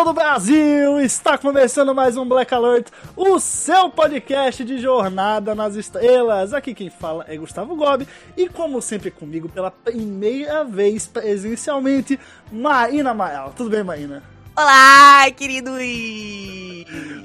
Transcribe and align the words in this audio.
Todo 0.00 0.10
o 0.10 0.14
Brasil! 0.14 0.98
Está 0.98 1.36
começando 1.36 1.94
mais 1.94 2.16
um 2.16 2.24
Black 2.24 2.54
Alert, 2.54 2.86
o 3.14 3.38
seu 3.38 3.90
podcast 3.90 4.64
de 4.64 4.78
jornada 4.78 5.54
nas 5.54 5.74
estrelas. 5.74 6.54
Aqui 6.54 6.72
quem 6.72 6.88
fala 6.88 7.26
é 7.28 7.36
Gustavo 7.36 7.76
Gobi 7.76 8.08
e, 8.34 8.48
como 8.48 8.80
sempre, 8.80 9.10
comigo 9.10 9.46
pela 9.46 9.70
primeira 9.70 10.64
vez 10.64 11.06
presencialmente, 11.06 12.18
Marina 12.50 13.10
Amaral. 13.10 13.52
Tudo 13.54 13.68
bem, 13.68 13.84
Marina? 13.84 14.22
Olá, 14.56 15.30
queridos! 15.36 15.78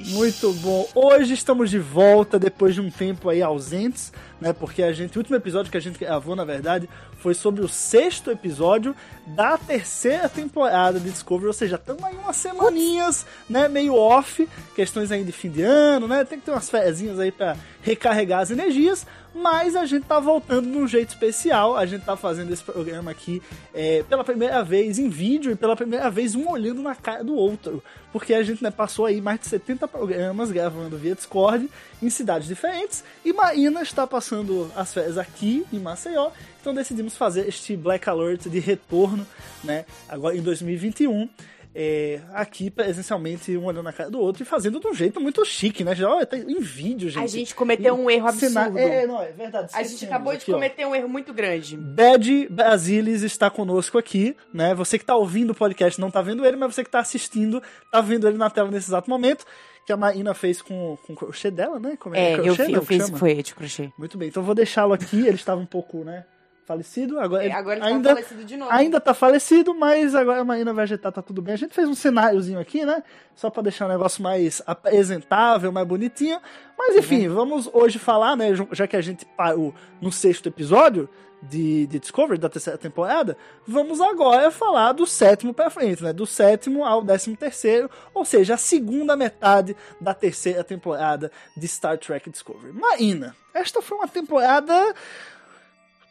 Muito 0.09 0.51
bom. 0.55 0.85
Hoje 0.93 1.34
estamos 1.34 1.70
de 1.70 1.79
volta 1.79 2.37
depois 2.37 2.76
de 2.76 2.81
um 2.81 2.91
tempo 2.91 3.29
aí 3.29 3.41
ausentes, 3.41 4.12
né? 4.39 4.51
Porque 4.51 4.84
a 4.84 4.91
gente, 4.91 5.17
o 5.17 5.20
último 5.20 5.37
episódio 5.37 5.71
que 5.71 5.77
a 5.77 5.82
gente 5.82 5.98
gravou, 5.98 6.35
na 6.35 6.43
verdade, 6.43 6.89
foi 7.26 7.34
sobre 7.34 7.65
o 7.65 7.68
sexto 7.68 8.29
episódio 8.29 8.95
da 9.26 9.57
terceira 9.57 10.29
temporada 10.29 10.99
de 10.99 11.09
Discovery, 11.09 11.48
ou 11.48 11.54
seja, 11.54 11.76
estamos 11.76 12.04
aí 12.04 12.15
umas 12.15 12.35
semaninhas, 12.35 13.26
né, 13.49 13.67
meio 13.67 13.95
off, 13.95 14.48
questões 14.76 15.12
aí 15.12 15.23
de 15.23 15.32
fim 15.32 15.49
de 15.49 15.63
ano, 15.63 16.07
né? 16.07 16.23
Tem 16.23 16.37
que 16.37 16.45
ter 16.45 16.51
umas 16.51 16.70
fezinhas 16.70 17.20
aí 17.20 17.32
para 17.32 17.57
recarregar 17.82 18.41
as 18.41 18.51
energias, 18.51 19.07
mas 19.36 19.76
a 19.76 19.86
gente 19.86 20.05
tá 20.05 20.18
voltando 20.18 20.72
de 20.72 20.78
um 20.78 20.88
jeito 20.88 21.10
especial. 21.10 21.76
A 21.76 21.86
gente 21.86 22.05
tá 22.05 22.16
fazendo 22.16 22.54
esse 22.54 22.64
programa 22.64 23.12
aqui 23.12 23.41
é, 23.74 24.02
pela 24.04 24.24
primeira 24.24 24.64
vez 24.64 24.98
em 24.98 25.10
vídeo 25.10 25.52
e 25.52 25.55
pela 25.55 25.76
primeira 25.76 26.10
vez 26.10 26.36
um 26.36 26.50
olhando 26.50 26.82
na 26.82 26.96
cara 26.96 27.22
do 27.22 27.36
outro. 27.36 27.84
Porque 28.13 28.34
a 28.34 28.41
gente 28.41 28.63
né, 28.63 28.72
passou 28.72 29.06
aí 29.06 29.20
mais 29.20 29.41
de 29.41 29.48
70 29.48 29.90
programas 29.90 30.52
gravando 30.52 30.98
via 30.98 31.13
Discord 31.13 31.70
em 32.02 32.10
cidades 32.10 32.48
diferentes 32.48 33.04
e 33.26 33.34
Marina 33.34 33.82
está 33.82 34.08
passando 34.08 34.72
as 34.74 34.94
férias 34.94 35.18
aqui 35.18 35.66
em 35.74 35.80
Maceió. 35.80 36.32
Então 36.62 36.74
decidimos 36.74 37.18
fazer 37.18 37.46
este 37.46 37.76
Black 37.76 38.10
Alert 38.10 38.48
de 38.48 38.60
retorno, 38.60 39.28
né? 39.66 39.86
Agora 40.08 40.38
em 40.38 40.41
2021 40.41 41.28
é, 41.77 42.21
aqui 42.34 42.71
presencialmente 42.71 43.55
um 43.57 43.65
olhando 43.65 43.84
na 43.84 43.91
cara 43.91 44.09
do 44.09 44.18
outro 44.20 44.41
e 44.43 44.45
fazendo 44.45 44.79
de 44.79 44.87
um 44.87 44.93
jeito 44.93 45.20
muito 45.20 45.43
chique, 45.43 45.84
né? 45.84 45.93
Já 45.93 46.09
ó, 46.09 46.23
tá 46.26 46.37
em 46.37 46.62
vídeo, 46.62 47.09
gente. 47.09 47.23
A 47.23 47.27
gente 47.27 47.54
cometeu 47.54 47.93
um 47.93 48.09
erro 48.09 48.27
absurdo. 48.29 48.77
É, 48.79 49.05
não, 49.05 49.21
é 49.21 49.32
verdade. 49.32 49.70
A 49.73 49.84
gente 49.84 50.05
acabou 50.05 50.32
de 50.32 50.37
aqui, 50.37 50.51
ó. 50.51 50.55
cometer 50.55 50.85
um 50.85 50.95
erro 50.95 51.09
muito 51.09 51.34
grande. 51.34 51.76
Bad 51.76 52.48
Brasilis 52.49 53.21
está 53.23 53.49
conosco 53.49 53.98
aqui, 53.98 54.35
né? 54.54 54.73
Você 54.73 54.98
que 54.98 55.04
tá 55.05 55.15
ouvindo 55.17 55.49
o 55.49 55.55
podcast 55.55 55.99
não 55.99 56.09
tá 56.09 56.21
vendo 56.21 56.45
ele, 56.45 56.55
mas 56.55 56.73
você 56.73 56.84
que 56.84 56.90
tá 56.90 56.99
assistindo 56.99 57.62
tá 57.91 57.99
vendo 57.99 58.26
ele 58.27 58.37
na 58.37 58.49
tela 58.49 58.71
nesse 58.71 58.87
exato 58.89 59.10
momento. 59.10 59.45
Que 59.85 59.93
a 59.93 59.98
Marina 59.98 60.34
fez 60.34 60.63
com, 60.63 60.98
com 61.05 61.13
o 61.13 61.15
crochê 61.15 61.51
dela, 61.51 61.79
né? 61.79 61.95
Como 61.99 62.15
É, 62.15 62.34
eu, 62.39 62.43
crochê, 62.55 62.65
fi- 62.65 62.71
não, 62.71 62.79
eu 62.79 62.85
fiz 62.85 63.05
chama? 63.05 63.17
foi 63.20 63.43
de 63.43 63.54
crochê. 63.54 63.91
Muito 63.99 64.17
bem, 64.17 64.29
então 64.29 64.41
eu 64.41 64.45
vou 64.45 64.56
deixá-lo 64.56 64.94
aqui. 64.94 65.17
Ele 65.28 65.35
estava 65.35 65.62
um 65.62 65.66
pouco, 65.66 66.03
né? 66.03 66.25
Falecido. 66.66 67.19
Agora, 67.19 67.45
É, 67.45 67.51
agora 67.51 67.78
ele 67.78 67.85
ainda, 67.85 68.09
tá 68.09 68.16
falecido 68.16 68.44
de 68.44 68.57
novo. 68.57 68.72
Ainda 68.72 69.00
tá 69.00 69.13
falecido, 69.13 69.75
mas 69.75 70.16
agora 70.16 70.41
a 70.41 70.45
Marina 70.45 70.73
vai 70.73 70.84
ajeitar, 70.84 71.12
tá 71.12 71.22
tudo 71.22 71.39
bem. 71.41 71.53
A 71.53 71.57
gente 71.57 71.75
fez 71.75 71.88
um 71.88 71.94
cenáriozinho 71.94 72.59
aqui, 72.59 72.84
né? 72.84 73.03
Só 73.35 73.51
pra 73.51 73.62
deixar 73.62 73.85
o 73.85 73.89
negócio 73.89 74.23
mais 74.23 74.63
apresentável, 74.66 75.72
mais 75.72 75.88
bonitinho. 75.88 76.39
Mas 76.75 76.95
enfim, 76.95 77.28
vamos 77.28 77.69
hoje 77.72 78.00
falar, 78.00 78.35
né? 78.35 78.47
Já 78.72 78.88
que 78.88 78.95
a 78.97 79.01
gente 79.01 79.25
parou 79.38 79.75
no 80.01 80.12
sexto 80.12 80.47
episódio 80.47 81.07
de, 81.44 81.85
de 81.85 82.00
Discovery, 82.00 82.39
da 82.39 82.50
terceira 82.50 82.79
temporada, 82.79 83.38
vamos 83.68 84.01
agora 84.01 84.50
falar 84.50 84.94
do 84.94 85.06
sétimo 85.06 85.53
pra 85.53 85.69
frente, 85.69 86.03
né? 86.03 86.12
Do 86.12 86.25
sétimo 86.25 86.84
ao 86.84 87.03
décimo 87.03 87.38
terceiro, 87.38 87.89
ou 88.12 88.25
seja, 88.25 88.56
a 88.56 88.57
segunda 88.57 89.16
metade 89.16 89.75
da 90.01 90.16
terceira 90.16 90.63
temporada 90.63 91.31
de 91.56 91.68
Star 91.68 92.00
Trek 92.00 92.28
Discovery. 92.31 92.73
Marina, 92.73 93.35
esta 93.53 93.84
foi 93.84 93.97
uma 93.97 94.07
temporada 94.07 94.73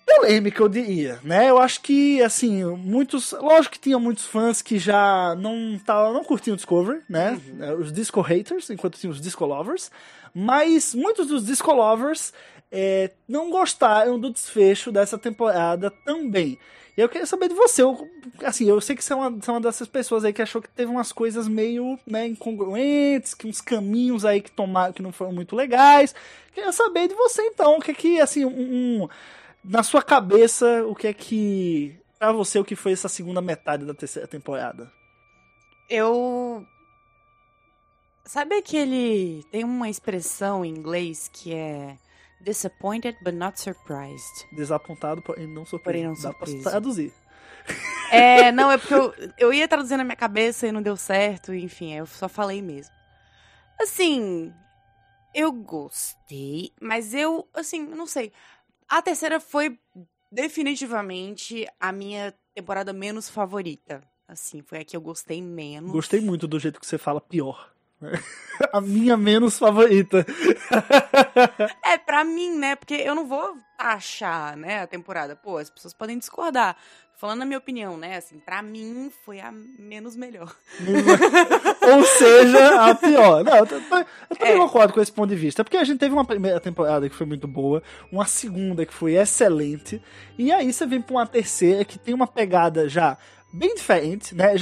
polêmica, 0.06 0.62
eu 0.62 0.68
diria, 0.68 1.18
né? 1.22 1.50
Eu 1.50 1.58
acho 1.58 1.80
que, 1.80 2.22
assim, 2.22 2.64
muitos... 2.64 3.32
Lógico 3.32 3.74
que 3.74 3.80
tinha 3.80 3.98
muitos 3.98 4.24
fãs 4.24 4.60
que 4.62 4.78
já 4.78 5.34
não, 5.36 5.78
tavam, 5.84 6.12
não 6.12 6.24
curtiam 6.24 6.56
Discovery, 6.56 7.00
né? 7.08 7.40
Os 7.78 7.92
Disco 7.92 8.20
Haters, 8.20 8.70
enquanto 8.70 8.98
tinha 8.98 9.10
os 9.10 9.20
Disco 9.20 9.44
Lovers. 9.44 9.90
Mas 10.34 10.94
muitos 10.94 11.28
dos 11.28 11.46
Disco 11.46 11.72
Lovers 11.72 12.32
é, 12.70 13.10
não 13.28 13.50
gostaram 13.50 14.18
do 14.18 14.30
desfecho 14.30 14.90
dessa 14.92 15.16
temporada 15.16 15.90
também. 16.04 16.58
E 16.96 17.00
eu 17.00 17.08
queria 17.08 17.26
saber 17.26 17.48
de 17.48 17.54
você. 17.54 17.82
Eu, 17.82 18.08
assim, 18.44 18.68
eu 18.68 18.80
sei 18.80 18.94
que 18.94 19.02
você 19.02 19.12
é, 19.12 19.16
uma, 19.16 19.30
você 19.30 19.50
é 19.50 19.52
uma 19.52 19.60
dessas 19.60 19.88
pessoas 19.88 20.24
aí 20.24 20.32
que 20.32 20.42
achou 20.42 20.62
que 20.62 20.68
teve 20.68 20.90
umas 20.90 21.10
coisas 21.12 21.48
meio 21.48 21.98
né, 22.06 22.26
incongruentes, 22.26 23.34
que 23.34 23.48
uns 23.48 23.60
caminhos 23.60 24.24
aí 24.24 24.40
que 24.40 24.50
tomaram 24.50 24.92
que 24.92 25.02
não 25.02 25.12
foram 25.12 25.32
muito 25.32 25.56
legais. 25.56 26.14
Queria 26.52 26.70
saber 26.72 27.08
de 27.08 27.14
você, 27.14 27.42
então, 27.42 27.78
o 27.78 27.80
que 27.80 27.90
é 27.90 27.94
que, 27.94 28.20
assim, 28.20 28.44
um- 28.44 29.02
um 29.02 29.08
na 29.64 29.82
sua 29.82 30.02
cabeça, 30.02 30.84
o 30.86 30.94
que 30.94 31.06
é 31.06 31.12
que. 31.12 31.98
Pra 32.18 32.32
você, 32.32 32.58
o 32.58 32.64
que 32.64 32.76
foi 32.76 32.92
essa 32.92 33.08
segunda 33.08 33.40
metade 33.40 33.84
da 33.84 33.94
terceira 33.94 34.28
temporada? 34.28 34.92
Eu. 35.88 36.64
Sabe 38.24 38.56
aquele. 38.56 39.44
Tem 39.50 39.64
uma 39.64 39.88
expressão 39.88 40.64
em 40.64 40.70
inglês 40.70 41.30
que 41.32 41.54
é. 41.54 41.96
Disappointed 42.40 43.16
but 43.22 43.34
not 43.34 43.58
surprised. 43.58 44.46
Desapontado, 44.52 45.22
porém 45.22 45.46
não 45.46 45.64
surpreso. 45.64 45.82
Porém 45.84 46.04
não 46.04 46.14
Dá 46.14 46.20
surpreso. 46.20 46.62
pra 46.62 46.70
traduzir. 46.72 47.12
É, 48.10 48.52
não, 48.52 48.70
é 48.70 48.76
porque 48.76 48.92
eu, 48.94 49.14
eu 49.38 49.52
ia 49.52 49.66
traduzir 49.66 49.96
na 49.96 50.04
minha 50.04 50.16
cabeça 50.16 50.66
e 50.66 50.72
não 50.72 50.82
deu 50.82 50.94
certo, 50.96 51.54
enfim, 51.54 51.94
eu 51.94 52.04
só 52.04 52.28
falei 52.28 52.60
mesmo. 52.60 52.92
Assim, 53.80 54.52
eu 55.34 55.50
gostei, 55.52 56.70
mas 56.80 57.14
eu, 57.14 57.48
assim, 57.54 57.82
não 57.82 58.06
sei. 58.06 58.30
A 58.94 59.02
terceira 59.02 59.40
foi 59.40 59.76
definitivamente 60.30 61.66
a 61.80 61.90
minha 61.90 62.32
temporada 62.54 62.92
menos 62.92 63.28
favorita. 63.28 64.00
Assim, 64.28 64.62
foi 64.62 64.78
a 64.78 64.84
que 64.84 64.96
eu 64.96 65.00
gostei 65.00 65.42
menos. 65.42 65.90
Gostei 65.90 66.20
muito 66.20 66.46
do 66.46 66.60
jeito 66.60 66.78
que 66.78 66.86
você 66.86 66.96
fala 66.96 67.20
pior. 67.20 67.73
A 68.72 68.80
minha 68.80 69.16
menos 69.16 69.58
favorita. 69.58 70.24
É, 71.84 71.98
pra 71.98 72.24
mim, 72.24 72.56
né? 72.56 72.76
Porque 72.76 72.94
eu 72.94 73.14
não 73.14 73.26
vou 73.26 73.56
achar, 73.78 74.56
né, 74.56 74.82
a 74.82 74.86
temporada. 74.86 75.34
Pô, 75.34 75.56
as 75.58 75.70
pessoas 75.70 75.92
podem 75.94 76.18
discordar. 76.18 76.76
Falando 77.16 77.38
na 77.38 77.44
minha 77.46 77.58
opinião, 77.58 77.96
né? 77.96 78.16
Assim, 78.16 78.38
pra 78.40 78.60
mim 78.60 79.10
foi 79.24 79.40
a 79.40 79.50
menos 79.78 80.16
melhor. 80.16 80.52
Ou 81.92 82.04
seja, 82.04 82.90
a 82.90 82.94
pior. 82.94 83.44
Não, 83.44 83.56
eu, 83.56 83.64
eu 83.66 83.66
também 83.88 84.04
É. 84.40 84.56
concordo 84.56 84.92
com 84.92 85.00
esse 85.00 85.12
ponto 85.12 85.30
de 85.30 85.36
vista. 85.36 85.62
Porque 85.62 85.76
a 85.76 85.84
gente 85.84 85.98
teve 86.00 86.12
uma 86.12 86.24
primeira 86.24 86.58
temporada 86.58 87.08
que 87.08 87.14
foi 87.14 87.24
muito 87.26 87.46
boa, 87.46 87.82
uma 88.10 88.26
segunda 88.26 88.84
que 88.84 88.92
foi 88.92 89.14
excelente, 89.14 90.02
e 90.36 90.52
aí 90.52 90.72
você 90.72 90.84
vem 90.86 91.00
pra 91.00 91.14
uma 91.14 91.26
terceira 91.26 91.84
que 91.84 91.98
tem 91.98 92.12
uma 92.14 92.26
pegada 92.26 92.88
já 92.88 93.16
bem 93.54 93.74
diferente, 93.74 94.34
né? 94.34 94.54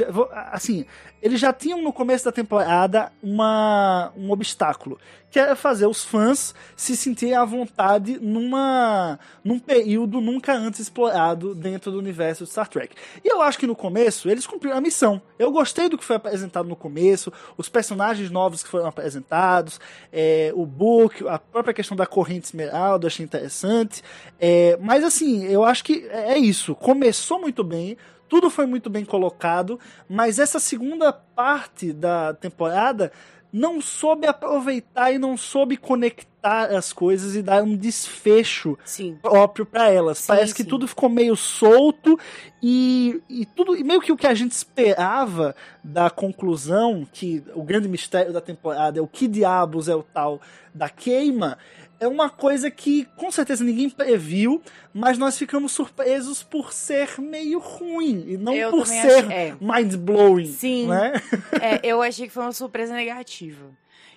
Assim, 0.51 0.85
eles 1.23 1.41
já 1.41 1.51
tinham 1.51 1.81
no 1.81 1.93
começo 1.93 2.27
da 2.27 2.33
temporada 2.33 3.11
uma, 3.23 4.13
um 4.15 4.31
obstáculo, 4.31 4.99
que 5.31 5.39
era 5.39 5.57
fazer 5.57 5.87
os 5.87 6.05
fãs 6.05 6.55
se 6.77 6.95
sentirem 6.95 7.35
à 7.35 7.43
vontade 7.43 8.19
numa, 8.21 9.19
num 9.43 9.59
período 9.59 10.21
nunca 10.21 10.53
antes 10.53 10.81
explorado 10.81 11.55
dentro 11.55 11.91
do 11.91 11.99
universo 11.99 12.45
de 12.45 12.51
Star 12.51 12.69
Trek. 12.69 12.95
E 13.25 13.29
eu 13.33 13.41
acho 13.41 13.59
que 13.59 13.67
no 13.67 13.75
começo 13.75 14.29
eles 14.29 14.47
cumpriram 14.47 14.77
a 14.77 14.81
missão. 14.81 15.23
Eu 15.39 15.51
gostei 15.51 15.89
do 15.89 15.97
que 15.97 16.05
foi 16.05 16.17
apresentado 16.17 16.69
no 16.69 16.77
começo, 16.77 17.33
os 17.57 17.71
personagens 17.71 18.31
novos 18.31 18.63
que 18.63 18.69
foram 18.69 18.87
apresentados, 18.87 19.81
é, 20.13 20.53
o 20.55 20.67
book, 20.67 21.27
a 21.27 21.39
própria 21.39 21.73
questão 21.73 21.97
da 21.97 22.05
corrente 22.05 22.45
esmeralda, 22.47 23.07
achei 23.07 23.25
interessante. 23.25 24.03
É, 24.39 24.77
mas 24.83 25.03
assim, 25.03 25.47
eu 25.47 25.65
acho 25.65 25.83
que 25.83 26.07
é 26.11 26.37
isso. 26.37 26.75
Começou 26.75 27.41
muito 27.41 27.65
bem, 27.65 27.97
tudo 28.33 28.49
foi 28.49 28.65
muito 28.65 28.89
bem 28.89 29.05
colocado, 29.05 29.79
mas 30.09 30.39
essa 30.39 30.59
segunda 30.59 31.13
parte 31.13 31.93
da 31.93 32.33
temporada 32.33 33.13
não 33.53 33.79
soube 33.79 34.27
aproveitar 34.27 35.13
e 35.13 35.19
não 35.19 35.37
soube 35.37 35.77
conectar 35.77 36.75
as 36.75 36.95
coisas 36.95 37.37
e 37.37 37.43
dar 37.43 37.63
um 37.63 37.77
desfecho 37.77 38.79
Sim. 38.87 39.19
próprio 39.21 39.67
pra 39.67 39.91
elas. 39.91 40.17
Sim, 40.17 40.29
Parece 40.29 40.55
que 40.55 40.63
sim. 40.63 40.69
tudo 40.71 40.89
ficou 40.89 41.11
meio 41.11 41.37
solto 41.37 42.19
e, 42.63 43.21
e 43.29 43.45
tudo 43.45 43.77
e 43.77 43.85
meio 43.85 44.01
que 44.01 44.11
o 44.11 44.17
que 44.17 44.27
a 44.27 44.33
gente 44.33 44.53
esperava 44.53 45.55
da 45.85 46.09
conclusão, 46.09 47.07
que 47.13 47.45
o 47.55 47.63
grande 47.63 47.87
mistério 47.87 48.33
da 48.33 48.41
temporada 48.41 48.99
é 48.99 49.03
o 49.03 49.07
que 49.07 49.29
diabos 49.29 49.91
é 49.91 49.95
o 49.95 50.03
tal 50.03 50.41
da 50.75 50.89
queima, 50.89 51.59
é 52.05 52.09
uma 52.09 52.29
coisa 52.31 52.71
que 52.71 53.05
com 53.17 53.31
certeza 53.31 53.63
ninguém 53.65 53.89
previu, 53.91 54.61
mas 54.93 55.17
nós 55.19 55.39
ficamos 55.39 55.73
surpresos 55.73 56.43
por 56.43 56.73
ser 56.73 57.21
meio 57.21 57.59
ruim 57.59 58.25
e 58.29 58.37
não 58.37 58.53
Eu 58.55 58.71
por 58.71 58.87
ser 58.87 59.25
achei- 59.25 59.33
é. 59.33 59.57
mind 59.61 59.95
blowing, 59.97 60.47
Sim. 60.53 60.89
né? 60.89 61.13
É, 61.61 61.81
eu 61.87 62.03
achei 62.03 62.27
que 62.27 62.33
foi 62.33 62.43
uma 62.43 62.53
surpresa 62.53 62.93
negativa. 62.95 63.71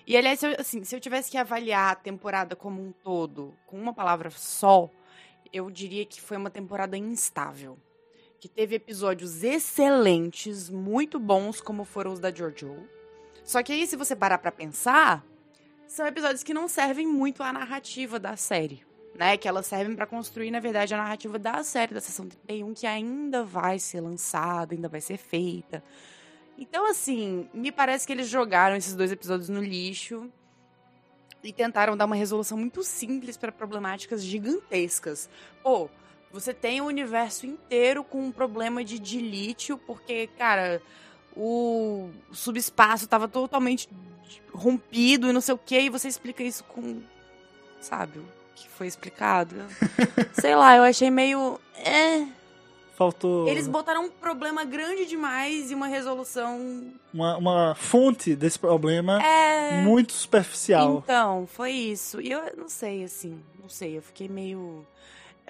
E, 0.06 0.16
aliás, 0.16 0.38
se 0.38 0.46
eu, 0.46 0.56
assim, 0.58 0.84
se 0.84 0.94
eu 0.94 1.00
tivesse 1.00 1.30
que 1.30 1.36
avaliar 1.38 1.92
a 1.92 1.96
temporada 1.96 2.54
como 2.54 2.80
um 2.80 2.92
todo, 2.92 3.54
com 3.66 3.76
uma 3.76 3.92
palavra 3.92 4.30
só, 4.30 4.88
eu 5.52 5.68
diria 5.70 6.04
que 6.04 6.20
foi 6.20 6.36
uma 6.36 6.50
temporada 6.50 6.96
instável. 6.96 7.76
Que 8.38 8.48
teve 8.48 8.76
episódios 8.76 9.42
excelentes, 9.42 10.68
muito 10.70 11.18
bons, 11.18 11.60
como 11.60 11.84
foram 11.84 12.12
os 12.12 12.20
da 12.20 12.32
Jojo. 12.32 12.76
Só 13.42 13.62
que 13.62 13.72
aí, 13.72 13.86
se 13.86 13.96
você 13.96 14.14
parar 14.14 14.38
pra 14.38 14.52
pensar, 14.52 15.24
são 15.86 16.06
episódios 16.06 16.42
que 16.42 16.54
não 16.54 16.68
servem 16.68 17.06
muito 17.06 17.42
à 17.42 17.52
narrativa 17.52 18.18
da 18.18 18.36
série. 18.36 18.84
Né, 19.14 19.34
que 19.38 19.48
elas 19.48 19.64
servem 19.64 19.96
pra 19.96 20.04
construir, 20.04 20.50
na 20.50 20.60
verdade, 20.60 20.92
a 20.92 20.98
narrativa 20.98 21.38
da 21.38 21.64
série 21.64 21.94
da 21.94 22.02
Sessão 22.02 22.28
31, 22.28 22.74
que 22.74 22.86
ainda 22.86 23.42
vai 23.42 23.78
ser 23.78 24.02
lançada, 24.02 24.74
ainda 24.74 24.90
vai 24.90 25.00
ser 25.00 25.16
feita. 25.16 25.82
Então, 26.58 26.84
assim, 26.84 27.48
me 27.54 27.72
parece 27.72 28.06
que 28.06 28.12
eles 28.12 28.28
jogaram 28.28 28.76
esses 28.76 28.94
dois 28.94 29.10
episódios 29.10 29.48
no 29.48 29.62
lixo 29.62 30.30
e 31.42 31.50
tentaram 31.50 31.96
dar 31.96 32.04
uma 32.04 32.16
resolução 32.16 32.58
muito 32.58 32.82
simples 32.82 33.38
para 33.38 33.50
problemáticas 33.50 34.22
gigantescas. 34.22 35.30
Pô, 35.62 35.88
você 36.30 36.52
tem 36.52 36.80
o 36.80 36.86
universo 36.86 37.46
inteiro 37.46 38.04
com 38.04 38.26
um 38.26 38.32
problema 38.32 38.84
de 38.84 38.98
dilítio, 38.98 39.78
porque, 39.78 40.26
cara, 40.38 40.82
o 41.36 42.10
subespaço 42.32 43.06
tava 43.06 43.28
totalmente 43.28 43.88
rompido 44.52 45.28
e 45.28 45.32
não 45.32 45.40
sei 45.40 45.54
o 45.54 45.58
que, 45.58 45.78
e 45.78 45.90
você 45.90 46.08
explica 46.08 46.42
isso 46.42 46.64
com. 46.64 47.00
Sabe? 47.80 48.18
O 48.18 48.24
que 48.54 48.68
foi 48.68 48.86
explicado? 48.86 49.54
Sei 50.32 50.54
lá, 50.56 50.76
eu 50.76 50.82
achei 50.82 51.10
meio. 51.10 51.60
É. 51.76 52.26
Faltou 52.96 53.46
Eles 53.46 53.68
botaram 53.68 54.06
um 54.06 54.10
problema 54.10 54.64
grande 54.64 55.04
demais 55.04 55.70
e 55.70 55.74
uma 55.74 55.86
resolução. 55.86 56.90
uma, 57.12 57.36
uma 57.36 57.74
fonte 57.74 58.34
desse 58.34 58.58
problema 58.58 59.22
É. 59.22 59.82
muito 59.82 60.14
superficial. 60.14 61.02
Então, 61.04 61.46
foi 61.46 61.72
isso. 61.72 62.18
E 62.22 62.32
eu 62.32 62.40
não 62.56 62.70
sei, 62.70 63.04
assim. 63.04 63.38
Não 63.60 63.68
sei, 63.68 63.98
eu 63.98 64.02
fiquei 64.02 64.28
meio. 64.28 64.86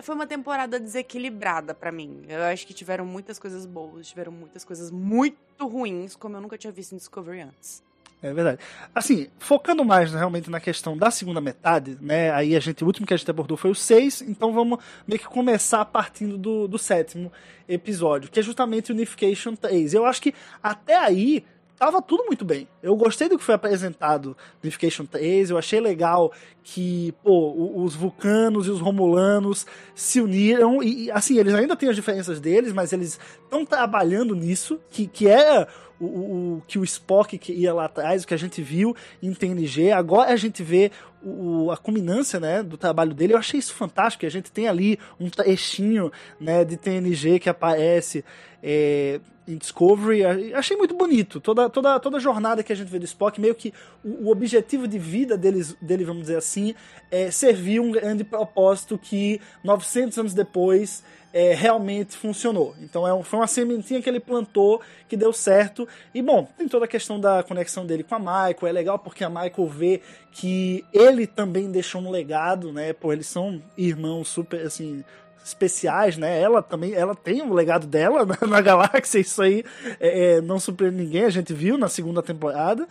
Foi 0.03 0.15
uma 0.15 0.27
temporada 0.27 0.79
desequilibrada 0.79 1.75
pra 1.75 1.91
mim. 1.91 2.23
Eu 2.29 2.43
acho 2.43 2.67
que 2.67 2.75
tiveram 2.75 3.07
muitas 3.07 3.39
coisas 3.39 3.65
boas, 3.65 4.09
tiveram 4.09 4.33
muitas 4.33 4.65
coisas 4.65 4.91
muito 4.91 5.67
ruins, 5.67 6.15
como 6.15 6.37
eu 6.37 6.41
nunca 6.41 6.59
tinha 6.59 6.73
visto 6.73 6.93
em 6.93 6.97
Discovery 6.97 7.41
antes. 7.41 7.83
É 8.23 8.33
verdade. 8.33 8.59
Assim, 8.95 9.29
focando 9.39 9.85
mais 9.85 10.11
né, 10.11 10.19
realmente 10.19 10.51
na 10.51 10.59
questão 10.59 10.97
da 10.97 11.11
segunda 11.11 11.41
metade, 11.41 11.99
né? 12.01 12.31
Aí 12.31 12.57
a 12.57 12.61
gente, 12.61 12.83
o 12.83 12.87
último 12.87 13.07
que 13.07 13.13
a 13.13 13.17
gente 13.17 13.31
abordou 13.31 13.57
foi 13.57 13.71
o 13.71 13.75
6, 13.75 14.23
então 14.23 14.53
vamos 14.53 14.79
meio 15.07 15.21
que 15.21 15.27
começar 15.27 15.85
partindo 15.85 16.39
do, 16.39 16.67
do 16.67 16.79
sétimo 16.79 17.31
episódio, 17.69 18.31
que 18.31 18.41
é 18.41 18.43
justamente 18.43 18.91
Unification 18.91 19.55
3. 19.55 19.95
Eu 19.95 20.07
acho 20.07 20.23
que 20.23 20.35
até 20.63 20.97
aí 20.97 21.45
tava 21.79 22.01
tudo 22.03 22.25
muito 22.27 22.45
bem. 22.45 22.67
Eu 22.83 22.97
gostei 22.97 23.29
do 23.29 23.37
que 23.39 23.45
foi 23.45 23.55
apresentado 23.55 24.31
no 24.31 24.37
Unification 24.65 25.05
3, 25.07 25.51
eu 25.51 25.59
achei 25.59 25.81
legal 25.81 26.33
que, 26.63 27.13
pô, 27.23 27.55
os 27.83 27.95
vulcanos 27.95 28.67
e 28.67 28.71
os 28.71 28.81
romulanos 28.81 29.67
se 29.95 30.21
uniram 30.21 30.83
e, 30.83 31.11
assim, 31.11 31.39
eles 31.39 31.55
ainda 31.55 31.77
têm 31.77 31.89
as 31.89 31.97
diferenças 31.97 32.41
deles, 32.41 32.73
mas 32.73 32.93
eles 32.93 33.19
estão 33.45 33.65
trabalhando 33.65 34.35
nisso, 34.35 34.81
que, 34.91 35.07
que 35.07 35.29
é 35.29 35.67
o, 36.01 36.05
o- 36.05 36.57
o 36.57 36.63
que 36.67 36.79
o 36.79 36.85
Spock 36.85 37.39
que 37.39 37.53
ia 37.53 37.73
lá 37.73 37.85
atrás, 37.87 38.25
o 38.25 38.27
que 38.27 38.35
a 38.35 38.39
gente 38.39 38.61
viu 38.63 38.95
em 39.23 39.33
TNG, 39.33 39.93
agora 39.93 40.33
a 40.33 40.37
gente 40.37 40.63
vê 40.63 40.91
o, 41.23 41.71
a 41.71 41.77
culminância 41.77 42.39
né, 42.41 42.63
do 42.63 42.77
trabalho 42.77 43.15
dele. 43.15 43.33
Eu 43.35 43.39
achei 43.39 43.59
isso 43.59 43.75
fantástico. 43.75 44.27
A 44.27 44.29
gente 44.29 44.51
tem 44.53 44.69
ali 44.69 44.99
um 45.19 45.29
trechinho 45.31 46.13
né, 46.41 46.65
de 46.65 46.77
TNG 46.77 47.39
que 47.39 47.49
aparece 47.49 48.25
é, 48.63 49.21
em 49.47 49.57
Discovery. 49.57 50.25
A- 50.25 50.59
Achei 50.59 50.77
muito 50.77 50.95
bonito. 50.95 51.41
Toda, 51.41 51.69
toda, 51.71 51.99
toda 52.01 52.17
a 52.17 52.21
jornada 52.21 52.63
que 52.63 52.73
a 52.73 52.77
gente 52.77 52.89
vê 52.89 52.99
do 52.99 53.05
Spock, 53.05 53.41
meio 53.41 53.55
que 53.55 53.73
o, 54.05 54.27
o 54.27 54.31
objetivo 54.31 54.87
de 54.89 54.99
vida 54.99 55.37
deles, 55.37 55.77
dele, 55.81 56.05
vamos 56.05 56.23
dizer 56.23 56.37
assim, 56.39 56.75
é 57.11 57.31
servir 57.31 57.81
um 57.81 57.91
grande 57.91 58.25
propósito 58.25 58.99
que 58.99 59.41
900 59.63 60.19
anos 60.19 60.35
depois 60.35 61.03
é, 61.33 61.53
realmente 61.55 62.17
funcionou. 62.17 62.75
Então 62.81 63.07
é 63.07 63.13
um- 63.13 63.23
foi 63.23 63.39
uma 63.39 63.47
sementinha 63.47 64.01
que 64.01 64.09
ele 64.09 64.21
plantou 64.21 64.81
que 65.07 65.17
deu 65.17 65.33
certo. 65.33 65.87
E 66.15 66.23
bom, 66.23 66.49
tem 66.57 66.67
toda 66.67 66.87
a 66.87 66.89
questão 66.89 67.21
da 67.21 67.43
conexão 67.43 67.85
dele 67.85 68.03
com 68.03 68.15
a 68.15 68.19
Michael. 68.19 68.67
É 68.69 68.73
legal 68.73 68.99
porque 68.99 69.23
a 69.23 69.29
Michael 69.29 69.69
vê 69.69 70.01
que 70.33 70.83
ele 70.93 71.27
também 71.27 71.71
deixou 71.71 72.01
um 72.01 72.11
legado, 72.11 72.73
né? 72.73 72.93
Pô, 72.95 73.13
eles 73.13 73.27
são 73.27 73.63
irmãos 73.77 74.29
super 74.29 74.63
assim 74.67 75.05
especiais, 75.47 76.17
né? 76.17 76.41
Ela 76.41 76.63
também, 76.63 76.93
ela 76.93 77.15
tem 77.15 77.41
o 77.43 77.53
legado 77.53 77.87
dela 77.87 78.27
na, 78.27 78.47
na 78.47 78.61
galáxia. 78.61 79.21
Isso 79.21 79.41
aí 79.41 79.65
é, 80.01 80.37
é, 80.37 80.41
não 80.41 80.59
surpreende 80.59 80.97
ninguém. 80.97 81.25
A 81.25 81.31
gente 81.31 81.53
viu 81.53 81.79
na 81.79 81.89
segunda 81.89 82.23
temporada. 82.23 82.87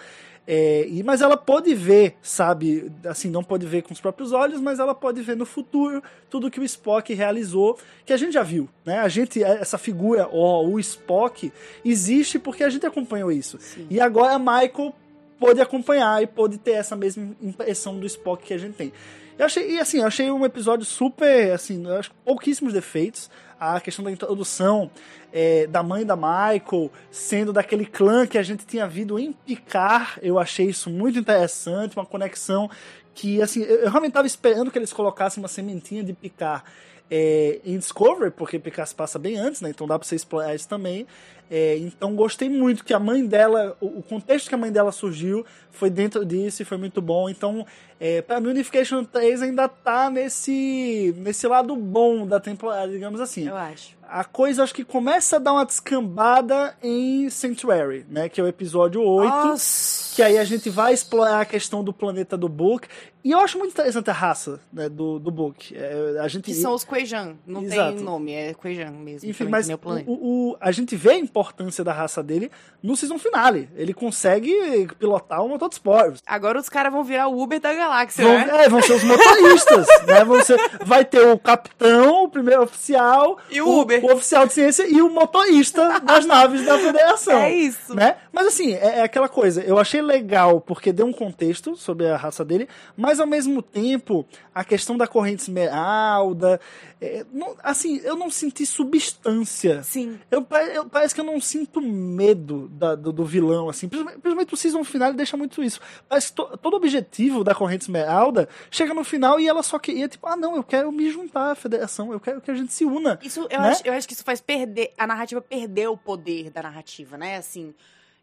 É, 0.48 0.88
e, 0.88 1.02
mas 1.02 1.22
ela 1.22 1.36
pode 1.36 1.74
ver, 1.74 2.16
sabe? 2.22 2.92
Assim, 3.06 3.30
não 3.32 3.44
pode 3.44 3.66
ver 3.66 3.82
com 3.82 3.94
os 3.94 4.00
próprios 4.00 4.32
olhos, 4.32 4.62
mas 4.62 4.80
ela 4.80 4.94
pode 4.94 5.22
ver 5.22 5.36
no 5.36 5.46
futuro 5.46 6.04
tudo 6.30 6.52
que 6.52 6.60
o 6.60 6.64
Spock 6.64 7.12
realizou, 7.14 7.80
que 8.06 8.14
a 8.14 8.18
gente 8.18 8.34
já 8.34 8.44
viu, 8.44 8.70
né? 8.86 9.00
A 9.00 9.08
gente, 9.08 9.44
essa 9.44 9.78
figura, 9.78 10.30
ó, 10.32 10.64
o 10.64 10.80
Spock, 10.80 11.52
existe 11.84 12.38
porque 12.38 12.64
a 12.64 12.70
gente 12.70 12.86
acompanhou 12.86 13.32
isso. 13.32 13.58
E 13.90 14.00
agora 14.00 14.36
a 14.36 14.40
Michael 14.40 14.94
pôde 15.40 15.62
acompanhar 15.62 16.22
e 16.22 16.28
pôde 16.28 16.60
ter 16.60 16.74
essa 16.74 16.96
mesma 16.96 17.36
impressão 17.42 18.00
do 18.00 18.06
Spock 18.06 18.44
que 18.44 18.54
a 18.54 18.58
gente 18.60 18.76
tem. 18.76 18.94
Eu 19.38 19.46
achei, 19.46 19.72
e 19.72 19.80
assim, 19.80 20.00
eu 20.00 20.08
achei 20.08 20.32
um 20.32 20.46
episódio 20.46 20.86
super, 20.86 21.52
assim, 21.52 21.86
acho 21.92 22.12
pouquíssimos 22.24 22.74
defeitos. 22.74 23.30
A 23.60 23.80
questão 23.80 24.04
da 24.04 24.12
introdução 24.12 24.92
é, 25.32 25.66
da 25.68 25.82
mãe 25.82 26.06
da 26.06 26.16
Michael 26.16 26.92
sendo 27.10 27.54
daquele 27.54 27.86
clã 27.86 28.28
que 28.28 28.38
a 28.38 28.44
gente 28.44 28.66
tinha 28.66 28.88
visto 28.88 29.18
em 29.18 29.32
Picar, 29.32 30.20
eu 30.22 30.38
achei 30.40 30.68
isso 30.68 30.90
muito 30.90 31.18
interessante, 31.20 31.96
uma 31.96 32.06
conexão 32.06 32.70
que, 33.14 33.42
assim, 33.42 33.62
eu, 33.64 33.78
eu 33.78 33.90
realmente 33.90 34.12
estava 34.12 34.28
esperando 34.28 34.72
que 34.72 34.78
eles 34.78 34.94
colocassem 34.94 35.42
uma 35.42 35.48
sementinha 35.48 36.04
de 36.04 36.14
Picar 36.14 36.64
é, 37.10 37.60
em 37.64 37.78
Discovery, 37.78 38.32
porque 38.32 38.60
Picard 38.60 38.90
se 38.90 38.96
passa 38.96 39.20
bem 39.20 39.38
antes, 39.38 39.62
né? 39.62 39.70
Então 39.70 39.88
dá 39.88 39.98
pra 39.98 40.08
você 40.08 40.16
explorar 40.16 40.56
isso 40.56 40.68
também. 40.68 41.06
É, 41.50 41.78
então 41.78 42.16
gostei 42.16 42.50
muito 42.50 42.84
que 42.84 42.94
a 42.94 43.00
mãe 43.00 43.26
dela, 43.26 43.78
o, 43.80 44.00
o 44.00 44.04
contexto 44.04 44.50
que 44.50 44.56
a 44.56 44.58
mãe 44.58 44.72
dela 44.72 44.92
surgiu 44.92 45.46
foi 45.76 45.90
dentro 45.90 46.26
disso 46.26 46.62
e 46.62 46.66
foi 46.66 46.78
muito 46.78 47.02
bom. 47.02 47.30
Então, 47.30 47.66
é, 48.00 48.22
pra 48.22 48.40
mim, 48.40 48.50
Unification 48.50 49.04
3 49.04 49.42
ainda 49.44 49.68
tá 49.68 50.10
nesse, 50.10 51.14
nesse 51.18 51.48
lado 51.48 51.76
bom 51.76 52.26
da 52.26 52.40
temporada, 52.40 52.92
digamos 52.92 53.22
assim. 53.22 53.48
Eu 53.48 53.56
acho. 53.56 53.96
A 54.08 54.24
coisa 54.24 54.64
acho 54.64 54.74
que 54.74 54.84
começa 54.84 55.38
a 55.38 55.40
dar 55.40 55.54
uma 55.54 55.66
descambada 55.66 56.76
em 56.82 57.30
Sanctuary, 57.30 58.06
né? 58.10 58.30
Que 58.30 58.40
é 58.40 58.44
o 58.44 58.48
episódio 58.48 59.02
8. 59.02 59.30
Nossa. 59.30 60.16
Que 60.16 60.22
aí 60.22 60.38
a 60.38 60.44
gente 60.44 60.70
vai 60.70 60.94
explorar 60.94 61.42
a 61.42 61.46
questão 61.46 61.84
do 61.84 61.92
planeta 61.92 62.38
do 62.38 62.48
Book. 62.48 62.88
E 63.24 63.32
eu 63.32 63.40
acho 63.40 63.58
muito 63.58 63.72
interessante 63.72 64.08
a 64.12 64.14
raça 64.14 64.60
né, 64.72 64.88
do, 64.88 65.18
do 65.18 65.32
Book. 65.32 65.76
É, 65.76 66.20
a 66.22 66.28
gente 66.28 66.44
Que 66.44 66.54
são 66.54 66.76
os 66.76 66.84
Quejan. 66.84 67.36
Não 67.48 67.64
Exato. 67.64 67.96
tem 67.96 68.06
nome, 68.06 68.32
é 68.32 68.54
Quejan 68.54 68.92
mesmo. 68.92 69.28
enfim, 69.28 69.46
mas 69.46 69.68
o 69.68 69.80
o, 70.06 70.58
a 70.62 70.72
gente 70.72 70.96
vê 70.96 71.16
importância 71.40 71.84
da 71.84 71.92
raça 71.92 72.24
dele 72.24 72.50
no 72.82 72.96
season 72.96 73.18
finale. 73.20 73.70
Ele 73.76 73.94
consegue 73.94 74.88
pilotar 74.98 75.44
um 75.44 75.50
motor 75.50 75.68
de 75.68 75.76
esporos. 75.76 76.22
Agora 76.26 76.58
os 76.58 76.70
caras 76.70 76.94
vão 76.94 77.04
virar 77.04 77.28
o 77.28 77.42
Uber 77.42 77.60
da 77.60 77.74
galáxia, 77.74 78.24
Vão, 78.24 78.34
né? 78.34 78.64
é, 78.66 78.70
vão 78.70 78.82
ser 78.82 78.94
os 78.94 79.04
motoristas, 79.06 79.86
né? 80.08 80.24
Vão 80.24 80.42
ser- 80.42 80.60
vai 80.86 81.04
ter 81.04 81.20
o 81.28 81.38
capitão, 81.38 82.24
o 82.24 82.30
primeiro 82.30 82.64
oficial, 82.64 83.38
E 83.52 83.62
o 83.62 83.82
Uber. 83.82 84.04
o 84.06 84.14
oficial 84.14 84.48
de 84.48 84.54
ciência 84.54 84.88
e 84.88 85.02
o 85.02 85.10
motorista 85.10 86.00
das 86.00 86.26
naves 86.26 86.66
da 86.66 86.78
federação. 86.80 87.38
É 87.42 87.54
isso. 87.54 87.94
Né? 87.94 88.16
Mas 88.36 88.48
assim, 88.48 88.74
é, 88.74 89.00
é 89.00 89.02
aquela 89.04 89.30
coisa, 89.30 89.64
eu 89.64 89.80
achei 89.80 90.02
legal 90.02 90.60
porque 90.60 90.92
deu 90.92 91.06
um 91.06 91.14
contexto 91.14 91.78
sobre 91.78 92.06
a 92.06 92.18
raça 92.18 92.44
dele, 92.44 92.68
mas 92.98 93.22
ao 93.22 93.26
mesmo 93.26 93.62
tempo, 93.62 94.26
a 94.54 94.62
questão 94.62 94.98
da 94.98 95.08
corrente 95.08 95.44
esmeralda, 95.44 96.60
é, 97.00 97.26
não- 97.32 97.56
assim, 97.64 98.02
eu 98.04 98.18
não 98.18 98.30
senti 98.30 98.66
substância. 98.66 99.82
Sim. 99.84 100.20
Eu, 100.30 100.46
eu- 100.74 100.86
parece 100.90 101.16
que 101.16 101.22
eu 101.22 101.26
não 101.26 101.40
sinto 101.40 101.80
medo 101.82 102.68
da- 102.74 102.94
do, 102.96 103.14
do 103.14 103.24
vilão, 103.24 103.70
assim. 103.70 103.88
Principalmente, 103.88 104.54
o 104.54 104.58
season 104.58 104.84
final 104.84 105.14
deixa 105.14 105.38
muito 105.38 105.64
isso. 105.64 105.80
Parece 106.10 106.28
que 106.30 106.34
to- 106.36 106.58
todo 106.58 106.74
o 106.74 106.78
objetivo 106.78 107.42
da 107.42 107.56
corrente 107.56 107.84
esmeralda 107.84 108.50
chega 108.70 108.94
no 108.94 109.06
final 109.06 109.40
e 109.40 109.48
ela 109.48 109.64
só 109.64 109.80
queria, 109.80 110.10
tipo, 110.10 110.28
ah, 110.28 110.36
não, 110.36 110.58
eu 110.58 110.64
quero 110.64 110.92
me 110.92 111.10
juntar 111.10 111.52
à 111.52 111.56
federação, 111.56 112.12
eu 112.12 112.20
quero 112.20 112.42
que 112.42 112.52
a 112.52 112.56
gente 112.56 112.74
se 112.74 112.84
una. 112.84 113.18
Isso, 113.24 113.48
eu, 113.50 113.62
Né? 113.62 113.70
acho, 113.70 113.82
eu 113.86 113.94
acho 113.94 114.06
que 114.08 114.14
isso 114.14 114.26
faz 114.26 114.42
perder. 114.42 114.92
A 114.98 115.08
narrativa 115.08 115.42
perder 115.42 115.88
o 115.88 115.96
poder 115.96 116.50
da 116.50 116.62
narrativa, 116.64 117.18
né? 117.18 117.38
Assim. 117.38 117.74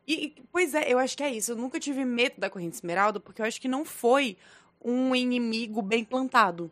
E, 0.07 0.35
pois 0.51 0.75
é, 0.75 0.93
eu 0.93 0.99
acho 0.99 1.17
que 1.17 1.23
é 1.23 1.33
isso. 1.33 1.53
Eu 1.53 1.57
nunca 1.57 1.79
tive 1.79 2.05
medo 2.05 2.35
da 2.39 2.51
corrente 2.51 2.75
esmeralda, 2.75 3.21
porque 3.21 3.41
eu 3.41 3.47
acho 3.47 3.61
que 3.61 3.69
não 3.69 3.85
foi 3.85 4.37
um 4.85 5.15
inimigo 5.15 5.81
bem 5.81 6.05
plantado. 6.05 6.71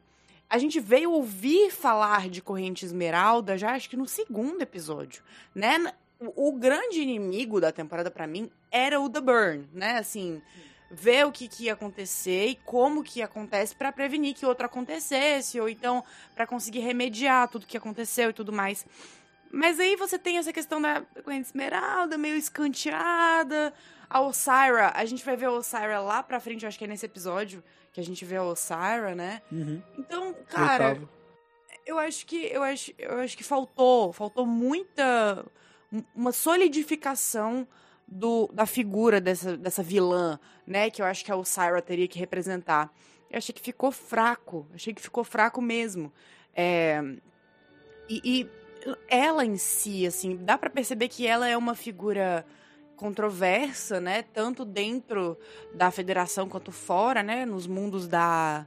A 0.48 0.58
gente 0.58 0.80
veio 0.80 1.12
ouvir 1.12 1.70
falar 1.70 2.28
de 2.28 2.42
corrente 2.42 2.84
esmeralda 2.84 3.56
já 3.56 3.72
acho 3.72 3.88
que 3.88 3.96
no 3.96 4.06
segundo 4.06 4.60
episódio, 4.60 5.22
né? 5.54 5.92
O, 6.18 6.52
grande 6.52 7.00
inimigo 7.00 7.60
da 7.60 7.72
temporada 7.72 8.10
pra 8.10 8.26
mim 8.26 8.50
era 8.70 9.00
o 9.00 9.08
The 9.08 9.20
Burn, 9.20 9.68
né? 9.72 9.96
Assim, 9.96 10.42
ver 10.90 11.24
o 11.24 11.32
que, 11.32 11.48
que 11.48 11.64
ia 11.64 11.72
acontecer 11.72 12.48
e 12.48 12.56
como 12.56 13.02
que 13.04 13.22
acontece 13.22 13.74
pra 13.74 13.92
prevenir 13.92 14.34
que 14.34 14.44
outro 14.44 14.66
acontecesse 14.66 15.58
ou 15.58 15.68
então 15.68 16.04
pra 16.34 16.46
conseguir 16.46 16.80
remediar 16.80 17.48
tudo 17.48 17.66
que 17.66 17.76
aconteceu 17.76 18.30
e 18.30 18.32
tudo 18.34 18.52
mais. 18.52 18.84
Mas 19.52 19.80
aí 19.80 19.96
você 19.96 20.18
tem 20.18 20.38
essa 20.38 20.52
questão 20.52 20.80
da 20.80 21.02
corrente 21.24 21.46
esmeralda 21.48 22.16
meio 22.16 22.36
escanteada. 22.36 23.72
A 24.08 24.20
Osira, 24.20 24.92
a 24.94 25.04
gente 25.04 25.24
vai 25.24 25.36
ver 25.36 25.46
a 25.46 25.52
Osira 25.52 26.00
lá 26.00 26.22
pra 26.22 26.40
frente, 26.40 26.64
eu 26.64 26.68
acho 26.68 26.78
que 26.78 26.84
é 26.84 26.88
nesse 26.88 27.06
episódio 27.06 27.62
que 27.92 28.00
a 28.00 28.04
gente 28.04 28.24
vê 28.24 28.36
a 28.36 28.44
Osira, 28.44 29.14
né? 29.14 29.42
Uhum. 29.50 29.82
Então, 29.98 30.34
cara, 30.48 30.88
Oitavo. 30.90 31.08
eu 31.86 31.98
acho 31.98 32.26
que 32.26 32.46
eu 32.52 32.62
acho, 32.62 32.92
eu 32.98 33.18
acho 33.20 33.36
que 33.36 33.44
faltou, 33.44 34.12
faltou 34.12 34.46
muita 34.46 35.44
uma 36.14 36.32
solidificação 36.32 37.66
do, 38.06 38.48
da 38.52 38.66
figura 38.66 39.20
dessa, 39.20 39.56
dessa 39.56 39.82
vilã, 39.82 40.38
né, 40.66 40.90
que 40.90 41.02
eu 41.02 41.06
acho 41.06 41.24
que 41.24 41.32
a 41.32 41.36
Osira 41.36 41.80
teria 41.80 42.08
que 42.08 42.18
representar. 42.18 42.92
Eu 43.30 43.38
achei 43.38 43.54
que 43.54 43.60
ficou 43.60 43.92
fraco, 43.92 44.66
achei 44.74 44.92
que 44.92 45.00
ficou 45.00 45.22
fraco 45.22 45.62
mesmo. 45.62 46.12
É, 46.54 47.00
e, 48.08 48.20
e 48.24 48.50
ela 49.08 49.44
em 49.44 49.56
si, 49.56 50.06
assim, 50.06 50.36
dá 50.36 50.56
pra 50.56 50.70
perceber 50.70 51.08
que 51.08 51.26
ela 51.26 51.48
é 51.48 51.56
uma 51.56 51.74
figura 51.74 52.44
controversa, 52.96 53.98
né, 53.98 54.22
tanto 54.22 54.64
dentro 54.64 55.38
da 55.74 55.90
federação 55.90 56.48
quanto 56.48 56.70
fora, 56.70 57.22
né, 57.22 57.46
nos 57.46 57.66
mundos 57.66 58.06
da, 58.06 58.66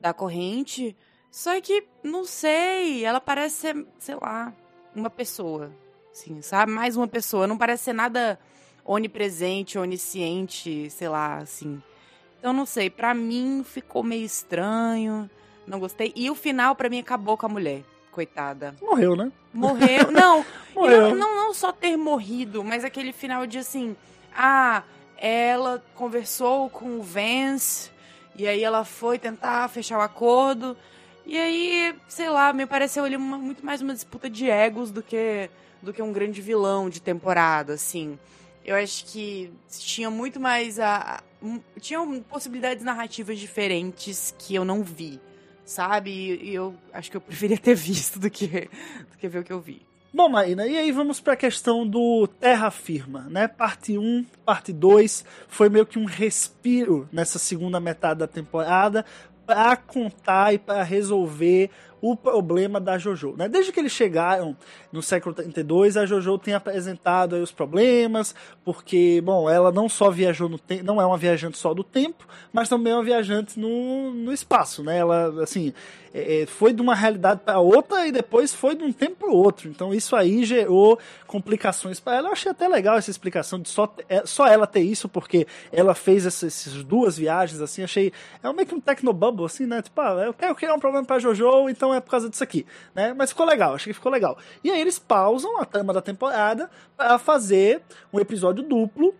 da 0.00 0.12
corrente. 0.12 0.96
Só 1.30 1.60
que, 1.60 1.86
não 2.02 2.24
sei, 2.24 3.04
ela 3.04 3.20
parece 3.20 3.56
ser, 3.56 3.86
sei 3.98 4.16
lá, 4.16 4.52
uma 4.94 5.10
pessoa, 5.10 5.70
assim, 6.10 6.42
sabe? 6.42 6.72
Mais 6.72 6.96
uma 6.96 7.06
pessoa. 7.06 7.46
Não 7.46 7.56
parece 7.56 7.84
ser 7.84 7.92
nada 7.92 8.38
onipresente, 8.84 9.78
onisciente, 9.78 10.90
sei 10.90 11.08
lá, 11.08 11.36
assim. 11.36 11.80
Então, 12.38 12.52
não 12.52 12.64
sei, 12.64 12.88
pra 12.88 13.14
mim 13.14 13.62
ficou 13.64 14.02
meio 14.02 14.24
estranho, 14.24 15.30
não 15.66 15.78
gostei. 15.78 16.12
E 16.16 16.30
o 16.30 16.34
final, 16.34 16.74
pra 16.74 16.88
mim, 16.88 16.98
acabou 16.98 17.36
com 17.36 17.46
a 17.46 17.48
mulher, 17.48 17.84
coitada. 18.10 18.74
Morreu, 18.80 19.14
né? 19.14 19.30
Morreu. 19.58 20.10
Não, 20.10 20.44
Morreu. 20.74 21.08
não, 21.10 21.14
não, 21.16 21.36
não 21.46 21.54
só 21.54 21.72
ter 21.72 21.96
morrido, 21.96 22.62
mas 22.64 22.84
aquele 22.84 23.12
final 23.12 23.46
de 23.46 23.58
assim, 23.58 23.96
ah, 24.36 24.82
ela 25.16 25.82
conversou 25.94 26.70
com 26.70 26.98
o 26.98 27.02
Vance, 27.02 27.90
e 28.36 28.46
aí 28.46 28.62
ela 28.62 28.84
foi 28.84 29.18
tentar 29.18 29.68
fechar 29.68 29.98
o 29.98 30.02
acordo. 30.02 30.76
E 31.26 31.36
aí, 31.36 31.94
sei 32.08 32.30
lá, 32.30 32.52
me 32.52 32.64
pareceu 32.66 33.04
ali 33.04 33.16
uma- 33.16 33.36
muito 33.36 33.64
mais 33.66 33.82
uma 33.82 33.92
disputa 33.92 34.30
de 34.30 34.48
egos 34.48 34.90
do 34.90 35.02
que, 35.02 35.50
do 35.82 35.92
que 35.92 36.00
um 36.00 36.12
grande 36.12 36.40
vilão 36.40 36.88
de 36.88 37.02
temporada, 37.02 37.74
assim. 37.74 38.18
Eu 38.64 38.76
acho 38.76 39.04
que 39.06 39.50
tinha 39.70 40.08
muito 40.10 40.38
mais 40.38 40.78
a. 40.78 40.96
a- 41.16 41.20
um- 41.42 41.60
tinham 41.80 42.20
possibilidades 42.22 42.82
narrativas 42.84 43.38
diferentes 43.38 44.34
que 44.38 44.54
eu 44.54 44.64
não 44.64 44.82
vi, 44.82 45.20
sabe? 45.68 46.10
E, 46.10 46.54
eu 46.54 46.74
acho 46.92 47.10
que 47.10 47.16
eu 47.16 47.20
preferia 47.20 47.58
ter 47.58 47.74
visto 47.76 48.18
do 48.18 48.30
que, 48.30 48.68
do 49.10 49.18
que 49.18 49.28
ver 49.28 49.40
o 49.40 49.44
que 49.44 49.52
eu 49.52 49.60
vi. 49.60 49.82
Bom, 50.12 50.28
Maína, 50.28 50.66
e 50.66 50.76
aí 50.76 50.90
vamos 50.90 51.20
pra 51.20 51.36
questão 51.36 51.86
do 51.86 52.26
Terra 52.26 52.70
Firma, 52.70 53.26
né? 53.28 53.46
Parte 53.46 53.98
1, 53.98 54.24
parte 54.44 54.72
2, 54.72 55.24
foi 55.48 55.68
meio 55.68 55.84
que 55.84 55.98
um 55.98 56.06
respiro 56.06 57.06
nessa 57.12 57.38
segunda 57.38 57.78
metade 57.78 58.20
da 58.20 58.26
temporada 58.26 59.04
para 59.46 59.76
contar 59.76 60.54
e 60.54 60.58
para 60.58 60.82
resolver 60.82 61.70
o 62.00 62.16
problema 62.16 62.80
da 62.80 62.96
JoJo, 62.98 63.34
né? 63.36 63.48
Desde 63.48 63.72
que 63.72 63.80
eles 63.80 63.92
chegaram 63.92 64.56
no 64.92 65.02
século 65.02 65.34
32, 65.34 65.96
a 65.96 66.04
JoJo 66.04 66.38
tem 66.38 66.54
apresentado 66.54 67.34
os 67.34 67.50
problemas, 67.50 68.34
porque, 68.64 69.20
bom, 69.24 69.48
ela 69.48 69.72
não 69.72 69.88
só 69.88 70.10
viajou 70.10 70.48
no 70.48 70.58
tempo, 70.58 70.84
não 70.84 71.00
é 71.00 71.06
uma 71.06 71.18
viajante 71.18 71.58
só 71.58 71.74
do 71.74 71.84
tempo, 71.84 72.26
mas 72.52 72.68
também 72.68 72.92
é 72.92 72.96
uma 72.96 73.04
viajante 73.04 73.58
no, 73.58 74.12
no 74.12 74.32
espaço, 74.32 74.82
né? 74.82 74.98
Ela, 74.98 75.42
assim, 75.42 75.72
é, 76.12 76.42
é, 76.42 76.46
foi 76.46 76.72
de 76.72 76.80
uma 76.80 76.94
realidade 76.94 77.40
para 77.44 77.58
outra 77.60 78.06
e 78.06 78.12
depois 78.12 78.54
foi 78.54 78.74
de 78.74 78.84
um 78.84 78.92
tempo 78.92 79.16
para 79.16 79.28
outro. 79.30 79.68
Então 79.68 79.92
isso 79.92 80.16
aí 80.16 80.44
gerou 80.44 80.98
complicações 81.26 82.00
para 82.00 82.16
ela. 82.16 82.28
Eu 82.28 82.32
achei 82.32 82.50
até 82.50 82.66
legal 82.68 82.96
essa 82.96 83.10
explicação 83.10 83.58
de 83.58 83.68
só, 83.68 83.92
é, 84.08 84.24
só 84.24 84.46
ela 84.46 84.66
ter 84.66 84.80
isso, 84.80 85.08
porque 85.08 85.46
ela 85.72 85.94
fez 85.94 86.26
essas, 86.26 86.66
essas 86.66 86.82
duas 86.84 87.16
viagens, 87.18 87.60
assim, 87.60 87.82
achei. 87.82 88.12
É 88.42 88.52
meio 88.52 88.66
que 88.66 88.74
um 88.74 88.80
tecnobubble, 88.80 89.44
assim, 89.44 89.66
né? 89.66 89.82
Tipo, 89.82 90.00
ah, 90.00 90.24
eu 90.26 90.34
quero 90.34 90.54
criar 90.54 90.74
um 90.74 90.80
problema 90.80 91.04
pra 91.04 91.18
JoJo, 91.18 91.68
então 91.68 91.87
é 91.94 92.00
por 92.00 92.10
causa 92.10 92.28
disso 92.28 92.42
aqui, 92.44 92.64
né? 92.94 93.14
Mas 93.16 93.30
ficou 93.30 93.46
legal, 93.46 93.74
achei 93.74 93.92
que 93.92 93.98
ficou 93.98 94.12
legal. 94.12 94.38
E 94.62 94.70
aí 94.70 94.80
eles 94.80 94.98
pausam 94.98 95.60
a 95.60 95.64
trama 95.64 95.92
da 95.92 96.00
temporada 96.02 96.70
para 96.96 97.18
fazer 97.18 97.82
um 98.12 98.18
episódio 98.20 98.62
duplo 98.62 99.14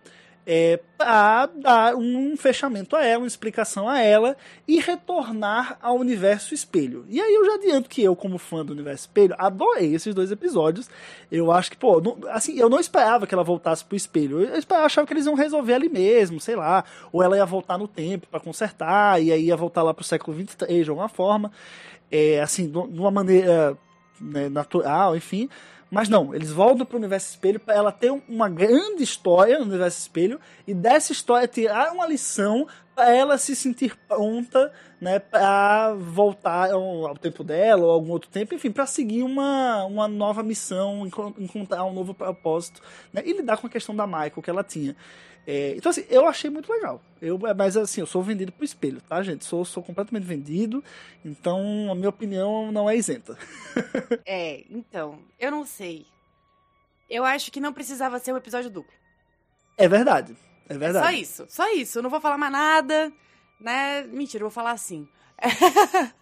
é, 0.51 0.79
para 0.97 1.45
dar 1.45 1.95
um 1.95 2.35
fechamento 2.35 2.95
a 2.95 3.05
ela, 3.05 3.19
uma 3.21 3.27
explicação 3.27 3.87
a 3.87 3.99
ela 3.99 4.35
e 4.67 4.79
retornar 4.79 5.77
ao 5.79 5.95
universo 5.95 6.55
espelho. 6.55 7.05
E 7.07 7.21
aí 7.21 7.35
eu 7.35 7.45
já 7.45 7.53
adianto 7.53 7.87
que 7.87 8.01
eu, 8.01 8.15
como 8.15 8.39
fã 8.39 8.65
do 8.65 8.73
universo 8.73 9.01
espelho, 9.03 9.35
adorei 9.37 9.93
esses 9.93 10.15
dois 10.15 10.31
episódios. 10.31 10.89
Eu 11.31 11.51
acho 11.51 11.69
que, 11.69 11.77
pô, 11.77 12.01
não- 12.01 12.17
assim, 12.31 12.57
eu 12.57 12.67
não 12.67 12.79
esperava 12.79 13.27
que 13.27 13.33
ela 13.35 13.43
voltasse 13.43 13.85
pro 13.85 13.95
espelho. 13.95 14.41
Eu 14.41 14.57
esperava, 14.57 14.87
achava 14.87 15.05
que 15.05 15.13
eles 15.13 15.27
iam 15.27 15.35
resolver 15.35 15.73
ali 15.75 15.87
mesmo, 15.89 16.39
sei 16.39 16.55
lá. 16.55 16.83
Ou 17.11 17.21
ela 17.21 17.37
ia 17.37 17.45
voltar 17.45 17.77
no 17.77 17.87
tempo 17.87 18.25
para 18.25 18.39
consertar, 18.39 19.21
e 19.21 19.31
aí 19.31 19.45
ia 19.45 19.55
voltar 19.57 19.83
lá 19.83 19.93
pro 19.93 20.03
século 20.03 20.35
23 20.35 20.83
de 20.83 20.89
alguma 20.89 21.09
forma. 21.09 21.51
É, 22.11 22.41
assim, 22.41 22.69
de 22.69 22.77
uma 22.77 23.11
maneira 23.11 23.77
né, 24.19 24.49
natural, 24.49 25.15
enfim. 25.15 25.49
Mas 25.91 26.07
não, 26.07 26.35
eles 26.35 26.51
voltam 26.51 26.85
pro 26.85 26.97
universo 26.97 27.29
espelho 27.31 27.59
para 27.59 27.73
ela 27.73 27.91
ter 27.91 28.11
um- 28.11 28.21
uma 28.29 28.47
grande 28.47 29.01
história 29.01 29.57
no 29.57 29.65
universo 29.65 29.99
espelho 29.99 30.39
e 30.67 30.73
dessa 30.73 31.11
história 31.11 31.47
tirar 31.47 31.91
uma 31.91 32.05
lição 32.05 32.67
para 32.93 33.15
ela 33.15 33.37
se 33.39 33.55
sentir 33.55 33.97
pronta, 34.07 34.71
né, 35.01 35.17
para 35.17 35.95
voltar 35.95 36.71
ao, 36.71 37.07
ao 37.07 37.17
tempo 37.17 37.43
dela 37.43 37.85
ou 37.85 37.91
algum 37.91 38.11
outro 38.11 38.29
tempo, 38.29 38.53
enfim, 38.53 38.69
para 38.71 38.85
seguir 38.85 39.23
uma, 39.23 39.83
uma 39.85 40.07
nova 40.07 40.43
missão, 40.43 41.07
encon- 41.07 41.33
encontrar 41.39 41.85
um 41.85 41.93
novo 41.93 42.13
propósito, 42.13 42.81
né, 43.11 43.23
e 43.25 43.33
lidar 43.33 43.57
com 43.57 43.65
a 43.65 43.69
questão 43.69 43.95
da 43.95 44.05
Michael 44.05 44.41
que 44.43 44.49
ela 44.49 44.63
tinha. 44.63 44.95
É, 45.47 45.73
então, 45.75 45.89
assim, 45.89 46.05
eu 46.09 46.27
achei 46.27 46.49
muito 46.49 46.71
legal. 46.71 47.01
Eu, 47.21 47.39
mas, 47.57 47.75
assim, 47.75 48.01
eu 48.01 48.07
sou 48.07 48.21
vendido 48.21 48.51
pro 48.51 48.63
espelho, 48.63 49.01
tá, 49.01 49.21
gente? 49.23 49.43
Sou, 49.45 49.65
sou 49.65 49.81
completamente 49.81 50.23
vendido, 50.25 50.83
então 51.25 51.89
a 51.91 51.95
minha 51.95 52.09
opinião 52.09 52.71
não 52.71 52.89
é 52.89 52.95
isenta. 52.95 53.37
É, 54.25 54.63
então, 54.69 55.19
eu 55.39 55.49
não 55.49 55.65
sei. 55.65 56.05
Eu 57.09 57.25
acho 57.25 57.51
que 57.51 57.59
não 57.59 57.73
precisava 57.73 58.19
ser 58.19 58.31
um 58.31 58.37
episódio 58.37 58.69
duplo. 58.69 58.93
É 59.75 59.87
verdade. 59.87 60.35
É 60.67 60.73
Só 60.73 60.79
verdade. 60.79 61.19
isso, 61.21 61.45
só 61.49 61.73
isso. 61.73 61.97
Eu 61.97 62.03
não 62.03 62.09
vou 62.11 62.21
falar 62.21 62.37
mais 62.37 62.51
nada, 62.51 63.11
né? 63.59 64.03
Mentira, 64.03 64.43
eu 64.43 64.49
vou 64.49 64.53
falar 64.53 64.71
assim. 64.71 65.07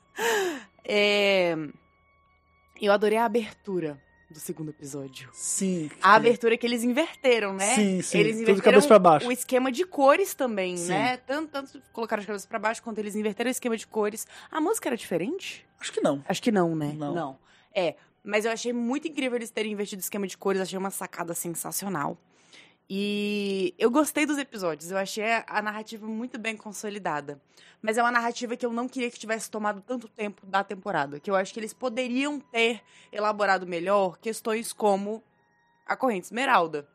É, 0.89 1.53
Eu 2.81 2.93
adorei 2.93 3.17
a 3.17 3.25
abertura 3.25 4.01
do 4.29 4.39
segundo 4.39 4.69
episódio. 4.69 5.29
Sim. 5.33 5.89
A 6.01 6.15
abertura 6.15 6.57
que 6.57 6.65
eles 6.67 6.83
inverteram, 6.83 7.53
né? 7.53 7.75
Sim, 7.75 8.01
sim, 8.01 8.17
Eles 8.19 8.31
tudo 8.33 8.41
inverteram 8.43 8.61
cabeça 8.73 8.87
pra 8.87 8.99
baixo. 8.99 9.27
o 9.27 9.31
esquema 9.31 9.71
de 9.71 9.85
cores 9.85 10.33
também, 10.33 10.75
Sim. 10.75 10.89
né? 10.89 11.17
Tanto, 11.17 11.49
tanto 11.49 11.81
colocaram 11.93 12.21
de 12.21 12.27
cabeça 12.27 12.47
pra 12.47 12.59
baixo 12.59 12.83
quanto 12.83 12.97
eles 12.99 13.15
inverteram 13.15 13.47
o 13.47 13.51
esquema 13.51 13.77
de 13.77 13.87
cores. 13.87 14.27
A 14.51 14.59
música 14.59 14.89
era 14.89 14.97
diferente? 14.97 15.65
Acho 15.79 15.93
que 15.93 16.01
não. 16.01 16.23
Acho 16.27 16.41
que 16.41 16.51
não, 16.51 16.75
né? 16.75 16.93
Não. 16.97 17.37
É, 17.73 17.95
mas 18.23 18.43
eu 18.43 18.51
achei 18.51 18.73
muito 18.73 19.07
incrível 19.07 19.37
eles 19.37 19.49
terem 19.49 19.71
invertido 19.71 20.01
o 20.01 20.03
esquema 20.03 20.27
de 20.27 20.37
cores, 20.37 20.61
achei 20.61 20.77
uma 20.77 20.91
sacada 20.91 21.33
sensacional. 21.33 22.17
E 22.89 23.75
eu 23.77 23.91
gostei 23.91 24.25
dos 24.25 24.37
episódios, 24.37 24.91
eu 24.91 24.97
achei 24.97 25.23
a 25.45 25.61
narrativa 25.61 26.07
muito 26.07 26.39
bem 26.39 26.55
consolidada. 26.55 27.41
Mas 27.81 27.97
é 27.97 28.01
uma 28.01 28.11
narrativa 28.11 28.55
que 28.55 28.65
eu 28.65 28.71
não 28.71 28.87
queria 28.87 29.11
que 29.11 29.19
tivesse 29.19 29.51
tomado 29.51 29.81
tanto 29.81 30.07
tempo 30.07 30.45
da 30.45 30.63
temporada, 30.63 31.19
que 31.19 31.29
eu 31.29 31.35
acho 31.35 31.53
que 31.53 31.59
eles 31.59 31.73
poderiam 31.73 32.39
ter 32.39 32.81
elaborado 33.11 33.67
melhor 33.67 34.17
questões 34.17 34.71
como 34.71 35.21
a 35.85 35.97
corrente 35.97 36.25
esmeralda 36.25 36.87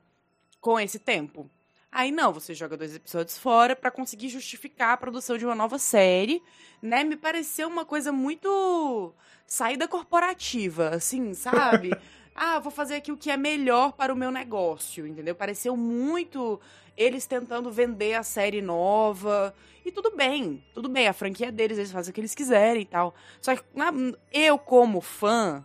com 0.60 0.80
esse 0.80 0.98
tempo. 0.98 1.50
Aí 1.90 2.10
não, 2.10 2.32
você 2.32 2.54
joga 2.54 2.74
dois 2.74 2.94
episódios 2.94 3.36
fora 3.36 3.76
pra 3.76 3.90
conseguir 3.90 4.30
justificar 4.30 4.94
a 4.94 4.96
produção 4.96 5.36
de 5.36 5.44
uma 5.44 5.54
nova 5.54 5.78
série, 5.78 6.42
né? 6.80 7.04
Me 7.04 7.16
pareceu 7.16 7.68
uma 7.68 7.84
coisa 7.84 8.10
muito 8.10 9.12
saída 9.46 9.86
corporativa, 9.86 10.88
assim, 10.88 11.34
sabe? 11.34 11.90
ah, 12.34 12.58
vou 12.58 12.70
fazer 12.72 12.96
aqui 12.96 13.12
o 13.12 13.16
que 13.16 13.30
é 13.30 13.36
melhor 13.36 13.92
para 13.92 14.12
o 14.12 14.16
meu 14.16 14.30
negócio, 14.30 15.06
entendeu? 15.06 15.34
Pareceu 15.34 15.76
muito 15.76 16.60
eles 16.96 17.26
tentando 17.26 17.70
vender 17.70 18.14
a 18.14 18.22
série 18.22 18.60
nova. 18.62 19.54
E 19.84 19.90
tudo 19.90 20.14
bem, 20.16 20.62
tudo 20.74 20.88
bem, 20.88 21.08
a 21.08 21.12
franquia 21.12 21.48
é 21.48 21.50
deles, 21.50 21.78
eles 21.78 21.90
fazem 21.92 22.10
o 22.10 22.14
que 22.14 22.20
eles 22.20 22.34
quiserem 22.34 22.82
e 22.82 22.86
tal. 22.86 23.14
Só 23.40 23.56
que 23.56 23.62
na- 23.74 23.92
eu, 24.32 24.58
como 24.58 25.00
fã, 25.00 25.64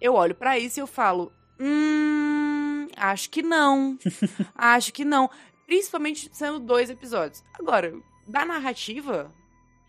eu 0.00 0.14
olho 0.14 0.34
pra 0.34 0.58
isso 0.58 0.78
e 0.78 0.82
eu 0.82 0.86
falo: 0.86 1.32
hum, 1.58 2.86
acho 2.96 3.30
que 3.30 3.42
não. 3.42 3.98
acho 4.54 4.92
que 4.92 5.04
não. 5.04 5.30
Principalmente 5.66 6.30
sendo 6.32 6.60
dois 6.60 6.90
episódios. 6.90 7.42
Agora, 7.58 7.92
da 8.26 8.44
narrativa, 8.44 9.32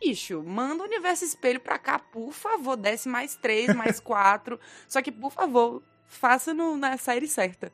bicho, 0.02 0.42
manda 0.44 0.84
o 0.84 0.88
universo 0.88 1.24
espelho 1.26 1.60
pra 1.60 1.78
cá, 1.78 2.00
por 2.00 2.32
favor. 2.32 2.76
Desce 2.76 3.08
mais 3.10 3.36
três, 3.36 3.74
mais 3.76 4.00
quatro. 4.00 4.60
Só 4.88 5.02
que, 5.02 5.12
por 5.12 5.32
favor, 5.32 5.84
faça 6.08 6.54
no, 6.54 6.78
na 6.78 6.98
série 6.98 7.28
certa, 7.28 7.72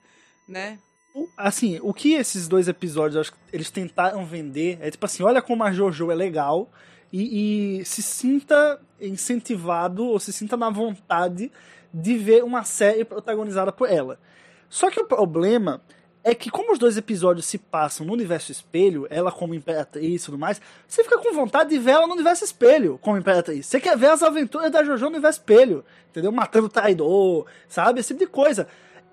né? 0.48 0.80
O- 1.14 1.30
assim, 1.38 1.80
o 1.82 1.94
que 1.94 2.14
esses 2.14 2.48
dois 2.48 2.68
episódios 2.68 3.18
acho 3.18 3.32
que 3.34 3.38
eles 3.52 3.70
tentaram 3.70 4.26
vender 4.26 4.78
é 4.82 4.90
tipo 4.90 5.06
assim, 5.06 5.24
olha 5.24 5.42
como 5.42 5.64
a 5.64 5.72
JoJo 5.72 6.12
é 6.12 6.16
legal 6.16 6.72
e, 7.12 7.80
e 7.82 7.86
se 7.86 8.02
sinta 8.02 8.82
incentivado 9.00 10.06
ou 10.06 10.20
se 10.20 10.34
sinta 10.34 10.58
na 10.58 10.70
vontade 10.70 11.52
de 11.94 12.18
ver 12.18 12.44
uma 12.44 12.64
série 12.64 13.06
protagonizada 13.06 13.72
por 13.72 13.90
ela. 13.90 14.20
Só 14.68 14.90
que 14.90 15.00
o 15.00 15.06
problema 15.06 15.82
é 16.24 16.34
que 16.34 16.50
como 16.50 16.72
os 16.72 16.80
dois 16.80 16.96
episódios 16.96 17.46
se 17.46 17.58
passam 17.58 18.06
no 18.06 18.14
universo 18.14 18.52
espelho, 18.52 19.06
ela 19.10 19.32
como 19.32 19.54
imperatriz 19.54 20.22
e 20.22 20.26
tudo 20.26 20.38
mais, 20.38 20.62
você 20.88 21.04
fica 21.04 21.18
com 21.18 21.34
vontade 21.34 21.72
de 21.72 21.80
ver 21.80 21.92
ela 21.92 22.08
no 22.08 22.14
universo 22.14 22.46
espelho 22.46 22.98
como 23.02 23.18
imperatriz. 23.18 23.66
Você 23.66 23.80
quer 23.80 23.98
ver 23.98 24.12
as 24.12 24.24
aventuras 24.24 24.72
da 24.72 24.84
JoJo 24.84 25.06
no 25.06 25.12
universo 25.12 25.40
espelho, 25.40 25.84
entendeu? 26.10 26.32
Matando 26.32 26.70
traidor, 26.70 27.46
sabe? 27.68 28.00
Esse 28.00 28.14
tipo 28.14 28.22
de 28.22 28.32
coisa. 28.32 28.68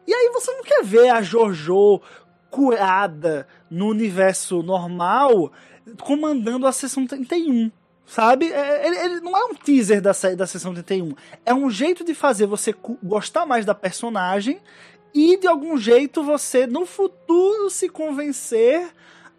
E 0.07 0.14
aí 0.14 0.31
você 0.33 0.52
não 0.52 0.62
quer 0.62 0.85
ver 0.85 1.09
a 1.09 1.21
JoJo 1.21 2.00
curada 2.49 3.47
no 3.69 3.88
universo 3.88 4.62
normal 4.62 5.52
comandando 6.00 6.67
a 6.67 6.73
sessão 6.73 7.07
31. 7.07 7.73
Sabe? 8.07 8.52
É, 8.52 8.87
Ele, 8.87 8.97
ele 8.99 9.21
não 9.21 9.37
é 9.37 9.45
um 9.45 9.55
teaser 9.55 10.00
da 10.00 10.11
da 10.37 10.47
sessão 10.47 10.75
31. 10.75 11.14
É 11.47 11.55
um 11.55 11.71
jeito 11.71 12.05
de 12.05 12.12
fazer 12.12 12.47
você 12.47 12.75
gostar 13.02 13.47
mais 13.47 13.64
da 13.64 13.75
personagem 13.75 14.61
e 15.14 15.37
de 15.37 15.47
algum 15.47 15.76
jeito 15.76 16.23
você 16.23 16.67
no 16.67 16.87
futuro 16.87 17.71
se 17.71 17.88
convencer 17.88 18.90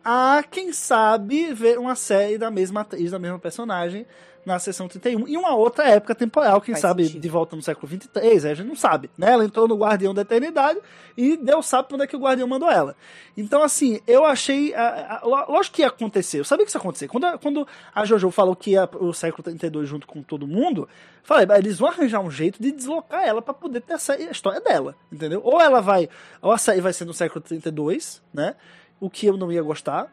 a, 0.03 0.43
quem 0.49 0.73
sabe, 0.73 1.53
ver 1.53 1.77
uma 1.77 1.95
série 1.95 2.37
da 2.37 2.49
mesma 2.49 2.81
atriz, 2.81 3.11
da 3.11 3.19
mesma 3.19 3.39
personagem 3.39 4.05
na 4.45 4.57
sessão 4.59 4.87
31 4.87 5.27
em 5.27 5.37
uma 5.37 5.53
outra 5.55 5.87
época 5.87 6.15
temporal, 6.15 6.59
quem 6.61 6.73
Faz 6.73 6.81
sabe 6.81 7.05
sentido. 7.05 7.21
de 7.21 7.29
volta 7.29 7.55
no 7.55 7.61
século 7.61 7.87
23, 7.87 8.45
a 8.45 8.53
gente 8.53 8.67
não 8.67 8.75
sabe, 8.75 9.09
né? 9.17 9.31
Ela 9.31 9.45
entrou 9.45 9.67
no 9.67 9.75
Guardião 9.77 10.13
da 10.13 10.21
Eternidade 10.23 10.79
e 11.15 11.37
Deus 11.37 11.65
sabe 11.67 11.89
onde 11.93 12.03
é 12.03 12.07
que 12.07 12.15
o 12.15 12.19
Guardião 12.19 12.47
mandou 12.47 12.69
ela. 12.71 12.95
Então, 13.37 13.61
assim, 13.63 13.99
eu 14.07 14.25
achei. 14.25 14.73
a- 14.73 15.19
a- 15.21 15.25
lógico 15.47 15.75
que 15.75 15.81
ia 15.83 15.87
acontecer, 15.89 16.39
eu 16.39 16.45
sabia 16.45 16.65
que 16.65 16.69
isso 16.69 16.77
ia 16.77 16.81
acontecer. 16.81 17.07
Quando, 17.07 17.25
a- 17.25 17.37
quando 17.37 17.67
a 17.93 18.03
Jojo 18.05 18.31
falou 18.31 18.55
que 18.55 18.71
ia 18.71 18.87
pro 18.87 19.13
século 19.13 19.43
32 19.43 19.87
junto 19.87 20.07
com 20.07 20.21
todo 20.23 20.47
mundo, 20.47 20.89
falei, 21.23 21.45
"Bah, 21.45 21.57
eles 21.59 21.77
vão 21.77 21.89
arranjar 21.89 22.19
um 22.19 22.31
jeito 22.31 22.61
de 22.61 22.71
deslocar 22.71 23.23
ela 23.23 23.41
pra 23.41 23.53
poder 23.53 23.81
ter 23.81 23.93
a, 23.93 23.99
série- 23.99 24.27
a 24.27 24.31
história 24.31 24.59
dela, 24.59 24.95
entendeu? 25.11 25.41
Ou 25.43 25.61
ela 25.61 25.81
vai. 25.81 26.09
Ou 26.41 26.51
a 26.51 26.57
série 26.57 26.81
vai 26.81 26.93
ser 26.93 27.05
no 27.05 27.13
século 27.13 27.41
32, 27.41 28.21
né? 28.33 28.55
O 28.99 29.09
que 29.09 29.27
eu 29.27 29.37
não 29.37 29.51
ia 29.51 29.61
gostar. 29.61 30.11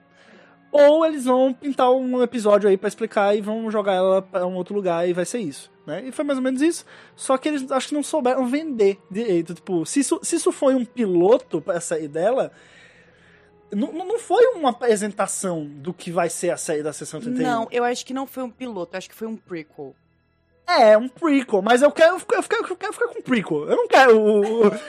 Ou 0.71 1.05
eles 1.07 1.25
vão 1.25 1.53
pintar 1.53 1.91
um 1.91 2.23
episódio 2.23 2.69
aí 2.69 2.77
pra 2.77 2.89
explicar 2.89 3.35
e 3.35 3.41
vão 3.41 3.71
jogar 3.71 3.95
ela 3.95 4.21
pra 4.21 4.47
um 4.47 4.55
outro 4.55 4.75
lugar 4.75 5.09
e 5.09 5.13
vai 5.13 5.25
ser 5.25 5.39
isso, 5.39 5.71
né? 5.87 6.05
E 6.07 6.13
foi 6.13 6.25
mais 6.25 6.39
ou 6.39 6.45
menos 6.45 6.61
isso. 6.61 6.85
Só 7.17 7.39
que 7.39 7.49
eles 7.49 7.71
acho 7.71 7.89
que 7.89 7.95
não 7.95 8.03
souberam 8.03 8.47
vender 8.47 8.99
direito. 9.11 9.55
Tipo, 9.55 9.87
se 9.87 10.01
isso, 10.01 10.21
se 10.23 10.37
isso 10.37 10.53
foi 10.53 10.75
um 10.75 10.85
piloto 10.85 11.61
pra 11.61 11.81
sair 11.81 12.09
dela, 12.09 12.53
não, 13.73 13.93
não 13.93 14.19
foi 14.19 14.45
uma 14.55 14.71
apresentação 14.71 15.65
do 15.65 15.93
que 15.95 16.11
vai 16.11 16.29
ser 16.29 16.51
a 16.51 16.57
série 16.57 16.83
da 16.83 16.93
Sessão 16.93 17.21
31. 17.21 17.43
Não, 17.43 17.69
eu 17.71 17.85
acho 17.85 18.05
que 18.05 18.13
não 18.13 18.27
foi 18.27 18.43
um 18.43 18.51
piloto, 18.51 18.97
acho 18.97 19.09
que 19.09 19.15
foi 19.15 19.27
um 19.27 19.37
prequel. 19.37 19.95
É, 20.69 20.99
um 20.99 21.09
prequel, 21.09 21.63
mas 21.63 21.81
eu 21.81 21.91
quero, 21.91 22.17
eu 22.17 22.43
quero, 22.43 22.67
eu 22.69 22.77
quero 22.77 22.93
ficar 22.93 23.09
com 23.09 23.23
prequel. 23.23 23.71
Eu 23.71 23.77
não 23.77 23.89
quero 23.89 24.13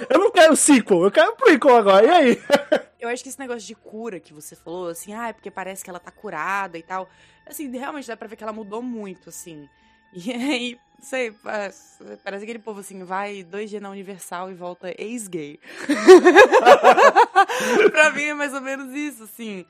eu 0.10 0.20
não 0.20 0.30
quero 0.30 0.54
sequel, 0.56 1.04
eu 1.06 1.12
quero 1.12 1.36
prequel 1.38 1.78
agora. 1.78 2.06
E 2.06 2.10
aí? 2.10 2.42
Eu 3.00 3.08
acho 3.08 3.24
que 3.24 3.30
esse 3.30 3.40
negócio 3.40 3.66
de 3.66 3.76
cura 3.76 4.20
que 4.20 4.34
você 4.34 4.58
falou, 4.58 4.90
assim, 4.90 5.14
ah, 5.14 5.30
é 5.30 5.34
porque 5.34 5.50
parece 5.50 5.86
que 5.86 5.90
ela 5.90 6.02
tá 6.02 6.12
curada 6.12 6.78
e 6.78 6.84
tal. 6.84 7.08
Assim, 7.48 7.72
realmente 7.72 8.10
dá 8.10 8.18
pra 8.18 8.28
ver 8.28 8.36
que 8.36 8.44
ela 8.44 8.52
mudou 8.52 8.82
muito, 8.82 9.30
assim. 9.30 9.70
E 10.12 10.34
aí, 10.34 10.78
sei, 11.00 11.32
pa- 11.32 11.70
parece 12.26 12.44
aquele 12.44 12.58
povo 12.60 12.80
assim, 12.82 13.04
vai 13.06 13.42
dois 13.44 13.70
dias 13.70 13.82
na 13.82 13.90
Universal 13.92 14.50
e 14.52 14.56
volta 14.56 14.94
ex-gay. 15.02 15.60
pra 17.92 18.12
mim 18.12 18.24
é 18.24 18.34
mais 18.34 18.54
ou 18.54 18.62
menos 18.62 18.94
isso, 18.94 19.24
assim. 19.24 19.66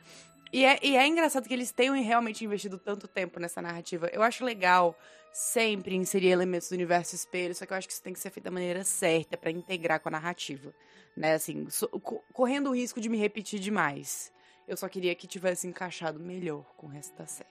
E 0.52 0.66
é, 0.66 0.80
e 0.82 0.98
é 0.98 1.06
engraçado 1.06 1.48
que 1.48 1.54
eles 1.54 1.72
tenham 1.72 1.94
realmente 2.02 2.44
investido 2.44 2.80
tanto 2.80 3.08
tempo 3.08 3.40
nessa 3.40 3.62
narrativa. 3.62 4.10
Eu 4.12 4.24
acho 4.24 4.44
legal 4.44 4.96
sempre 5.42 5.96
inserir 5.96 6.28
elementos 6.28 6.68
do 6.68 6.74
universo 6.76 7.16
espelho, 7.16 7.56
só 7.56 7.66
que 7.66 7.72
eu 7.72 7.78
acho 7.78 7.88
que 7.88 7.94
isso 7.94 8.04
tem 8.04 8.12
que 8.12 8.20
ser 8.20 8.30
feito 8.30 8.44
da 8.44 8.52
maneira 8.52 8.84
certa 8.84 9.38
pra 9.38 9.50
integrar 9.50 10.00
com 10.02 10.10
a 10.10 10.12
narrativa. 10.12 10.74
Né, 11.16 11.34
assim, 11.34 11.70
so- 11.70 11.88
co- 11.88 12.22
correndo 12.34 12.70
o 12.70 12.76
risco 12.76 13.00
de 13.00 13.08
me 13.08 13.18
repetir 13.18 13.58
demais. 13.60 14.32
Eu 14.68 14.76
só 14.76 14.88
queria 14.90 15.16
que 15.16 15.26
tivesse 15.28 15.66
encaixado 15.66 16.20
melhor 16.20 16.64
com 16.76 16.88
o 16.88 16.90
resto 16.90 17.18
da 17.18 17.26
série. 17.26 17.50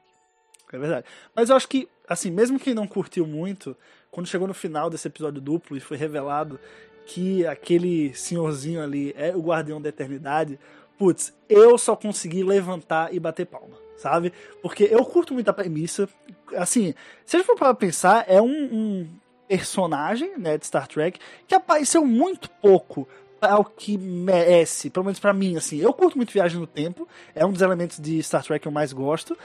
É 0.70 0.78
verdade. 0.78 1.06
Mas 1.34 1.48
eu 1.48 1.56
acho 1.56 1.66
que, 1.66 1.88
assim, 2.06 2.30
mesmo 2.30 2.58
quem 2.60 2.74
não 2.74 2.86
curtiu 2.86 3.26
muito, 3.26 3.74
quando 4.10 4.26
chegou 4.26 4.46
no 4.46 4.52
final 4.54 4.90
desse 4.90 5.08
episódio 5.08 5.40
duplo 5.40 5.74
e 5.76 5.80
foi 5.80 5.96
revelado 5.96 6.60
que 7.06 7.46
aquele 7.46 8.12
senhorzinho 8.14 8.82
ali 8.82 9.14
é 9.16 9.34
o 9.34 9.40
guardião 9.40 9.80
da 9.80 9.88
eternidade, 9.88 10.60
putz, 10.98 11.32
eu 11.48 11.78
só 11.78 11.96
consegui 11.96 12.44
levantar 12.44 13.14
e 13.14 13.18
bater 13.18 13.46
palma, 13.46 13.78
sabe? 13.98 14.32
Porque 14.62 14.88
eu 14.90 15.04
curto 15.04 15.34
muito 15.34 15.48
a 15.48 15.52
premissa. 15.52 16.08
Assim, 16.56 16.94
se 17.26 17.37
a 17.37 17.38
gente 17.38 17.46
for 17.46 17.56
para 17.56 17.74
pensar, 17.74 18.24
é 18.26 18.40
um, 18.40 18.46
um 18.46 19.08
personagem 19.46 20.38
né, 20.38 20.56
de 20.56 20.66
Star 20.66 20.87
Trek 20.87 21.18
que 21.46 21.54
apareceu 21.54 22.04
muito 22.04 22.48
pouco 22.48 23.06
para 23.40 23.58
o 23.58 23.64
que 23.64 23.96
merece, 23.96 24.90
pelo 24.90 25.04
menos 25.04 25.20
pra 25.20 25.32
mim, 25.32 25.56
assim. 25.56 25.78
Eu 25.78 25.92
curto 25.92 26.16
muito 26.16 26.32
Viagem 26.32 26.58
no 26.58 26.66
Tempo, 26.66 27.06
é 27.34 27.44
um 27.44 27.52
dos 27.52 27.62
elementos 27.62 27.98
de 27.98 28.22
Star 28.22 28.42
Trek 28.42 28.62
que 28.62 28.68
eu 28.68 28.72
mais 28.72 28.92
gosto. 28.92 29.37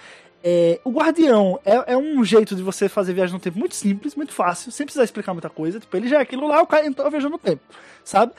É, 0.44 0.80
o 0.84 0.92
Guardião 0.92 1.58
é, 1.63 1.94
é 1.94 1.98
um 1.98 2.24
jeito 2.26 2.54
de 2.54 2.62
você 2.62 2.89
fazer 2.89 3.13
viagem 3.13 3.34
no 3.34 3.39
tempo 3.39 3.58
muito 3.58 3.76
simples, 3.76 4.13
muito 4.13 4.34
fácil, 4.34 4.72
sem 4.74 4.86
precisar 4.86 5.06
explicar 5.06 5.32
muita 5.34 5.50
coisa. 5.50 5.80
Tipo, 5.80 5.96
ele 5.96 6.10
já 6.10 6.18
é 6.18 6.22
aquilo 6.22 6.48
lá, 6.48 6.62
o 6.62 6.68
cara 6.68 6.86
entrou 6.86 7.10
viajando 7.10 7.34
no 7.34 7.38
tempo, 7.38 7.62
sabe? 8.04 8.34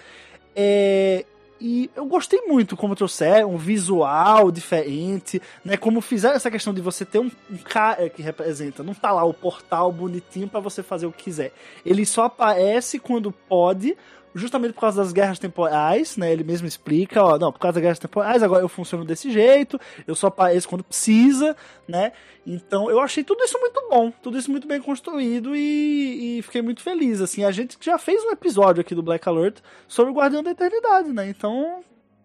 É, 0.55 1.25
e 1.61 1.91
eu 1.95 2.05
gostei 2.07 2.43
muito 2.43 2.77
como 2.77 2.97
trouxeram, 2.97 3.55
um 3.55 3.57
visual 3.57 4.51
diferente, 4.51 5.41
né? 5.65 5.77
Como 5.77 6.01
fizeram 6.01 6.35
essa 6.35 6.51
questão 6.51 6.75
de 6.75 6.81
você 6.81 7.05
ter 7.05 7.19
um, 7.19 7.31
um 7.51 7.57
cara 7.57 8.09
que 8.11 8.23
representa, 8.23 8.83
não 8.83 8.95
tá 8.95 9.13
lá 9.13 9.25
o 9.25 9.33
portal 9.33 9.93
bonitinho 9.93 10.49
pra 10.49 10.61
você 10.61 10.83
fazer 10.83 11.07
o 11.07 11.13
que 11.13 11.25
quiser. 11.25 11.53
Ele 11.85 12.05
só 12.05 12.25
aparece 12.25 12.99
quando 12.99 13.33
pode, 13.33 13.97
justamente 14.35 14.73
por 14.73 14.81
causa 14.81 15.03
das 15.03 15.13
guerras 15.13 15.39
temporais, 15.39 16.17
né? 16.17 16.33
Ele 16.33 16.43
mesmo 16.43 16.67
explica, 16.67 17.23
ó, 17.23 17.39
não, 17.39 17.53
por 17.53 17.59
causa 17.59 17.75
das 17.75 17.83
guerras 17.83 17.99
temporais, 17.99 18.43
agora 18.43 18.63
eu 18.63 18.69
funciono 18.69 19.05
desse 19.05 19.31
jeito, 19.31 19.79
eu 20.07 20.15
só 20.15 20.27
apareço 20.27 20.69
quando 20.69 20.83
precisa, 20.83 21.57
né? 21.87 22.13
Então 22.47 22.91
eu 22.91 23.01
achei 23.01 23.23
tudo 23.23 23.43
isso 23.45 23.59
muito 23.59 23.81
bom, 23.89 24.13
tudo 24.23 24.37
isso 24.37 24.51
muito 24.51 24.67
bem 24.67 24.81
construído 24.81 25.55
e, 25.55 26.39
e 26.39 26.43
fiquei 26.43 26.63
muito 26.63 26.83
feliz, 26.83 27.21
assim. 27.21 27.45
A 27.45 27.51
gente 27.51 27.79
já 27.81 27.97
fez 27.97 28.23
um 28.25 28.31
episódio 28.31 28.81
aqui 28.81 28.95
do 28.95 29.03
Black 29.03 29.29
Alert 29.29 29.61
sobre 29.87 30.13
o 30.13 30.15
Guardião 30.15 30.43
da 30.43 30.51
Eternidade, 30.51 31.13
né? 31.13 31.29
Então, 31.29 31.83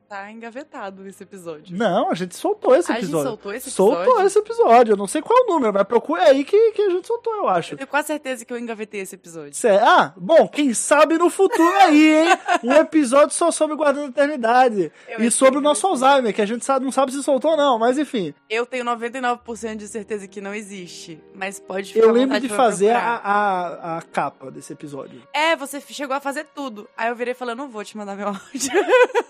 Tá 0.09 0.31
engavetado 0.31 1.07
esse 1.07 1.21
episódio. 1.21 1.77
não, 1.77 2.09
a 2.09 2.15
gente 2.15 2.35
soltou 2.35 2.75
esse 2.75 2.91
A 2.91 2.95
gente 2.95 3.03
episódio. 3.05 3.27
soltou 3.29 3.53
esse 3.53 3.69
Soltou 3.71 4.01
episódio? 4.03 4.25
esse 4.27 4.39
episódio, 4.39 4.93
eu 4.93 4.97
não 4.97 5.05
sei 5.07 5.21
qual 5.21 5.37
é 5.37 5.41
o 5.43 5.53
número, 5.53 5.71
mas 5.73 5.83
procura 5.83 6.23
aí 6.23 6.43
que, 6.43 6.71
que 6.71 6.81
a 6.81 6.89
gente 6.89 7.05
soltou, 7.05 7.33
eu 7.35 7.47
acho. 7.47 7.73
Eu 7.73 7.77
tenho 7.77 7.87
quase 7.87 8.07
certeza 8.07 8.43
que 8.43 8.51
eu 8.51 8.57
engavetei 8.57 9.01
esse 9.01 9.13
episódio. 9.15 9.53
Cé- 9.53 9.79
Ah, 9.79 10.11
bom, 10.17 10.47
quem 10.47 10.73
sabe 10.73 11.17
no 11.17 11.29
futuro 11.29 11.75
aí, 11.77 12.23
hein? 12.23 12.27
Um 12.63 12.73
episódio 12.73 13.35
só 13.35 13.51
sobre 13.51 13.75
o 13.75 13.77
Guardião 13.77 14.05
da 14.05 14.09
Eternidade. 14.09 14.91
Eu 15.07 15.21
e 15.23 15.29
sobre 15.31 15.59
o 15.59 15.61
nosso. 15.61 15.85
Alzheimer, 15.85 16.33
que 16.33 16.41
a 16.41 16.45
gente 16.45 16.65
sabe, 16.65 16.83
não 16.85 16.91
sabe 16.91 17.11
se 17.11 17.21
soltou 17.23 17.51
ou 17.51 17.57
não, 17.57 17.77
mas 17.79 17.97
enfim. 17.97 18.33
Eu 18.49 18.65
tenho 18.65 18.83
99% 18.85 19.75
de 19.75 19.87
certeza 19.87 20.27
que 20.27 20.41
não 20.41 20.53
existe. 20.53 21.21
Mas 21.33 21.59
pode 21.59 21.93
ficar 21.93 22.05
Eu 22.05 22.11
lembro 22.11 22.39
de 22.39 22.49
fazer 22.49 22.91
a, 22.91 23.15
a, 23.15 23.97
a 23.97 24.01
capa 24.01 24.49
desse 24.51 24.73
episódio. 24.73 25.21
É, 25.33 25.55
você 25.55 25.79
chegou 25.81 26.15
a 26.15 26.19
fazer 26.19 26.45
tudo. 26.53 26.87
Aí 26.97 27.09
eu 27.09 27.15
virei 27.15 27.31
e 27.31 27.35
falei, 27.35 27.55
não 27.55 27.69
vou 27.69 27.83
te 27.83 27.95
mandar 27.97 28.15
meu 28.15 28.27
áudio. 28.29 28.41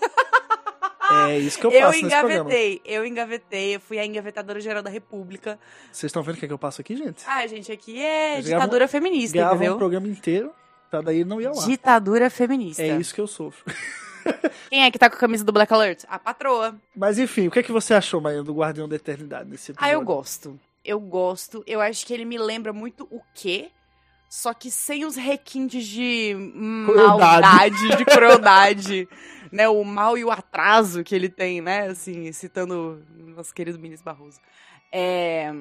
É 1.28 1.38
isso 1.38 1.58
que 1.58 1.66
eu 1.66 1.70
Eu, 1.70 1.80
faço 1.86 2.02
nesse 2.02 2.16
programa. 2.16 2.50
engavetei, 2.50 2.80
eu 2.84 3.06
engavetei, 3.06 3.74
eu 3.76 3.80
fui 3.80 3.98
a 3.98 4.06
engavetadora 4.06 4.60
geral 4.60 4.82
da 4.82 4.90
República. 4.90 5.58
Vocês 5.92 6.08
estão 6.10 6.22
vendo 6.22 6.36
o 6.36 6.38
que, 6.38 6.44
é 6.44 6.48
que 6.48 6.54
eu 6.54 6.58
passo 6.58 6.80
aqui, 6.80 6.96
gente? 6.96 7.22
Ah, 7.26 7.46
gente, 7.46 7.70
aqui 7.72 8.00
é 8.00 8.34
Eles 8.34 8.46
ditadura 8.46 8.86
feminista, 8.88 9.36
Grava 9.36 9.54
entendeu? 9.56 9.74
um 9.74 9.78
programa 9.78 10.06
inteiro, 10.08 10.52
pra 10.90 11.00
daí 11.00 11.24
não 11.24 11.38
ao 11.38 11.58
ar. 11.58 11.66
Ditadura 11.66 12.30
feminista. 12.30 12.82
É 12.82 12.96
isso 12.98 13.14
que 13.14 13.20
eu 13.20 13.26
sofro. 13.26 13.64
Quem 14.68 14.84
é 14.84 14.90
que 14.90 14.98
tá 14.98 15.08
com 15.08 15.16
a 15.16 15.18
camisa 15.18 15.44
do 15.44 15.52
Black 15.52 15.72
Alert? 15.72 16.04
A 16.08 16.18
patroa. 16.18 16.76
Mas 16.94 17.18
enfim, 17.18 17.48
o 17.48 17.50
que, 17.50 17.58
é 17.58 17.62
que 17.62 17.72
você 17.72 17.94
achou, 17.94 18.20
Maia, 18.20 18.42
do 18.42 18.54
Guardião 18.54 18.88
da 18.88 18.96
Eternidade 18.96 19.48
nesse 19.48 19.72
episódio? 19.72 19.90
Ah, 19.90 19.92
eu 19.92 20.02
gosto. 20.04 20.60
Eu 20.84 21.00
gosto. 21.00 21.62
Eu 21.66 21.80
acho 21.80 22.06
que 22.06 22.12
ele 22.12 22.24
me 22.24 22.38
lembra 22.38 22.72
muito 22.72 23.06
o 23.10 23.20
quê? 23.34 23.70
Só 24.30 24.54
que 24.54 24.70
sem 24.70 25.04
os 25.04 25.16
requintes 25.16 25.84
de 25.84 26.36
Crueldade. 26.86 27.18
maldade, 27.18 27.96
de 27.96 28.04
crueldade. 28.04 29.08
né? 29.50 29.68
O 29.68 29.82
mal 29.82 30.16
e 30.16 30.24
o 30.24 30.30
atraso 30.30 31.02
que 31.02 31.16
ele 31.16 31.28
tem, 31.28 31.60
né? 31.60 31.88
Assim, 31.88 32.30
citando 32.30 33.04
nosso 33.10 33.52
querido 33.52 33.76
Ministro 33.76 34.04
Barroso. 34.04 34.40
É... 34.92 35.52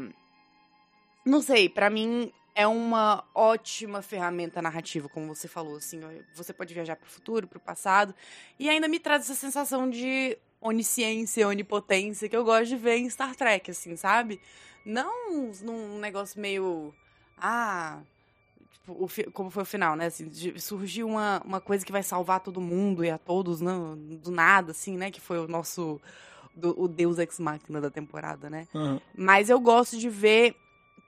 Não 1.25 1.41
sei, 1.41 1.67
pra 1.67 1.89
mim, 1.89 2.32
é 2.53 2.67
uma 2.67 3.23
ótima 3.34 4.03
ferramenta 4.03 4.62
narrativa, 4.62 5.10
como 5.10 5.34
você 5.34 5.47
falou, 5.47 5.77
assim, 5.77 5.99
você 6.36 6.53
pode 6.53 6.73
viajar 6.73 6.95
pro 6.95 7.10
futuro, 7.10 7.47
pro 7.47 7.60
passado, 7.60 8.13
e 8.58 8.69
ainda 8.69 8.88
me 8.88 8.99
traz 8.99 9.23
essa 9.23 9.36
sensação 9.36 9.89
de 9.89 10.38
onisciência, 10.62 11.47
onipotência 11.47 12.29
que 12.29 12.36
eu 12.36 12.43
gosto 12.43 12.67
de 12.67 12.75
ver 12.75 12.97
em 12.97 13.10
Star 13.10 13.36
Trek, 13.36 13.71
assim, 13.71 13.95
sabe? 13.95 14.39
Não 14.86 15.51
num 15.62 15.99
negócio 15.99 16.39
meio 16.39 16.93
ah, 17.38 18.01
o 18.91 19.08
como 19.32 19.49
foi 19.49 19.63
o 19.63 19.65
final, 19.65 19.95
né? 19.95 20.06
Assim, 20.08 20.28
de- 20.28 20.60
surgiu 20.60 21.08
uma, 21.08 21.41
uma 21.45 21.62
coisa 21.62 21.86
que 21.86 21.91
vai 21.91 22.04
salvar 22.04 22.39
todo 22.39 22.60
mundo 22.62 23.04
e 23.06 23.10
a 23.10 23.17
todos, 23.17 23.62
não, 23.62 23.95
do 23.97 24.32
nada, 24.32 24.71
assim, 24.71 24.97
né? 24.97 25.12
Que 25.12 25.21
foi 25.21 25.38
o 25.39 25.47
nosso. 25.47 25.99
do- 26.56 26.75
o 26.82 26.88
Deus 26.88 27.17
Ex 27.19 27.39
Machina 27.39 27.80
da 27.80 27.89
temporada, 27.89 28.49
né? 28.49 28.67
Aham. 28.75 28.99
Mas 29.15 29.49
eu 29.49 29.60
gosto 29.60 29.97
de 29.97 30.10
ver 30.10 30.56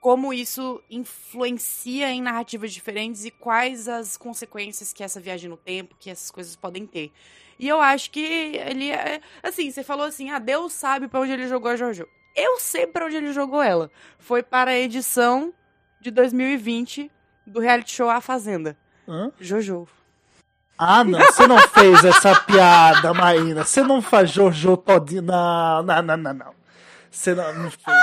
como 0.00 0.32
isso 0.32 0.82
influencia 0.90 2.10
em 2.10 2.20
narrativas 2.22 2.72
diferentes 2.72 3.24
e 3.24 3.30
quais 3.30 3.88
as 3.88 4.16
consequências 4.16 4.92
que 4.92 5.02
essa 5.04 5.20
viagem 5.20 5.48
no 5.50 5.56
tempo, 5.56 5.94
que 5.98 6.10
essas 6.10 6.30
coisas 6.30 6.56
podem 6.56 6.86
ter. 6.86 7.12
E 7.58 7.68
eu 7.68 7.80
acho 7.80 8.10
que 8.10 8.20
ele 8.20 8.90
é. 8.90 9.20
Assim, 9.42 9.70
você 9.70 9.84
falou 9.84 10.06
assim: 10.06 10.30
ah, 10.30 10.38
Deus 10.38 10.72
sabe 10.72 11.06
pra 11.06 11.20
onde 11.20 11.32
ele 11.32 11.46
jogou 11.46 11.70
a 11.70 11.76
Jojo. 11.76 12.06
Eu 12.34 12.58
sei 12.58 12.86
pra 12.86 13.06
onde 13.06 13.16
ele 13.16 13.32
jogou 13.32 13.62
ela. 13.62 13.90
Foi 14.18 14.42
para 14.42 14.70
a 14.70 14.78
edição 14.78 15.52
de 16.00 16.10
2020 16.10 17.10
do 17.46 17.60
reality 17.60 17.92
show 17.92 18.08
A 18.08 18.20
Fazenda. 18.20 18.76
Hã? 19.08 19.30
Jojo. 19.40 19.88
Ah, 20.78 21.04
não, 21.04 21.18
você 21.18 21.46
não 21.46 21.58
fez 21.68 22.04
essa 22.04 22.34
piada, 22.42 23.12
Maína. 23.14 23.64
Você 23.64 23.82
não 23.82 24.00
faz 24.02 24.30
Jojo 24.30 24.76
todinho. 24.76 25.22
Não, 25.22 25.82
não, 25.82 26.02
não, 26.02 26.16
não, 26.16 26.34
não. 26.34 26.54
Você 27.10 27.34
não, 27.34 27.52
não 27.54 27.70
fez. 27.70 27.96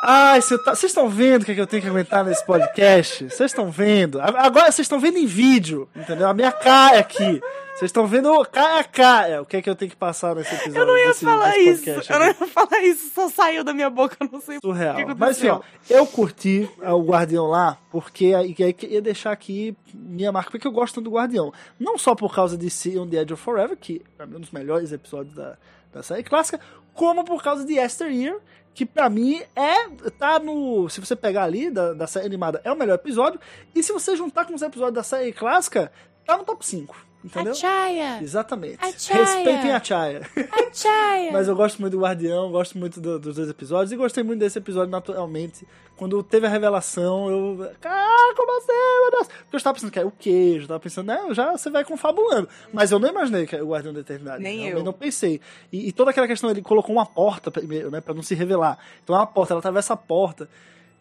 Ai, 0.00 0.40
tá- 0.40 0.74
vocês 0.76 0.84
estão 0.90 1.08
vendo 1.08 1.42
o 1.42 1.44
que, 1.44 1.52
é 1.52 1.54
que 1.56 1.60
eu 1.60 1.66
tenho 1.66 1.82
que 1.82 1.88
aguentar 1.88 2.24
nesse 2.24 2.44
podcast? 2.46 3.24
Vocês 3.24 3.50
estão 3.50 3.68
vendo? 3.70 4.20
Agora 4.20 4.70
vocês 4.70 4.84
estão 4.84 5.00
vendo 5.00 5.18
em 5.18 5.26
vídeo, 5.26 5.88
entendeu? 5.94 6.28
A 6.28 6.34
minha 6.34 6.52
cara 6.52 7.00
aqui. 7.00 7.40
Vocês 7.74 7.88
estão 7.90 8.06
vendo 8.08 8.28
cara 8.46 8.80
a 8.80 8.84
cara 8.84 9.42
o 9.42 9.46
que 9.46 9.56
é 9.56 9.62
que 9.62 9.70
eu 9.70 9.74
tenho 9.76 9.88
que 9.90 9.96
passar 9.96 10.34
nesse 10.36 10.52
episódio. 10.54 10.78
Eu 10.80 10.86
não 10.86 10.98
ia 10.98 11.08
desse- 11.08 11.24
falar 11.24 11.50
desse 11.50 11.60
isso. 11.70 11.84
podcast 11.84 12.12
Eu 12.12 12.18
não 12.18 12.26
ia 12.26 12.34
falar 12.34 12.82
isso. 12.82 13.10
Só 13.14 13.28
saiu 13.28 13.64
da 13.64 13.72
minha 13.74 13.90
boca. 13.90 14.16
Eu 14.20 14.28
não 14.32 14.40
sei 14.40 14.58
surreal. 14.62 14.94
o 14.94 15.06
que 15.06 15.14
Mas 15.14 15.36
assim, 15.38 15.48
ó, 15.48 15.60
eu 15.90 16.06
curti 16.06 16.68
ah, 16.82 16.94
o 16.94 17.02
Guardião 17.04 17.46
lá, 17.46 17.76
porque 17.90 18.34
aí 18.34 18.54
aí 18.58 18.72
que 18.72 18.86
ia 18.86 19.02
deixar 19.02 19.32
aqui 19.32 19.76
minha 19.94 20.30
marca, 20.32 20.50
porque 20.50 20.66
eu 20.66 20.72
gosto 20.72 21.00
do 21.00 21.10
Guardião. 21.10 21.52
Não 21.78 21.96
só 21.98 22.14
por 22.16 22.32
causa 22.34 22.56
de 22.56 22.68
See 22.70 22.98
on 22.98 23.08
the 23.08 23.16
Edge 23.18 23.32
of 23.32 23.42
Forever, 23.42 23.76
que 23.76 24.00
é 24.18 24.24
um 24.24 24.40
dos 24.40 24.50
melhores 24.52 24.90
episódios 24.92 25.34
da, 25.34 25.56
da 25.92 26.02
série 26.02 26.22
clássica, 26.24 26.60
como 26.94 27.24
por 27.24 27.42
causa 27.44 27.64
de 27.64 27.74
Yesteryear, 27.74 28.36
que 28.78 28.86
pra 28.86 29.10
mim 29.10 29.42
é. 29.56 29.88
tá 30.20 30.38
no. 30.38 30.88
Se 30.88 31.00
você 31.00 31.16
pegar 31.16 31.42
ali 31.42 31.68
da, 31.68 31.94
da 31.94 32.06
série 32.06 32.26
animada, 32.26 32.60
é 32.62 32.70
o 32.70 32.76
melhor 32.76 32.94
episódio, 32.94 33.40
e 33.74 33.82
se 33.82 33.92
você 33.92 34.14
juntar 34.14 34.44
com 34.44 34.54
os 34.54 34.62
episódios 34.62 34.94
da 34.94 35.02
série 35.02 35.32
clássica, 35.32 35.90
tá 36.24 36.38
no 36.38 36.44
top 36.44 36.64
5. 36.64 37.07
Entendeu? 37.24 37.52
A 37.52 37.54
Chaya. 37.56 38.22
Exatamente. 38.22 38.78
A 38.80 38.92
Chaya. 38.92 39.24
Respeitem 39.24 39.72
a 39.72 39.82
Chaya. 39.82 40.22
A 40.36 40.72
Chaya. 40.72 41.32
Mas 41.34 41.48
eu 41.48 41.56
gosto 41.56 41.80
muito 41.80 41.92
do 41.96 42.00
Guardião, 42.02 42.50
gosto 42.52 42.78
muito 42.78 43.00
do- 43.00 43.18
dos 43.18 43.34
dois 43.34 43.48
episódios 43.50 43.90
e 43.90 43.96
gostei 43.96 44.22
muito 44.22 44.38
desse 44.40 44.58
episódio 44.58 44.90
naturalmente. 44.90 45.66
Quando 45.96 46.22
teve 46.22 46.46
a 46.46 46.48
revelação, 46.48 47.28
eu. 47.28 47.70
Cara, 47.80 48.34
como 48.36 48.56
assim, 48.58 48.68
meu 48.68 49.10
Deus? 49.10 49.26
Porque 49.26 49.56
eu 49.56 49.56
estava 49.56 49.74
pensando 49.74 49.90
que 49.90 49.98
é 49.98 50.04
o 50.04 50.12
queijo, 50.12 50.64
eu 50.64 50.68
tava 50.68 50.78
pensando, 50.80 51.08
né, 51.08 51.20
já 51.32 51.50
você 51.56 51.68
vai 51.70 51.84
confabulando. 51.84 52.48
Mas 52.72 52.92
eu 52.92 53.00
não 53.00 53.08
imaginei 53.08 53.46
que 53.48 53.56
era 53.56 53.64
o 53.64 53.68
Guardião 53.70 53.92
da 53.92 53.98
Eternidade. 53.98 54.40
Nem 54.40 54.58
Realmente 54.58 54.78
eu. 54.78 54.84
não 54.84 54.92
pensei. 54.92 55.40
E, 55.72 55.88
e 55.88 55.92
toda 55.92 56.12
aquela 56.12 56.28
questão, 56.28 56.48
ele 56.50 56.62
colocou 56.62 56.94
uma 56.94 57.04
porta 57.04 57.50
primeiro, 57.50 57.90
né, 57.90 58.00
pra 58.00 58.14
não 58.14 58.22
se 58.22 58.36
revelar. 58.36 58.78
Então 59.02 59.16
é 59.16 59.18
uma 59.18 59.26
porta, 59.26 59.54
ela 59.54 59.58
atravessa 59.58 59.94
a 59.94 59.96
porta. 59.96 60.48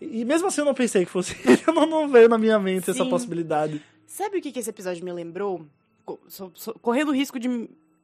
E, 0.01 0.21
e 0.21 0.25
mesmo 0.25 0.47
assim 0.47 0.61
eu 0.61 0.65
não 0.65 0.73
pensei 0.73 1.05
que 1.05 1.11
fosse 1.11 1.37
ele, 1.47 1.61
não, 1.67 1.85
não 1.85 2.09
veio 2.09 2.27
na 2.27 2.39
minha 2.39 2.57
mente 2.57 2.89
essa 2.89 3.03
Sim. 3.03 3.09
possibilidade. 3.11 3.79
Sabe 4.07 4.39
o 4.39 4.41
que, 4.41 4.51
que 4.51 4.57
esse 4.59 4.71
episódio 4.71 5.05
me 5.05 5.11
lembrou? 5.13 5.63
Sou- 6.27 6.51
sou- 6.55 6.73
correndo 6.79 7.09
o 7.09 7.13
risco 7.13 7.39
de 7.39 7.47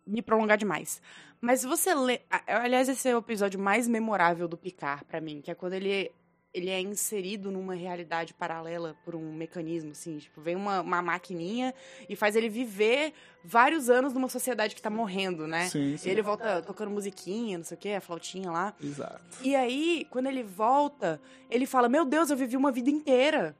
me 0.05 0.21
prolongar 0.21 0.57
demais. 0.57 1.01
Mas 1.39 1.61
se 1.61 1.67
você 1.67 1.93
lê. 1.93 2.21
Aliás, 2.47 2.87
esse 2.89 3.07
é 3.09 3.15
o 3.15 3.19
episódio 3.19 3.59
mais 3.59 3.87
memorável 3.87 4.47
do 4.47 4.57
Picard 4.57 5.03
pra 5.05 5.19
mim, 5.21 5.41
que 5.41 5.51
é 5.51 5.55
quando 5.55 5.73
ele, 5.73 6.11
ele 6.53 6.69
é 6.69 6.79
inserido 6.81 7.51
numa 7.51 7.73
realidade 7.73 8.33
paralela 8.33 8.95
por 9.05 9.13
um 9.15 9.33
mecanismo, 9.33 9.91
assim. 9.91 10.17
Tipo, 10.17 10.41
vem 10.41 10.55
uma, 10.55 10.81
uma 10.81 11.01
maquininha 11.01 11.73
e 12.07 12.15
faz 12.15 12.35
ele 12.35 12.47
viver 12.49 13.13
vários 13.43 13.89
anos 13.89 14.13
numa 14.13 14.29
sociedade 14.29 14.73
que 14.75 14.81
tá 14.81 14.89
morrendo, 14.89 15.47
né? 15.47 15.67
Sim, 15.67 15.97
sim. 15.97 16.07
E 16.07 16.11
ele 16.11 16.21
volta 16.21 16.61
tocando 16.61 16.91
musiquinha, 16.91 17.57
não 17.57 17.65
sei 17.65 17.75
o 17.75 17.79
quê, 17.79 17.89
a 17.89 18.01
flautinha 18.01 18.49
lá. 18.51 18.73
Exato. 18.81 19.21
E 19.41 19.55
aí, 19.55 20.05
quando 20.09 20.27
ele 20.27 20.43
volta, 20.43 21.19
ele 21.49 21.65
fala: 21.65 21.87
Meu 21.89 22.05
Deus, 22.05 22.29
eu 22.29 22.37
vivi 22.37 22.55
uma 22.57 22.71
vida 22.71 22.89
inteira. 22.89 23.55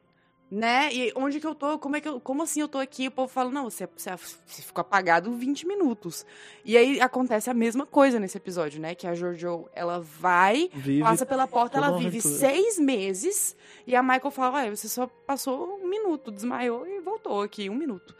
Né? 0.54 0.94
E 0.94 1.12
onde 1.16 1.40
que 1.40 1.48
eu 1.48 1.56
tô? 1.56 1.80
Como 1.80 1.96
é 1.96 2.02
que 2.02 2.08
eu, 2.08 2.20
como 2.20 2.44
assim 2.44 2.62
eu 2.62 2.68
tô 2.68 2.78
aqui? 2.78 3.08
O 3.08 3.12
povo 3.12 3.28
fala: 3.28 3.50
"Não, 3.50 3.64
você, 3.64 3.90
você, 3.98 4.12
você 4.46 4.62
ficou 4.62 4.82
apagado 4.82 5.34
20 5.34 5.66
minutos". 5.66 6.24
E 6.64 6.78
aí 6.78 7.02
acontece 7.02 7.50
a 7.50 7.56
mesma 7.56 7.88
coisa 7.88 8.20
nesse 8.20 8.38
episódio, 8.38 8.80
né? 8.80 8.94
Que 8.94 9.08
a 9.08 9.16
Jojo, 9.16 9.68
ela 9.74 10.00
vai, 10.00 10.70
Vive 10.72 11.02
passa 11.02 11.26
pela 11.26 11.48
porta, 11.48 11.78
ela 11.80 11.98
vive 11.98 12.20
aventura. 12.20 12.36
seis 12.36 12.78
meses 12.78 13.56
e 13.88 13.96
a 13.96 14.04
Michael 14.04 14.30
fala: 14.30 14.58
"Ué, 14.60 14.70
você 14.70 14.88
só 14.88 15.08
passou 15.08 15.80
um 15.82 15.90
minuto, 15.90 16.30
desmaiou 16.30 16.86
e 16.86 17.00
voltou 17.00 17.42
aqui 17.42 17.68
um 17.68 17.76
minuto". 17.76 18.16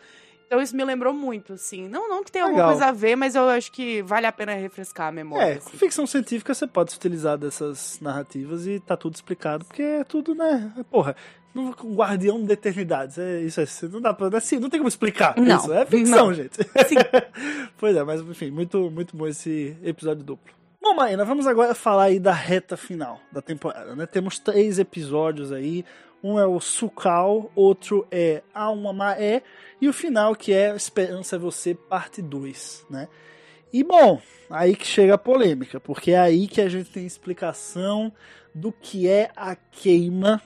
Então 0.48 0.60
isso 0.60 0.76
me 0.76 0.84
lembrou 0.84 1.14
muito, 1.14 1.54
assim. 1.54 1.88
Não, 1.88 2.10
não 2.10 2.24
que 2.24 2.32
tenha 2.32 2.46
alguma 2.46 2.62
Legal. 2.64 2.76
coisa 2.78 2.90
a 2.90 2.92
ver, 2.92 3.16
mas 3.16 3.36
eu 3.36 3.48
acho 3.50 3.72
que 3.72 4.02
vale 4.02 4.26
a 4.26 4.32
pena 4.32 4.54
refrescar 4.54 5.08
a 5.10 5.12
memória. 5.12 5.54
É, 5.54 5.58
assim. 5.58 5.78
ficção 5.78 6.08
científica 6.08 6.54
você 6.54 6.66
pode 6.66 6.92
se 6.92 6.98
utilizar 6.98 7.38
dessas 7.38 8.00
narrativas 8.00 8.66
e 8.68 8.80
tá 8.80 8.96
tudo 8.98 9.16
explicado, 9.16 9.66
porque 9.66 9.82
é 9.82 10.04
tudo, 10.04 10.34
né? 10.36 10.72
Porra, 10.92 11.16
Guardião 11.56 12.44
da 12.44 12.54
Eternidade. 12.54 13.22
É, 13.22 13.42
isso 13.42 13.62
é, 13.62 13.66
não 13.92 14.02
dá 14.02 14.14
pra. 14.14 14.36
Assim, 14.38 14.60
não 14.60 14.70
tem 14.70 14.80
como 14.80 14.88
explicar 14.88 15.36
Não, 15.38 15.58
isso. 15.58 15.74
É 15.74 15.86
ficção, 15.86 16.28
não. 16.28 16.34
gente. 16.34 16.58
Pois 17.78 17.96
é, 17.96 18.04
mas 18.04 18.22
enfim, 18.22 18.50
muito, 18.50 18.90
muito 18.90 19.16
bom 19.16 19.28
esse 19.28 19.76
episódio 19.84 20.24
duplo. 20.24 20.54
Bom, 20.82 20.94
Maína, 20.96 21.26
vamos 21.26 21.48
agora 21.48 21.76
falar 21.76 22.06
aí 22.06 22.20
da 22.20 22.32
reta 22.32 22.78
final 22.78 23.20
da 23.32 23.42
temporada, 23.42 23.96
né? 23.96 24.06
Temos 24.06 24.40
três 24.40 24.80
episódios 24.80 25.52
aí. 25.52 25.86
Um 26.24 26.40
é 26.40 26.46
o 26.48 26.60
Sukal, 26.62 27.52
outro 27.54 28.08
é 28.10 28.42
Almamaé 28.54 29.44
e 29.82 29.90
o 29.90 29.94
final 29.94 30.34
que 30.34 30.54
é 30.54 30.74
Esperança 30.74 31.36
é 31.36 31.40
Você, 31.40 31.76
parte 31.76 32.22
2, 32.22 32.86
né? 32.90 33.10
E 33.74 33.84
bom, 33.84 34.22
aí 34.50 34.76
que 34.76 34.86
chega 34.88 35.16
a 35.16 35.18
polêmica, 35.18 35.80
porque 35.80 36.12
é 36.12 36.20
aí 36.20 36.48
que 36.48 36.62
a 36.62 36.70
gente 36.70 36.90
tem 36.92 37.06
explicação 37.06 38.14
do 38.54 38.72
que 38.72 39.08
é 39.08 39.32
a 39.36 39.56
queima. 39.56 40.42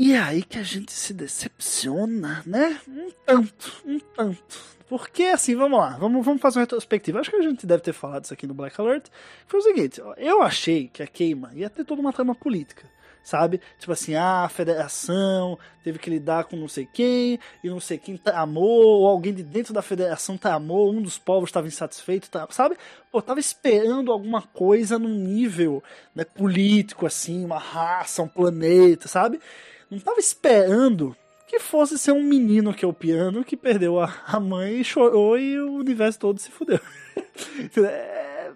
E 0.00 0.12
é 0.12 0.18
aí 0.20 0.44
que 0.44 0.56
a 0.56 0.62
gente 0.62 0.92
se 0.92 1.12
decepciona, 1.12 2.40
né? 2.46 2.80
Um 2.86 3.10
tanto, 3.26 3.82
um 3.84 3.98
tanto. 3.98 4.60
Porque 4.88 5.24
assim, 5.24 5.56
vamos 5.56 5.76
lá, 5.76 5.98
vamos, 5.98 6.24
vamos 6.24 6.40
fazer 6.40 6.60
uma 6.60 6.62
retrospectiva. 6.62 7.18
Acho 7.18 7.30
que 7.30 7.36
a 7.36 7.42
gente 7.42 7.66
deve 7.66 7.82
ter 7.82 7.92
falado 7.92 8.22
isso 8.22 8.32
aqui 8.32 8.46
no 8.46 8.54
Black 8.54 8.80
Alert. 8.80 9.06
Foi 9.48 9.58
o 9.58 9.62
seguinte, 9.62 10.00
eu 10.16 10.40
achei 10.40 10.86
que 10.86 11.02
a 11.02 11.06
queima 11.08 11.50
ia 11.52 11.68
ter 11.68 11.84
toda 11.84 12.00
uma 12.00 12.12
trama 12.12 12.32
política. 12.32 12.84
Sabe? 13.24 13.60
Tipo 13.76 13.90
assim, 13.90 14.14
ah, 14.14 14.44
a 14.44 14.48
federação 14.48 15.58
teve 15.82 15.98
que 15.98 16.08
lidar 16.08 16.44
com 16.44 16.56
não 16.56 16.68
sei 16.68 16.86
quem, 16.86 17.40
e 17.62 17.68
não 17.68 17.80
sei 17.80 17.98
quem 17.98 18.16
tramou, 18.16 19.00
ou 19.00 19.08
alguém 19.08 19.34
de 19.34 19.42
dentro 19.42 19.74
da 19.74 19.82
federação 19.82 20.38
tramou, 20.38 20.92
um 20.92 21.02
dos 21.02 21.18
povos 21.18 21.48
estava 21.48 21.66
insatisfeito, 21.66 22.30
tá, 22.30 22.46
sabe? 22.50 22.76
Pô, 23.10 23.20
tava 23.20 23.40
esperando 23.40 24.12
alguma 24.12 24.42
coisa 24.42 24.96
num 24.96 25.12
nível 25.12 25.82
né, 26.14 26.24
político, 26.24 27.04
assim, 27.04 27.44
uma 27.44 27.58
raça, 27.58 28.22
um 28.22 28.28
planeta, 28.28 29.08
sabe? 29.08 29.40
Não 29.90 29.98
tava 29.98 30.20
esperando 30.20 31.16
que 31.46 31.58
fosse 31.58 31.98
ser 31.98 32.12
um 32.12 32.22
menino 32.22 32.74
que 32.74 32.84
é 32.84 32.88
o 32.88 32.92
piano 32.92 33.44
que 33.44 33.56
perdeu 33.56 33.98
a, 33.98 34.12
a 34.26 34.38
mãe 34.38 34.80
e 34.80 34.84
chorou 34.84 35.38
e 35.38 35.58
o 35.58 35.72
universo 35.72 36.18
todo 36.18 36.38
se 36.38 36.50
fudeu. 36.50 36.78
é 37.84 38.52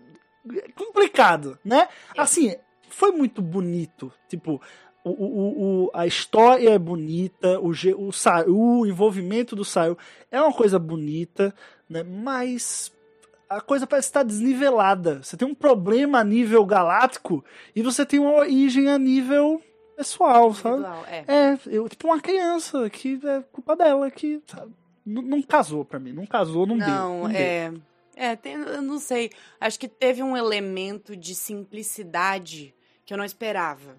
complicado, 0.75 1.59
né? 1.64 1.88
Assim, 2.16 2.55
foi 2.88 3.12
muito 3.12 3.40
bonito. 3.40 4.12
Tipo, 4.29 4.61
o, 5.05 5.11
o, 5.11 5.85
o, 5.85 5.90
a 5.95 6.07
história 6.07 6.71
é 6.71 6.79
bonita, 6.79 7.59
o, 7.61 7.71
o, 7.71 8.12
Sa- 8.12 8.45
o 8.47 8.87
envolvimento 8.87 9.57
do 9.57 9.64
Saio 9.64 9.97
é 10.31 10.40
uma 10.40 10.53
coisa 10.53 10.79
bonita, 10.79 11.55
né? 11.88 12.03
Mas 12.03 12.92
a 13.49 13.61
coisa 13.61 13.87
parece 13.87 14.09
estar 14.09 14.23
desnivelada. 14.23 15.23
Você 15.23 15.37
tem 15.37 15.49
um 15.49 15.55
problema 15.55 16.18
a 16.21 16.25
nível 16.25 16.64
galáctico 16.64 17.45
e 17.75 17.83
você 17.83 18.05
tem 18.05 18.21
uma 18.21 18.35
origem 18.35 18.88
a 18.88 18.99
nível 18.99 19.62
pessoal, 19.97 20.53
sabe? 20.55 20.85
É. 21.09 21.25
É, 21.27 21.59
eu, 21.67 21.89
tipo 21.89 22.07
uma 22.09 22.21
criança 22.21 22.89
que 22.91 23.21
é 23.25 23.41
culpa 23.53 23.77
dela, 23.77 24.11
que 24.11 24.43
sabe, 24.47 24.73
não, 25.05 25.23
não 25.23 25.43
casou 25.43 25.85
pra 25.85 25.99
mim, 25.99 26.13
não 26.13 26.27
casou, 26.27 26.67
não, 26.67 26.77
deu. 26.79 26.87
Não, 26.87 27.23
Não 27.23 27.29
deu. 27.29 27.37
é. 27.41 27.73
É, 28.15 28.37
tem, 28.37 28.55
eu 28.55 28.83
não 28.83 28.99
sei. 28.99 29.31
Acho 29.59 29.79
que 29.81 29.89
teve 29.89 30.23
um 30.23 30.37
elemento 30.37 31.17
de 31.17 31.35
simplicidade 31.35 32.75
que 33.05 33.13
eu 33.13 33.19
não 33.19 33.25
esperava. 33.25 33.97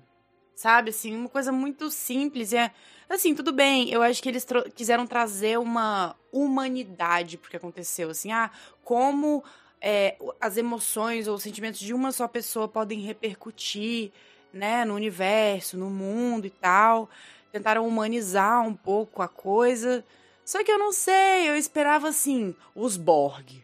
Sabe, 0.55 0.91
assim, 0.91 1.15
uma 1.15 1.27
coisa 1.27 1.51
muito 1.51 1.89
simples. 1.89 2.53
É, 2.53 2.71
assim, 3.09 3.33
tudo 3.33 3.51
bem. 3.51 3.89
Eu 3.89 4.03
acho 4.03 4.21
que 4.21 4.29
eles 4.29 4.45
tro- 4.45 4.69
quiseram 4.71 5.07
trazer 5.07 5.57
uma 5.57 6.15
humanidade 6.31 7.37
porque 7.37 7.57
aconteceu. 7.57 8.11
Assim, 8.11 8.31
ah, 8.31 8.51
como 8.83 9.43
é, 9.81 10.15
as 10.39 10.57
emoções 10.57 11.27
ou 11.27 11.35
os 11.35 11.41
sentimentos 11.43 11.79
de 11.79 11.91
uma 11.93 12.11
só 12.11 12.27
pessoa 12.27 12.67
podem 12.67 12.99
repercutir 12.99 14.11
né, 14.53 14.85
no 14.85 14.93
universo, 14.93 15.77
no 15.77 15.89
mundo 15.89 16.45
e 16.45 16.49
tal. 16.49 17.09
Tentaram 17.51 17.87
humanizar 17.87 18.61
um 18.61 18.73
pouco 18.73 19.21
a 19.21 19.27
coisa. 19.27 20.03
Só 20.45 20.63
que 20.63 20.71
eu 20.71 20.77
não 20.77 20.91
sei, 20.91 21.49
eu 21.49 21.55
esperava 21.55 22.09
assim, 22.09 22.55
os 22.75 22.97
Borg. 22.97 23.63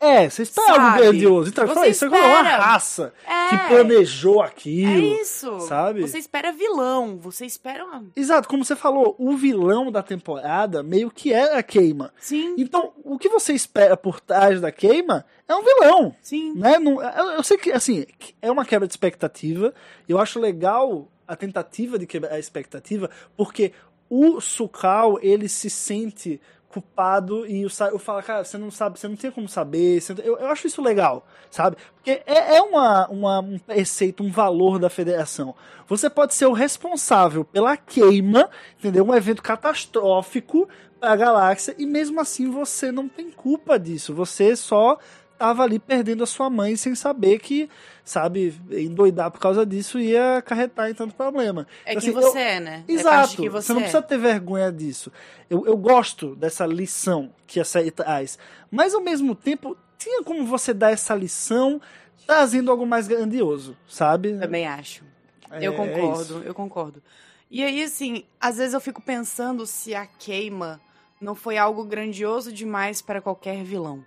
É, 0.00 0.30
você 0.30 0.42
espera 0.42 0.80
algo 0.80 0.96
grandioso. 0.98 1.50
Então, 1.50 1.66
Você 1.66 1.88
isso 1.88 2.04
agora 2.04 2.22
é 2.22 2.26
uma 2.28 2.42
espera. 2.42 2.62
raça 2.62 3.12
É. 3.26 3.48
que 3.48 3.68
planejou 3.68 4.42
É 4.44 4.46
aquilo. 4.46 5.20
isso. 5.20 5.58
sabe? 5.60 6.00
Você 6.02 6.18
espera 6.18 6.52
vilão, 6.52 7.18
você 7.18 7.44
espera 7.44 7.84
uma... 7.84 8.04
Exato, 8.14 8.48
como 8.48 8.64
você 8.64 8.76
falou, 8.76 9.16
o 9.18 9.36
vilão 9.36 9.90
da 9.90 10.02
temporada 10.02 10.82
meio 10.84 11.10
que 11.10 11.32
é 11.32 11.56
a 11.58 11.62
queima. 11.62 12.12
Sim, 12.20 12.54
Então, 12.56 12.92
o 13.02 13.18
que 13.18 13.28
você 13.28 13.52
espera 13.52 13.96
por 13.96 14.20
trás 14.20 14.60
da 14.60 14.70
queima 14.70 15.24
é 15.48 15.54
um 15.54 15.64
vilão. 15.64 16.14
sim. 16.22 16.54
Né? 16.54 16.78
Não, 16.78 17.02
eu, 17.02 17.30
eu 17.32 17.42
sei 17.42 17.56
que, 17.58 17.72
assim, 17.72 18.06
é 18.40 18.50
uma 18.52 18.64
quebra 18.64 18.86
de 18.86 18.92
expectativa. 18.92 19.74
Eu 20.08 20.18
acho 20.20 20.38
legal 20.38 21.08
a 21.26 21.34
tentativa 21.34 21.98
de 21.98 22.06
quebrar 22.06 22.34
a 22.34 22.38
expectativa, 22.38 23.10
porque 23.36 23.72
o 24.08 24.40
Sukal, 24.40 25.18
ele 25.20 25.48
se 25.48 25.68
sente 25.68 26.40
culpado 26.68 27.46
e 27.46 27.64
o 27.64 27.70
Saru 27.70 27.98
fala, 27.98 28.22
cara, 28.22 28.44
você 28.44 28.58
não 28.58 28.70
sabe, 28.70 28.98
você 28.98 29.08
não 29.08 29.16
tem 29.16 29.30
como 29.30 29.48
saber. 29.48 30.00
você 30.00 30.12
eu, 30.22 30.36
eu 30.38 30.48
acho 30.48 30.66
isso 30.66 30.82
legal, 30.82 31.26
sabe? 31.50 31.76
Porque 31.94 32.22
é, 32.26 32.56
é 32.56 32.62
uma, 32.62 33.08
uma, 33.08 33.40
um 33.40 33.58
preceito, 33.58 34.22
um 34.22 34.30
valor 34.30 34.78
da 34.78 34.90
federação. 34.90 35.54
Você 35.86 36.10
pode 36.10 36.34
ser 36.34 36.46
o 36.46 36.52
responsável 36.52 37.44
pela 37.44 37.76
queima, 37.76 38.50
entendeu? 38.78 39.04
Um 39.04 39.14
evento 39.14 39.42
catastrófico 39.42 40.68
para 41.00 41.12
a 41.12 41.16
galáxia 41.16 41.74
e 41.78 41.86
mesmo 41.86 42.20
assim 42.20 42.50
você 42.50 42.92
não 42.92 43.08
tem 43.08 43.30
culpa 43.30 43.78
disso. 43.78 44.14
Você 44.14 44.54
só 44.54 44.98
tava 45.38 45.62
ali 45.62 45.78
perdendo 45.78 46.24
a 46.24 46.26
sua 46.26 46.50
mãe 46.50 46.74
sem 46.76 46.94
saber 46.94 47.38
que, 47.38 47.70
sabe, 48.04 48.54
endoidar 48.70 49.30
por 49.30 49.38
causa 49.40 49.64
disso 49.64 49.98
ia 49.98 50.38
acarretar 50.38 50.90
em 50.90 50.94
tanto 50.94 51.14
problema. 51.14 51.66
É 51.86 51.92
Então, 51.92 52.00
quem 52.02 52.10
assim, 52.10 52.20
você 52.30 52.38
eu- 52.38 52.42
é, 52.42 52.60
né? 52.60 52.84
É 52.88 52.92
Exato. 52.92 53.36
quem 53.36 53.48
você, 53.48 53.66
você, 53.66 53.72
não 53.72 53.80
é. 53.80 53.82
precisa 53.84 54.02
ter 54.02 54.18
vergonha 54.18 54.72
disso. 54.72 55.12
Eu, 55.48 55.64
eu 55.66 55.76
gosto 55.76 56.34
dessa 56.34 56.66
lição 56.66 57.32
que 57.46 57.60
a 57.60 57.64
série 57.64 57.90
traz. 57.90 58.38
Mas 58.70 58.94
ao 58.94 59.00
mesmo 59.00 59.34
tempo, 59.34 59.76
tinha 59.96 60.22
como 60.24 60.44
você 60.44 60.74
dar 60.74 60.90
essa 60.90 61.14
lição 61.14 61.80
trazendo 62.26 62.70
algo 62.70 62.84
mais 62.86 63.06
grandioso, 63.08 63.76
sabe? 63.88 64.34
Também 64.38 64.66
acho. 64.66 65.04
É- 65.50 65.66
eu 65.66 65.72
é 65.72 65.76
concordo, 65.76 66.42
eu 66.44 66.54
concordo. 66.54 67.02
E 67.50 67.62
aí, 67.64 67.82
assim, 67.82 68.24
às 68.38 68.58
vezes 68.58 68.74
eu 68.74 68.80
fico 68.80 69.00
pensando 69.00 69.64
se 69.66 69.94
a 69.94 70.04
queima 70.06 70.78
não 71.20 71.34
foi 71.34 71.56
algo 71.56 71.82
grandioso 71.84 72.52
demais 72.52 73.00
para 73.00 73.20
qualquer 73.22 73.64
vilão. 73.64 74.04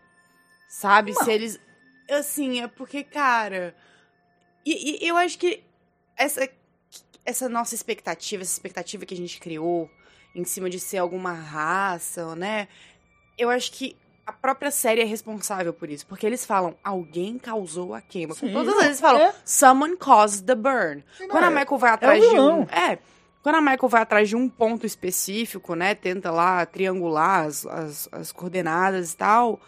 Sabe? 0.72 1.12
Não. 1.12 1.24
Se 1.26 1.32
eles. 1.32 1.60
Assim, 2.10 2.62
é 2.62 2.68
porque, 2.68 3.04
cara. 3.04 3.76
E, 4.66 5.04
e 5.04 5.08
eu 5.08 5.18
acho 5.18 5.38
que 5.38 5.62
essa, 6.16 6.48
essa 7.26 7.50
nossa 7.50 7.76
expectativa, 7.76 8.42
essa 8.42 8.54
expectativa 8.54 9.06
que 9.06 9.14
a 9.14 9.18
gente 9.18 9.38
criou 9.38 9.90
em 10.34 10.46
cima 10.46 10.70
de 10.70 10.80
ser 10.80 11.00
alguma 11.00 11.34
raça, 11.34 12.34
né? 12.38 12.70
Eu 13.38 13.50
acho 13.50 13.70
que 13.74 13.98
a 14.26 14.32
própria 14.32 14.72
série 14.72 15.02
é 15.02 15.04
responsável 15.04 15.74
por 15.74 15.90
isso. 15.90 16.08
Porque 16.08 16.26
eles 16.26 16.46
falam, 16.46 16.74
alguém 16.82 17.38
causou 17.38 17.94
a 17.94 18.00
queima. 18.00 18.34
Sim, 18.34 18.54
Todas 18.54 18.74
as 18.78 18.84
vezes 18.86 19.02
falam, 19.02 19.22
é. 19.22 19.36
someone 19.44 19.98
caused 19.98 20.46
the 20.46 20.56
burn. 20.56 21.04
Não, 21.20 21.28
Quando 21.28 21.44
a 21.44 21.48
é- 21.48 21.56
Michael 21.60 21.78
vai 21.78 21.92
atrás 21.92 22.24
de 22.24 22.30
vilão. 22.30 22.62
um. 22.62 22.64
É. 22.64 22.98
Quando 23.44 23.56
a 23.56 23.62
Michael 23.62 23.90
vai 23.90 24.02
atrás 24.04 24.30
de 24.30 24.38
um 24.38 24.48
ponto 24.48 24.86
específico, 24.86 25.76
né? 25.76 25.96
Tenta 25.96 26.32
lá 26.32 26.66
triangular 26.66 27.46
as, 27.46 27.66
as, 27.66 28.10
as 28.10 28.32
coordenadas 28.32 29.12
e 29.12 29.18
tal. 29.18 29.60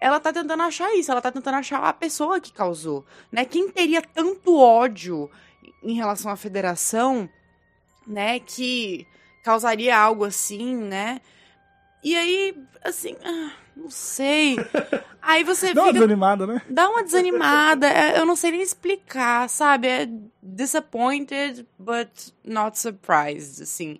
Ela 0.00 0.20
tá 0.20 0.32
tentando 0.32 0.62
achar 0.62 0.94
isso, 0.94 1.10
ela 1.10 1.20
tá 1.20 1.30
tentando 1.32 1.56
achar 1.56 1.82
a 1.82 1.92
pessoa 1.92 2.40
que 2.40 2.52
causou, 2.52 3.04
né? 3.32 3.44
Quem 3.44 3.68
teria 3.70 4.00
tanto 4.00 4.56
ódio 4.56 5.30
em 5.82 5.94
relação 5.94 6.30
à 6.30 6.36
federação, 6.36 7.28
né? 8.06 8.38
Que 8.38 9.06
causaria 9.42 9.96
algo 9.98 10.24
assim, 10.24 10.76
né? 10.76 11.20
E 12.02 12.16
aí, 12.16 12.56
assim, 12.84 13.16
ah, 13.24 13.50
não 13.76 13.90
sei. 13.90 14.56
Aí 15.20 15.42
você 15.44 15.74
Dá 15.74 15.82
uma 15.82 15.92
desanimada, 15.92 16.46
né? 16.46 16.62
dá 16.70 16.88
uma 16.88 17.02
desanimada. 17.02 17.86
é, 17.88 18.18
Eu 18.18 18.24
não 18.24 18.36
sei 18.36 18.52
nem 18.52 18.62
explicar, 18.62 19.48
sabe? 19.50 19.88
É 19.88 20.08
disappointed, 20.42 21.66
but 21.78 22.08
not 22.44 22.78
surprised, 22.78 23.62
assim. 23.62 23.98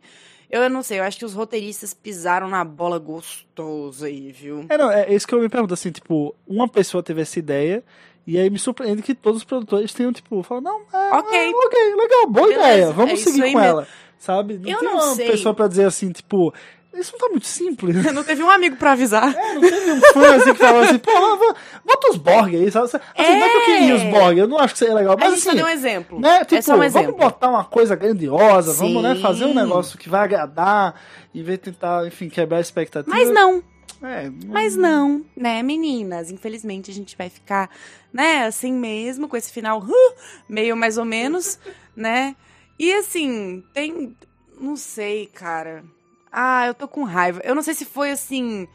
Eu 0.51 0.69
não 0.71 0.83
sei, 0.83 0.99
eu 0.99 1.05
acho 1.05 1.19
que 1.19 1.25
os 1.25 1.35
roteiristas 1.35 1.93
pisaram 1.93 2.49
na 2.49 2.65
bola 2.65 2.99
gostoso 2.99 4.05
aí, 4.07 4.33
viu? 4.33 4.65
É, 4.69 4.79
não, 4.79 4.91
é 4.91 5.13
isso 5.13 5.27
que 5.27 5.35
eu 5.35 5.41
me 5.41 5.49
pergunto, 5.49 5.75
assim, 5.75 5.91
tipo, 5.91 6.35
uma 6.47 6.67
pessoa 6.67 7.03
teve 7.03 7.21
essa 7.21 7.39
ideia, 7.39 7.85
e 8.27 8.39
aí 8.39 8.49
me 8.49 8.59
surpreende 8.59 9.03
que 9.03 9.15
todos 9.15 9.39
os 9.39 9.45
produtores 9.45 9.93
tenham, 9.93 10.13
tipo, 10.13 10.43
falam, 10.43 10.63
não, 10.63 10.81
é, 10.93 11.15
Ok. 11.17 11.39
é, 11.39 11.51
ok, 11.51 11.95
legal, 11.97 12.27
boa 12.29 12.47
Beleza, 12.49 12.67
ideia, 12.69 12.93
vamos 12.93 13.13
é 13.13 13.17
seguir 13.25 13.39
com 13.41 13.45
mesmo. 13.45 13.61
ela, 13.61 13.89
sabe? 14.19 14.59
Não 14.59 14.71
Eu 14.71 14.79
tem 14.79 14.89
não 14.89 14.95
uma 14.95 15.15
sei. 15.15 15.27
pessoa 15.31 15.55
pra 15.55 15.69
dizer 15.69 15.85
assim, 15.85 16.11
tipo, 16.13 16.53
isso 17.01 17.13
não 17.13 17.19
tá 17.19 17.29
muito 17.29 17.47
simples. 17.47 18.13
Não 18.13 18.25
teve 18.25 18.43
um 18.43 18.51
amigo 18.51 18.77
pra 18.77 18.93
avisar. 18.93 19.35
É, 19.35 19.55
não 19.55 19.61
teve 19.61 19.91
um 19.93 20.01
fã 20.01 20.37
assim 20.37 20.53
que 20.53 20.59
falava 20.59 20.85
assim, 20.85 20.99
pô, 20.99 21.11
va- 21.37 21.55
bota 21.85 22.11
os 22.11 22.17
Borg 22.17 22.55
aí, 22.55 22.71
sabe? 22.71 22.87
Assim, 22.87 23.01
não 23.17 23.25
é 23.47 23.49
que 23.51 23.57
eu 23.57 23.65
queria 23.65 23.95
os 23.97 24.03
Borg, 24.05 24.39
eu 24.39 24.49
não 24.49 24.59
acho 24.59 24.73
que 24.75 24.79
seria 24.79 24.95
legal, 24.95 25.15
a 25.15 25.17
mas 25.17 25.31
gente 25.31 25.43
só 25.43 25.49
assim, 25.51 25.59
deu 25.59 25.67
um 25.67 25.71
exemplo. 25.71 26.21
né, 26.21 26.41
tipo, 26.41 26.55
é 26.57 26.63
só 26.63 26.73
um 26.75 26.77
vamos 26.79 26.95
exemplo. 26.97 27.17
botar 27.17 27.49
uma 27.51 27.65
coisa 27.65 27.95
grandiosa, 27.97 28.73
vamos, 28.75 29.03
né, 29.03 29.15
Sim. 29.15 29.21
fazer 29.23 29.45
um 29.45 29.55
negócio 29.55 29.99
que 29.99 30.09
vai 30.09 30.23
agradar, 30.25 30.95
vez 31.35 31.47
de 31.59 31.59
tentar, 31.59 32.07
enfim, 32.07 32.29
quebrar 32.29 32.59
a 32.59 32.61
expectativa. 32.61 33.15
Mas 33.15 33.31
não, 33.31 33.63
É, 34.03 34.31
mas 34.47 34.77
não, 34.77 35.25
né, 35.37 35.63
meninas? 35.63 36.31
Infelizmente 36.31 36.91
a 36.91 36.95
gente 36.95 37.17
vai 37.17 37.29
ficar, 37.31 37.69
né, 38.13 38.45
assim 38.47 38.73
mesmo, 38.73 39.29
com 39.29 39.37
esse 39.37 39.53
final 39.53 39.81
uh, 39.81 40.15
meio 40.49 40.77
mais 40.77 40.99
ou 40.99 41.05
menos, 41.05 41.59
né? 41.97 42.35
E 42.79 42.93
assim, 42.93 43.63
tem. 43.75 44.15
Não 44.61 44.77
sei, 44.77 45.27
cara. 45.27 45.85
Ah, 46.33 46.67
eu 46.67 46.75
tô 46.75 46.87
com 46.89 47.05
raiva. 47.05 47.41
Eu 47.45 47.55
não 47.55 47.63
sei 47.63 47.75
se 47.75 47.85
foi 47.85 48.11
assim. 48.11 48.67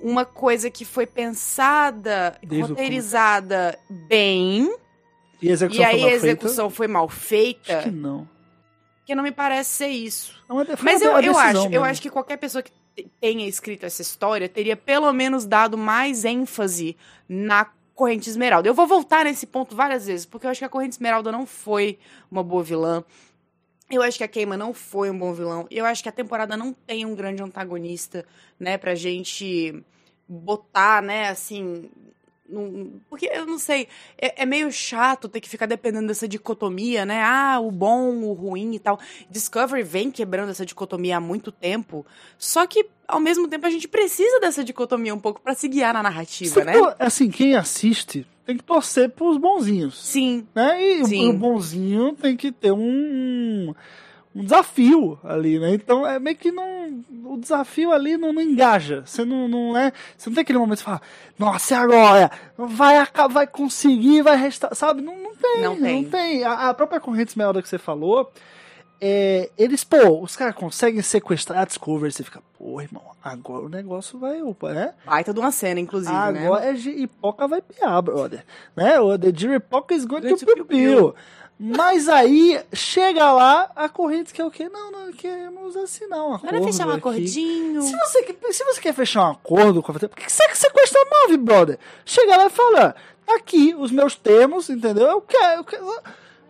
Uma 0.00 0.24
coisa 0.24 0.68
que 0.68 0.84
foi 0.84 1.06
pensada, 1.06 2.36
Desde 2.42 2.70
roteirizada 2.72 3.78
bem, 3.88 4.74
E 5.40 5.48
a 5.48 5.52
execução 5.52 5.82
e 5.82 5.86
aí 5.86 5.92
foi 5.92 6.00
a 6.00 6.02
mal 6.02 6.10
feita? 6.10 6.26
execução 6.26 6.70
foi 6.70 6.88
mal 6.88 7.08
feita, 7.08 7.78
Acho 7.78 7.84
que 7.84 7.90
não. 7.94 8.28
que 9.06 9.14
não 9.14 9.22
me 9.22 9.30
parece 9.30 9.70
ser 9.70 9.86
isso. 9.88 10.34
É 10.68 10.76
foi 10.76 10.84
Mas 10.92 11.02
uma- 11.02 11.20
eu, 11.22 11.32
eu 11.32 11.38
acho, 11.38 11.56
eu 11.66 11.70
mesmo. 11.70 11.84
acho 11.84 12.02
que 12.02 12.10
qualquer 12.10 12.36
pessoa 12.36 12.62
que 12.62 12.72
te- 12.96 13.08
tenha 13.20 13.46
escrito 13.46 13.86
essa 13.86 14.02
história 14.02 14.48
teria 14.48 14.76
pelo 14.76 15.12
menos 15.12 15.46
dado 15.46 15.78
mais 15.78 16.24
ênfase 16.24 16.96
na 17.28 17.66
Corrente 17.94 18.28
Esmeralda. 18.28 18.68
Eu 18.68 18.74
vou 18.74 18.86
voltar 18.88 19.24
nesse 19.24 19.46
ponto 19.46 19.76
várias 19.76 20.06
vezes, 20.06 20.26
porque 20.26 20.46
eu 20.46 20.50
acho 20.50 20.58
que 20.58 20.64
a 20.64 20.68
Corrente 20.68 20.94
Esmeralda 20.94 21.30
não 21.30 21.46
foi 21.46 21.96
uma 22.28 22.42
boa 22.42 22.64
vilã. 22.64 23.04
Eu 23.94 24.00
acho 24.00 24.16
que 24.16 24.24
a 24.24 24.28
Queima 24.28 24.56
não 24.56 24.72
foi 24.72 25.10
um 25.10 25.18
bom 25.18 25.34
vilão. 25.34 25.66
Eu 25.70 25.84
acho 25.84 26.02
que 26.02 26.08
a 26.08 26.12
temporada 26.12 26.56
não 26.56 26.72
tem 26.72 27.04
um 27.04 27.14
grande 27.14 27.42
antagonista, 27.42 28.24
né, 28.58 28.78
pra 28.78 28.94
gente 28.94 29.84
botar, 30.26 31.02
né, 31.02 31.28
assim. 31.28 31.90
Num- 32.52 33.00
porque 33.08 33.26
eu 33.32 33.46
não 33.46 33.58
sei, 33.58 33.88
é, 34.20 34.42
é 34.42 34.46
meio 34.46 34.70
chato 34.70 35.28
ter 35.28 35.40
que 35.40 35.48
ficar 35.48 35.66
dependendo 35.66 36.06
dessa 36.08 36.28
dicotomia, 36.28 37.04
né? 37.06 37.22
Ah, 37.22 37.58
o 37.60 37.70
bom, 37.70 38.12
o 38.22 38.32
ruim 38.34 38.74
e 38.74 38.78
tal. 38.78 39.00
Discovery 39.30 39.82
vem 39.82 40.10
quebrando 40.10 40.50
essa 40.50 40.66
dicotomia 40.66 41.16
há 41.16 41.20
muito 41.20 41.50
tempo. 41.50 42.04
Só 42.38 42.66
que, 42.66 42.86
ao 43.08 43.18
mesmo 43.18 43.48
tempo, 43.48 43.66
a 43.66 43.70
gente 43.70 43.88
precisa 43.88 44.38
dessa 44.40 44.62
dicotomia 44.62 45.14
um 45.14 45.18
pouco 45.20 45.40
pra 45.40 45.54
se 45.54 45.66
guiar 45.68 45.94
na 45.94 46.02
narrativa, 46.02 46.50
Você 46.52 46.64
né? 46.64 46.72
tor- 46.72 46.94
Assim, 46.98 47.30
quem 47.30 47.56
assiste 47.56 48.26
tem 48.44 48.56
que 48.56 48.64
torcer 48.64 49.08
pros 49.10 49.36
bonzinhos. 49.38 49.98
Sim, 50.04 50.46
Né? 50.54 50.98
E 50.98 51.02
o- 51.02 51.06
Sim. 51.06 51.28
o 51.30 51.32
bonzinho 51.32 52.12
tem 52.14 52.36
que 52.36 52.50
ter 52.52 52.72
um, 52.72 53.72
um 54.34 54.42
desafio 54.42 55.18
ali, 55.22 55.58
né? 55.58 55.74
Então 55.74 56.06
é 56.06 56.18
meio 56.18 56.36
que 56.36 56.50
não. 56.50 57.04
O 57.24 57.36
desafio 57.38 57.92
ali 57.92 58.16
não, 58.16 58.32
não 58.32 58.40
engaja. 58.40 59.02
Você 59.04 59.24
não, 59.24 59.46
não 59.46 59.76
é. 59.76 59.92
Você 60.16 60.30
não 60.30 60.34
tem 60.34 60.42
aquele 60.42 60.58
momento 60.58 60.78
de 60.78 60.84
falar, 60.84 61.02
nossa, 61.38 61.74
e 61.74 61.76
agora? 61.76 62.30
Vai, 62.56 63.06
vai 63.30 63.46
conseguir, 63.46 64.22
vai 64.22 64.36
restar. 64.36 64.74
Sabe? 64.74 65.02
Não, 65.02 65.16
não 65.16 65.34
tem. 65.36 65.60
Não 65.62 65.76
tem. 65.80 66.02
Não 66.02 66.10
tem. 66.10 66.44
A, 66.44 66.70
a 66.70 66.74
própria 66.74 67.00
corrente 67.00 67.30
esmeralda 67.30 67.60
que 67.60 67.68
você 67.68 67.78
falou. 67.78 68.32
é, 69.04 69.50
eles, 69.58 69.82
pô, 69.82 70.22
os 70.22 70.36
caras 70.36 70.54
conseguem 70.54 71.02
sequestrar 71.02 71.62
a 71.62 71.64
Discovery, 71.64 72.12
você 72.12 72.22
fica, 72.22 72.40
pô, 72.56 72.80
irmão, 72.80 73.02
agora 73.20 73.64
o 73.64 73.68
negócio 73.68 74.16
vai, 74.16 74.40
opa, 74.40 74.72
né? 74.72 74.94
baita 75.04 75.34
de 75.34 75.40
uma 75.40 75.50
cena, 75.50 75.80
inclusive, 75.80 76.14
né? 76.14 76.46
Agora 76.46 76.64
é 76.64 76.76
Giripoca 76.76 77.48
vai 77.48 77.60
piar, 77.60 78.00
brother. 78.00 78.44
Né? 78.76 79.00
O 79.00 79.18
The 79.18 79.32
Giripoca 79.34 79.92
is 79.92 80.04
going 80.04 80.20
to 80.20 80.46
piu-piu. 80.46 81.16
Mas 81.58 82.08
aí, 82.08 82.60
chega 82.72 83.30
lá, 83.32 83.70
a 83.76 83.88
corrente 83.88 84.32
quer 84.34 84.44
o 84.44 84.50
quê? 84.50 84.68
Não, 84.68 84.90
não, 84.90 85.12
queremos 85.12 85.76
assinar 85.76 86.18
um 86.24 86.34
acordo 86.34 86.52
Bora 86.58 86.64
fechar 86.64 86.86
um 86.86 86.90
aqui. 86.90 86.98
acordinho. 86.98 87.82
Se 87.82 87.96
você, 87.96 88.22
que- 88.24 88.52
se 88.52 88.64
você 88.64 88.80
quer 88.80 88.92
fechar 88.94 89.22
um 89.28 89.30
acordo 89.32 89.80
com 89.82 89.92
a 89.92 89.94
por 89.94 90.08
que 90.10 90.30
você 90.32 90.42
sequestra 90.54 91.00
a 91.00 91.20
nave, 91.22 91.36
brother? 91.36 91.78
Chega 92.04 92.36
lá 92.36 92.46
e 92.46 92.50
fala, 92.50 92.96
tá 93.24 93.36
aqui 93.36 93.74
os 93.78 93.92
meus 93.92 94.16
termos, 94.16 94.68
entendeu? 94.70 95.06
Eu 95.06 95.20
quero... 95.20 95.58
Eu 95.60 95.64
quero 95.64 95.84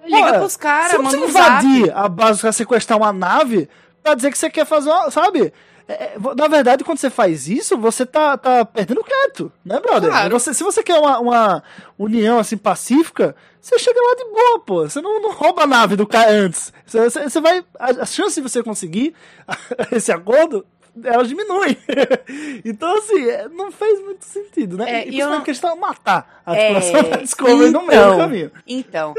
Liga 0.05 0.39
pros 0.41 0.57
caras, 0.57 0.91
Você 0.93 0.99
manda 0.99 1.17
um 1.17 1.21
precisa 1.21 1.39
zap. 1.45 1.65
invadir 1.65 1.93
a 1.97 2.09
base 2.09 2.41
pra 2.41 2.51
sequestrar 2.51 2.99
uma 2.99 3.13
nave 3.13 3.69
pra 4.03 4.15
dizer 4.15 4.33
que 4.33 4.39
você 4.39 4.51
quer 4.51 4.67
fazer 4.67 4.91
uma, 4.91 5.11
sabe? 5.13 5.53
É, 5.89 5.93
é, 6.05 6.17
na 6.37 6.49
verdade, 6.49 6.85
quando 6.85 6.99
você 6.99 7.11
faz 7.11 7.49
isso, 7.49 7.77
você 7.77 8.05
tá, 8.07 8.37
tá 8.37 8.65
perdendo 8.65 9.03
crédito, 9.05 9.51
né, 9.65 9.81
brother? 9.81 10.11
Claro. 10.11 10.39
Você, 10.39 10.55
se 10.55 10.63
você 10.63 10.83
quer 10.83 10.99
uma, 10.99 11.19
uma 11.19 11.63
união 11.99 12.39
assim 12.39 12.57
pacífica, 12.57 13.35
você 13.61 13.79
chega 13.79 14.01
lá 14.01 14.15
de 14.17 14.25
boa, 14.25 14.61
pô. 14.61 14.83
Você 14.89 15.01
não, 15.01 15.21
não 15.21 15.33
rouba 15.33 15.63
a 15.63 15.67
nave 15.67 15.97
do 15.97 16.07
cara 16.07 16.31
antes. 16.31 16.73
Você, 16.87 17.11
você- 17.11 17.29
você 17.29 17.41
vai. 17.41 17.65
A, 17.79 18.03
a 18.03 18.07
chance 18.07 18.35
de 18.41 18.49
você 18.49 18.63
conseguir 18.63 19.15
esse 19.93 20.11
acordo. 20.13 20.65
Elas 21.05 21.27
diminuem. 21.29 21.75
então, 22.67 22.99
assim, 22.99 23.25
é, 23.27 23.49
não 23.49 23.73
fez 23.73 23.99
muito 24.05 24.25
sentido, 24.27 24.77
né? 24.77 24.85
É, 25.05 25.09
e 25.09 25.11
e 25.17 25.21
eu 25.21 25.29
principalmente 25.31 25.37
não- 25.39 25.45
que 25.45 25.51
eles 25.51 25.57
estavam 25.59 25.77
matar 25.79 26.43
a 26.45 26.55
É, 26.55 26.75
tripulação 26.75 27.11
da 27.11 27.17
Discovery 27.17 27.71
no 27.71 27.87
meio 27.87 28.11
do 28.13 28.17
caminho. 28.19 28.53
Então. 28.67 29.15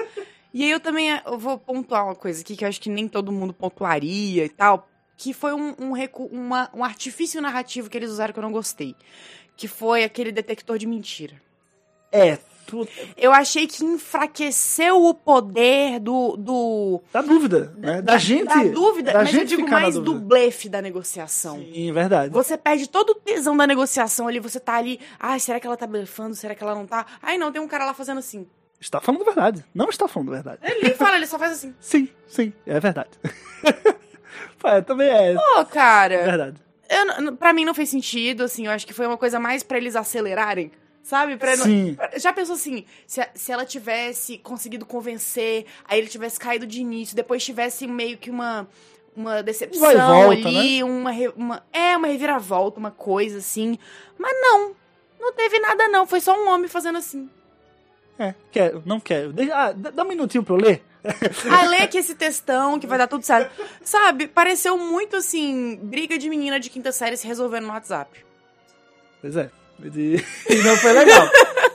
E 0.54 0.64
aí 0.64 0.70
eu 0.70 0.80
também 0.80 1.20
eu 1.26 1.38
vou 1.40 1.58
pontuar 1.58 2.06
uma 2.06 2.14
coisa 2.16 2.42
aqui 2.42 2.56
que 2.56 2.64
eu 2.64 2.70
acho 2.70 2.80
que 2.80 2.90
nem 2.92 3.08
todo 3.08 3.32
mundo 3.32 3.54
pontuaria 3.54 4.46
e 4.46 4.50
tal. 4.50 4.88
Que 5.24 5.32
foi 5.34 5.54
um, 5.54 5.74
um, 5.80 5.92
recu- 5.94 6.26
uma- 6.32 6.70
um 6.74 6.84
artifício 6.84 7.42
narrativo 7.42 7.90
que 7.90 7.98
eles 7.98 8.10
usaram 8.10 8.34
que 8.34 8.40
eu 8.40 8.44
não 8.44 8.52
gostei. 8.52 8.94
Que 9.56 9.70
foi 9.70 10.04
aquele 10.04 10.34
detector 10.34 10.78
de 10.78 10.86
mentira. 10.86 11.42
É, 12.12 12.38
tu, 12.68 12.86
Eu 13.16 13.32
achei 13.32 13.66
que 13.66 13.86
enfraqueceu 13.86 15.02
o 15.06 15.14
poder 15.14 16.00
do. 16.02 16.36
do 16.36 17.02
dá 17.14 17.22
dúvida, 17.22 17.74
né? 17.78 18.02
Da, 18.02 18.18
gente. 18.18 18.46
Da 18.50 18.64
dúvida, 18.66 19.14
da 19.14 19.20
mas 19.20 19.34
eu 19.34 19.40
gente 19.40 19.50
digo 19.50 19.64
ficar 19.64 19.78
na 19.78 19.82
mais 19.84 19.96
do 19.96 20.14
blefe 20.16 20.68
da 20.68 20.82
negociação. 20.82 21.58
Sim, 21.60 21.94
verdade. 21.94 22.34
Você 22.34 22.58
perde 22.58 22.90
todo 22.90 23.12
o 23.12 23.16
tesão 23.16 23.56
da 23.56 23.66
negociação 23.66 24.28
ali, 24.28 24.40
você 24.42 24.60
tá 24.60 24.76
ali, 24.76 25.00
ai, 25.18 25.40
será 25.40 25.58
que 25.60 25.66
ela 25.66 25.78
tá 25.78 25.88
blefando? 25.88 26.36
Será 26.36 26.54
que 26.54 26.62
ela 26.64 26.76
não 26.76 26.86
tá? 26.86 27.06
Ai, 27.22 27.38
não, 27.38 27.50
tem 27.50 27.62
um 27.62 27.68
cara 27.68 27.86
lá 27.86 27.94
fazendo 27.94 28.18
assim. 28.18 28.46
Está 28.82 29.00
falando 29.00 29.24
verdade. 29.24 29.64
Não 29.74 29.88
está 29.90 30.06
falando 30.10 30.32
verdade. 30.32 30.60
Ele 30.62 30.82
nem 30.90 30.94
fala, 30.96 31.16
ele 31.16 31.28
só 31.28 31.40
faz 31.40 31.54
assim. 31.54 31.74
Sim, 31.80 32.10
sim, 32.28 32.52
é 32.68 32.78
verdade. 32.80 33.12
Pô, 34.60 34.68
é, 34.68 34.82
também 34.82 35.10
é 35.10 35.34
Pô, 35.36 35.66
cara, 35.66 36.24
verdade. 36.24 36.58
eu, 36.90 37.22
não- 37.22 37.36
pra 37.36 37.54
mim 37.54 37.66
não 37.66 37.74
fez 37.74 37.90
sentido, 37.90 38.44
assim, 38.44 38.66
eu 38.66 38.72
acho 38.72 38.86
que 38.88 38.94
foi 38.94 39.06
uma 39.08 39.18
coisa 39.18 39.40
mais 39.40 39.64
pra 39.64 39.78
eles 39.78 39.96
acelerarem, 39.96 40.72
sabe? 41.02 41.38
Pra 41.38 41.56
não- 41.58 41.66
Sim. 41.66 41.96
pra- 41.96 42.18
Já 42.18 42.32
pensou 42.34 42.56
assim, 42.56 42.86
se, 43.08 43.22
a- 43.22 43.30
se 43.34 43.52
ela 43.52 43.66
tivesse 43.66 44.38
conseguido 44.38 44.86
convencer, 44.86 45.66
aí 45.86 46.00
ele 46.00 46.08
tivesse 46.08 46.40
caído 46.40 46.66
de 46.68 46.82
início, 46.82 47.16
depois 47.16 47.44
tivesse 47.44 47.86
meio 47.88 48.18
que 48.18 48.30
uma, 48.30 48.68
uma 49.16 49.42
decepção 49.44 49.82
volta, 50.08 50.48
ali, 50.48 50.84
uma, 50.84 51.12
re- 51.12 51.34
uma. 51.36 51.64
É, 51.72 51.96
uma 51.98 52.08
reviravolta, 52.08 52.80
uma 52.80 52.92
coisa 52.92 53.38
assim. 53.40 53.78
Mas 54.18 54.34
não, 54.42 54.72
não 55.20 55.34
teve 55.34 55.60
nada 55.60 55.88
não, 55.90 56.06
foi 56.08 56.20
só 56.22 56.36
um 56.36 56.48
homem 56.50 56.68
fazendo 56.68 56.98
assim. 56.98 57.30
É, 58.18 58.34
quero, 58.52 58.82
não 58.86 59.00
quero. 59.00 59.34
Deixa, 59.34 59.56
ah, 59.56 59.72
dá 59.72 60.04
um 60.04 60.08
minutinho 60.08 60.44
pra 60.44 60.54
eu 60.54 60.60
ler. 60.60 60.84
Ah, 61.52 61.64
lê 61.68 61.78
aqui 61.78 61.98
esse 61.98 62.16
textão 62.16 62.80
que 62.80 62.88
vai 62.88 62.98
dar 62.98 63.08
tudo 63.08 63.24
certo. 63.24 63.52
Sabe, 63.84 64.28
pareceu 64.28 64.78
muito 64.78 65.16
assim, 65.18 65.78
briga 65.82 66.18
de 66.18 66.30
menina 66.30 66.60
de 66.60 66.70
quinta 66.70 66.92
série 66.92 67.18
se 67.18 67.28
resolvendo 67.28 67.66
no 67.66 67.74
WhatsApp. 67.74 68.24
Pois 69.22 69.36
é. 69.36 69.50
E 69.84 70.56
não 70.64 70.78
foi 70.78 70.94
legal. 70.94 71.28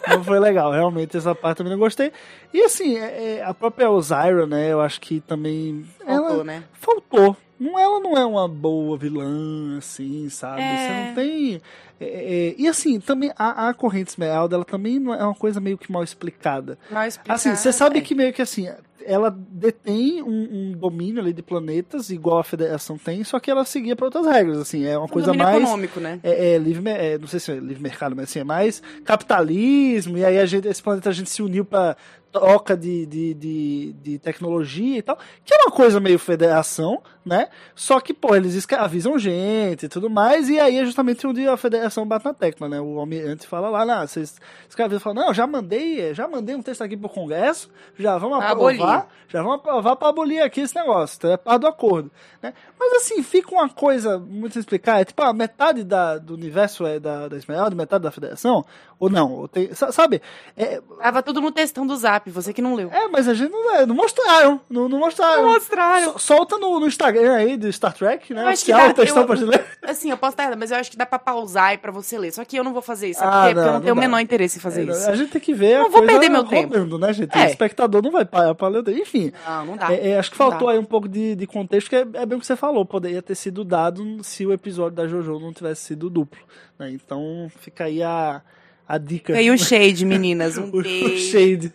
Não 0.08 0.24
foi 0.24 0.38
legal. 0.38 0.72
Realmente, 0.72 1.16
essa 1.16 1.34
parte 1.34 1.58
também 1.58 1.72
não 1.72 1.78
gostei. 1.78 2.10
E 2.54 2.62
assim, 2.62 2.96
é- 2.96 3.36
é, 3.38 3.44
a 3.44 3.52
própria 3.52 3.90
Ozyra, 3.90 4.46
né? 4.46 4.72
Eu 4.72 4.80
acho 4.80 5.00
que 5.00 5.20
também. 5.20 5.84
Faltou, 5.98 6.30
ela 6.36 6.44
né? 6.44 6.64
faltou. 6.72 7.36
Não, 7.60 7.76
ela 7.78 7.98
não 8.00 8.16
é 8.16 8.24
uma 8.24 8.46
boa 8.48 8.96
vilã, 8.96 9.76
assim, 9.78 10.28
sabe? 10.30 10.62
É. 10.62 10.76
Você 10.76 10.92
não 11.08 11.14
tem. 11.14 11.60
é, 12.00 12.06
é, 12.06 12.54
e 12.56 12.68
assim, 12.68 13.00
também 13.00 13.32
a, 13.36 13.68
a 13.68 13.74
corrente 13.74 14.10
esmeralda, 14.10 14.54
ela 14.54 14.64
também 14.64 14.96
é 14.96 15.24
uma 15.24 15.34
coisa 15.34 15.60
meio 15.60 15.76
que 15.76 15.90
mal 15.90 16.04
explicada. 16.04 16.78
Mal 16.88 17.04
explicado, 17.06 17.34
Assim, 17.34 17.54
você 17.56 17.72
sabe 17.72 17.98
é. 17.98 18.00
que 18.00 18.14
meio 18.14 18.32
que 18.32 18.40
assim, 18.40 18.68
ela 19.08 19.30
detém 19.36 20.22
um, 20.22 20.48
um 20.52 20.72
domínio 20.72 21.20
ali 21.22 21.32
de 21.32 21.42
planetas, 21.42 22.10
igual 22.10 22.38
a 22.38 22.44
Federação 22.44 22.98
tem, 22.98 23.24
só 23.24 23.40
que 23.40 23.50
ela 23.50 23.64
seguia 23.64 23.96
para 23.96 24.04
outras 24.06 24.26
regras, 24.26 24.58
assim, 24.58 24.84
é 24.84 24.96
uma 24.96 25.06
Um 25.06 25.08
coisa 25.08 25.32
mais. 25.32 25.56
econômico, 25.56 25.98
né? 26.00 26.20
É, 26.22 26.54
é 26.54 26.58
livre, 26.58 26.88
é, 26.90 27.18
não 27.18 27.26
sei 27.26 27.40
se 27.40 27.50
é 27.52 27.54
livre 27.56 27.82
mercado, 27.82 28.14
mas 28.14 28.28
assim, 28.30 28.40
é 28.40 28.44
mais 28.44 28.82
capitalismo, 29.04 30.18
e 30.18 30.24
aí 30.24 30.38
a 30.38 30.46
gente, 30.46 30.68
esse 30.68 30.82
planeta 30.82 31.08
a 31.08 31.12
gente 31.12 31.30
se 31.30 31.42
uniu 31.42 31.64
para 31.64 31.96
troca 32.30 32.76
de, 32.76 33.06
de, 33.06 33.34
de, 33.34 33.92
de 34.02 34.18
tecnologia 34.18 34.98
e 34.98 35.02
tal, 35.02 35.18
que 35.44 35.54
é 35.54 35.56
uma 35.62 35.70
coisa 35.70 35.98
meio 35.98 36.18
federação, 36.18 37.00
né? 37.24 37.48
Só 37.74 38.00
que, 38.00 38.12
pô, 38.12 38.34
eles 38.36 38.54
escravizam 38.54 39.18
gente 39.18 39.86
e 39.86 39.88
tudo 39.88 40.10
mais, 40.10 40.48
e 40.50 40.58
aí 40.60 40.76
é 40.78 40.84
justamente 40.84 41.26
onde 41.26 41.46
a 41.48 41.56
federação 41.56 42.06
bate 42.06 42.26
na 42.26 42.34
tecla, 42.34 42.68
né? 42.68 42.78
O 42.80 42.98
almirante 42.98 43.46
fala 43.46 43.70
lá, 43.70 43.84
não, 43.86 44.06
vocês 44.06 44.38
escravizam, 44.68 45.00
fala, 45.00 45.14
não, 45.26 45.32
já 45.34 45.46
mandei, 45.46 46.12
já 46.14 46.28
mandei 46.28 46.54
um 46.54 46.62
texto 46.62 46.82
aqui 46.82 46.96
pro 46.98 47.08
Congresso, 47.08 47.70
já 47.98 48.18
vamos 48.18 48.38
Pra 48.38 48.50
aprovar, 48.50 48.97
já 49.28 49.42
vamos 49.42 49.60
para 49.62 50.08
abolir 50.08 50.42
aqui 50.42 50.60
esse 50.62 50.74
negócio, 50.74 51.16
então 51.18 51.30
é 51.32 51.36
parte 51.36 51.60
do 51.60 51.66
acordo, 51.66 52.10
né? 52.42 52.52
Mas 52.78 52.92
assim, 53.02 53.22
fica 53.22 53.50
uma 53.52 53.68
coisa 53.68 54.18
muito 54.18 54.52
sem 54.54 54.60
explicar, 54.60 55.00
é 55.00 55.04
tipo, 55.04 55.20
a 55.22 55.32
metade 55.32 55.82
da, 55.84 56.16
do 56.16 56.34
universo 56.34 56.86
é 56.86 56.98
da, 57.00 57.28
da 57.28 57.36
Esmeralda, 57.36 57.74
metade 57.76 58.04
da 58.04 58.10
federação, 58.10 58.64
ou 58.98 59.10
não, 59.10 59.32
ou 59.32 59.48
tem, 59.48 59.74
sa- 59.74 59.92
sabe? 59.92 60.22
É, 60.56 60.80
Tava 61.02 61.22
tudo 61.22 61.40
no 61.40 61.50
textão 61.52 61.86
do 61.86 61.96
zap, 61.96 62.30
você 62.30 62.52
que 62.52 62.62
não 62.62 62.74
leu. 62.74 62.90
é, 62.92 63.08
mas 63.08 63.28
a 63.28 63.34
gente 63.34 63.50
não, 63.50 63.74
é, 63.76 63.84
não 63.86 63.94
mostraram, 63.94 64.60
não, 64.70 64.88
não 64.88 64.98
mostraram. 64.98 65.42
Não 65.42 65.52
mostraram. 65.54 66.12
So- 66.14 66.18
solta 66.18 66.56
no, 66.58 66.78
no 66.80 66.86
Instagram 66.86 67.34
aí 67.34 67.56
do 67.56 67.70
Star 67.72 67.92
Trek, 67.92 68.32
né? 68.32 68.42
Eu 68.44 68.48
acho 68.48 68.64
que 68.64 68.72
Oficial, 68.72 68.86
dá- 68.88 68.92
o 68.92 68.94
textão 68.96 69.22
eu- 69.22 69.26
pra 69.26 69.36
gente 69.36 69.48
ler. 69.48 69.66
Assim, 69.82 70.10
eu 70.10 70.16
posso 70.18 70.32
estar 70.32 70.56
mas 70.56 70.70
eu 70.70 70.76
acho 70.78 70.90
que 70.90 70.96
dá 70.96 71.04
pra 71.06 71.18
pausar 71.18 71.74
e 71.74 71.78
pra 71.78 71.90
você 71.92 72.16
ler. 72.18 72.32
Só 72.32 72.44
que 72.44 72.56
eu 72.56 72.64
não 72.64 72.72
vou 72.72 72.82
fazer 72.82 73.08
isso, 73.08 73.20
sabe 73.20 73.32
Ah? 73.32 73.42
Porque 73.42 73.54
não, 73.54 73.66
eu 73.66 73.72
não 73.74 73.80
tenho 73.80 73.94
o 73.94 73.98
menor 73.98 74.20
interesse 74.20 74.58
em 74.58 74.60
fazer 74.60 74.88
É, 74.88 74.92
isso. 74.92 75.10
A 75.10 75.16
gente 75.16 75.30
tem 75.30 75.40
que 75.40 75.52
ver 75.54 75.78
Não 75.78 75.90
vou 75.90 76.02
perder 76.04 76.28
meu 76.28 76.44
tempo. 76.44 76.98
né, 76.98 77.12
gente? 77.12 77.36
É. 77.36 77.44
O 77.44 77.46
espectador 77.48 78.02
não 78.02 78.10
vai 78.10 78.24
parar 78.24 78.54
pra 78.54 78.68
ler 78.68 78.77
Enfim, 78.86 79.32
Não, 79.46 79.66
não 79.66 79.76
dá. 79.76 79.92
é, 79.92 80.10
é, 80.10 80.18
acho 80.18 80.30
que 80.30 80.36
faltou 80.36 80.68
dá. 80.68 80.74
aí 80.74 80.78
um 80.78 80.84
pouco 80.84 81.08
de, 81.08 81.34
de 81.34 81.46
contexto, 81.46 81.88
que 81.88 81.96
é, 81.96 82.00
é 82.00 82.26
bem 82.26 82.36
o 82.36 82.40
que 82.40 82.46
você 82.46 82.56
falou, 82.56 82.84
poderia 82.84 83.22
ter 83.22 83.34
sido 83.34 83.64
dado 83.64 84.22
se 84.22 84.44
o 84.46 84.52
episódio 84.52 84.96
da 84.96 85.06
JoJo 85.06 85.38
não 85.40 85.52
tivesse 85.52 85.82
sido 85.82 86.08
duplo. 86.10 86.40
né? 86.78 86.90
Então 86.90 87.50
fica 87.60 87.84
aí 87.84 88.02
a, 88.02 88.42
a 88.86 88.98
dica. 88.98 89.32
E 89.32 89.36
aí 89.36 89.50
o 89.50 89.58
shade, 89.58 90.04
meninas. 90.04 90.56
Um 90.58 90.70
o, 90.72 90.78
o 90.78 91.16
shade. 91.16 91.72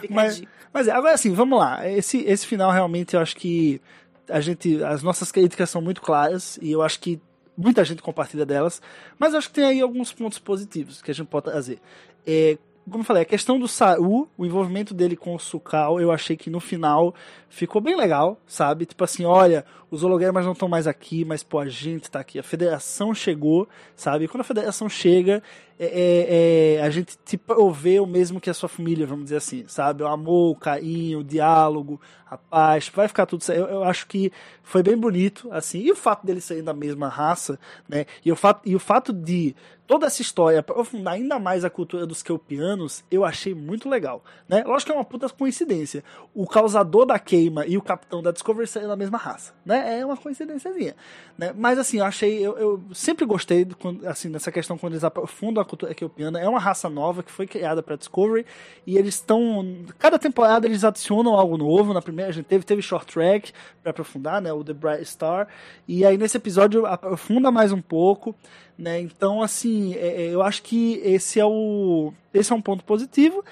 Fica 0.00 0.14
Mas, 0.14 0.42
mas 0.72 0.88
é, 0.88 0.92
agora 0.92 1.14
assim, 1.14 1.32
vamos 1.32 1.58
lá. 1.58 1.88
Esse, 1.88 2.18
esse 2.24 2.46
final 2.46 2.70
realmente 2.70 3.14
eu 3.14 3.20
acho 3.20 3.36
que 3.36 3.80
a 4.28 4.40
gente. 4.40 4.82
As 4.84 5.02
nossas 5.02 5.32
críticas 5.32 5.70
são 5.70 5.80
muito 5.82 6.00
claras 6.00 6.58
e 6.62 6.70
eu 6.72 6.82
acho 6.82 7.00
que 7.00 7.20
muita 7.56 7.84
gente 7.84 8.02
compartilha 8.02 8.46
delas. 8.46 8.80
Mas 9.18 9.32
eu 9.32 9.38
acho 9.38 9.48
que 9.48 9.54
tem 9.54 9.64
aí 9.64 9.80
alguns 9.80 10.12
pontos 10.12 10.38
positivos 10.38 11.02
que 11.02 11.10
a 11.10 11.14
gente 11.14 11.26
pode 11.26 11.44
trazer. 11.44 11.78
É, 12.26 12.56
como 12.88 13.02
eu 13.02 13.06
falei, 13.06 13.22
a 13.22 13.26
questão 13.26 13.58
do 13.58 13.68
Saru, 13.68 14.28
o 14.36 14.44
envolvimento 14.44 14.94
dele 14.94 15.16
com 15.16 15.34
o 15.34 15.38
Sukal, 15.38 16.00
eu 16.00 16.10
achei 16.10 16.36
que 16.36 16.50
no 16.50 16.60
final 16.60 17.14
ficou 17.48 17.80
bem 17.80 17.96
legal, 17.96 18.38
sabe? 18.46 18.86
Tipo 18.86 19.04
assim, 19.04 19.24
olha, 19.24 19.64
os 19.90 20.04
hologramas 20.04 20.44
não 20.44 20.52
estão 20.52 20.68
mais 20.68 20.86
aqui, 20.86 21.24
mas 21.24 21.42
pô, 21.42 21.58
a 21.58 21.68
gente 21.68 22.10
tá 22.10 22.20
aqui. 22.20 22.38
A 22.38 22.42
federação 22.42 23.14
chegou, 23.14 23.68
sabe? 23.96 24.24
E 24.24 24.28
quando 24.28 24.42
a 24.42 24.44
federação 24.44 24.88
chega, 24.88 25.42
é, 25.78 25.86
é, 25.86 26.74
é, 26.76 26.82
a 26.82 26.90
gente 26.90 27.16
te 27.24 27.38
provê 27.38 27.98
o 27.98 28.06
mesmo 28.06 28.38
que 28.38 28.50
a 28.50 28.54
sua 28.54 28.68
família, 28.68 29.06
vamos 29.06 29.24
dizer 29.24 29.36
assim, 29.36 29.64
sabe? 29.66 30.02
O 30.02 30.06
amor, 30.06 30.52
o 30.52 30.54
carinho, 30.54 31.20
o 31.20 31.24
diálogo, 31.24 31.98
a 32.30 32.36
paz, 32.36 32.90
vai 32.94 33.08
ficar 33.08 33.24
tudo 33.24 33.42
certo. 33.42 33.60
Eu, 33.60 33.66
eu 33.66 33.84
acho 33.84 34.06
que 34.06 34.30
foi 34.62 34.82
bem 34.82 34.96
bonito, 34.96 35.48
assim. 35.50 35.80
E 35.80 35.90
o 35.90 35.96
fato 35.96 36.26
deles 36.26 36.44
serem 36.44 36.62
da 36.62 36.74
mesma 36.74 37.08
raça, 37.08 37.58
né? 37.88 38.04
E 38.22 38.30
o 38.30 38.36
fato, 38.36 38.60
e 38.68 38.76
o 38.76 38.78
fato 38.78 39.10
de 39.10 39.56
toda 39.86 40.06
essa 40.06 40.22
história 40.22 40.60
aprofundar 40.60 41.14
ainda 41.14 41.38
mais 41.38 41.64
a 41.64 41.70
cultura 41.70 42.06
dos 42.06 42.22
Kelpianos, 42.22 43.02
eu 43.10 43.24
achei 43.24 43.54
muito 43.54 43.88
legal, 43.88 44.22
né? 44.48 44.62
Lógico 44.64 44.92
que 44.92 44.92
é 44.92 44.98
uma 44.98 45.04
puta 45.04 45.28
coincidência. 45.30 46.04
O 46.32 46.46
causador 46.46 47.06
da 47.06 47.18
queima 47.18 47.66
e 47.66 47.76
o 47.76 47.82
capitão 47.82 48.22
da 48.22 48.30
Discovery 48.30 48.68
serem 48.68 48.86
da 48.86 48.96
mesma 48.96 49.18
raça, 49.18 49.54
né? 49.64 49.79
É 49.80 50.04
uma 50.04 50.16
coincidênciazinha, 50.16 50.94
né? 51.36 51.52
Mas 51.56 51.78
assim, 51.78 51.98
eu 51.98 52.04
achei, 52.04 52.38
eu, 52.38 52.58
eu 52.58 52.82
sempre 52.92 53.24
gostei, 53.24 53.64
do, 53.64 53.76
assim, 54.06 54.30
dessa 54.30 54.50
questão 54.52 54.76
quando 54.78 54.92
eles 54.94 55.04
aprofundam 55.04 55.62
a 55.62 55.64
cultura 55.64 55.94
kelpiana. 55.94 56.40
É 56.40 56.48
uma 56.48 56.58
raça 56.60 56.88
nova 56.88 57.22
que 57.22 57.30
foi 57.30 57.46
criada 57.46 57.82
para 57.82 57.96
Discovery 57.96 58.44
e 58.86 58.96
eles 58.96 59.14
estão, 59.14 59.64
cada 59.98 60.18
temporada 60.18 60.66
eles 60.66 60.84
adicionam 60.84 61.34
algo 61.34 61.56
novo. 61.56 61.92
Na 61.94 62.02
primeira 62.02 62.30
a 62.30 62.34
gente 62.34 62.46
teve, 62.46 62.64
teve 62.64 62.82
Short 62.82 63.12
Track 63.12 63.52
para 63.82 63.90
aprofundar, 63.90 64.40
né? 64.40 64.52
O 64.52 64.62
The 64.64 64.72
Bright 64.72 65.04
Star. 65.06 65.48
E 65.86 66.04
aí 66.04 66.16
nesse 66.16 66.36
episódio 66.36 66.86
aprofunda 66.86 67.50
mais 67.50 67.72
um 67.72 67.80
pouco, 67.80 68.34
né? 68.78 69.00
Então, 69.00 69.42
assim, 69.42 69.94
é- 69.94 70.22
é, 70.22 70.34
eu 70.34 70.42
acho 70.42 70.62
que 70.62 70.94
esse 71.04 71.38
é 71.38 71.44
o, 71.44 72.12
esse 72.32 72.52
é 72.52 72.56
um 72.56 72.62
ponto 72.62 72.84
positivo. 72.84 73.44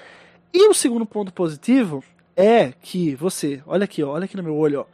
E 0.53 0.67
o 0.67 0.73
segundo 0.73 1.05
ponto 1.05 1.31
positivo 1.31 2.03
é 2.35 2.73
que 2.81 3.13
você, 3.15 3.61
olha 3.67 3.83
aqui, 3.83 4.01
olha 4.01 4.25
aqui 4.25 4.35
no 4.37 4.43
meu 4.43 4.55
olho, 4.55 4.81
ó. 4.81 4.85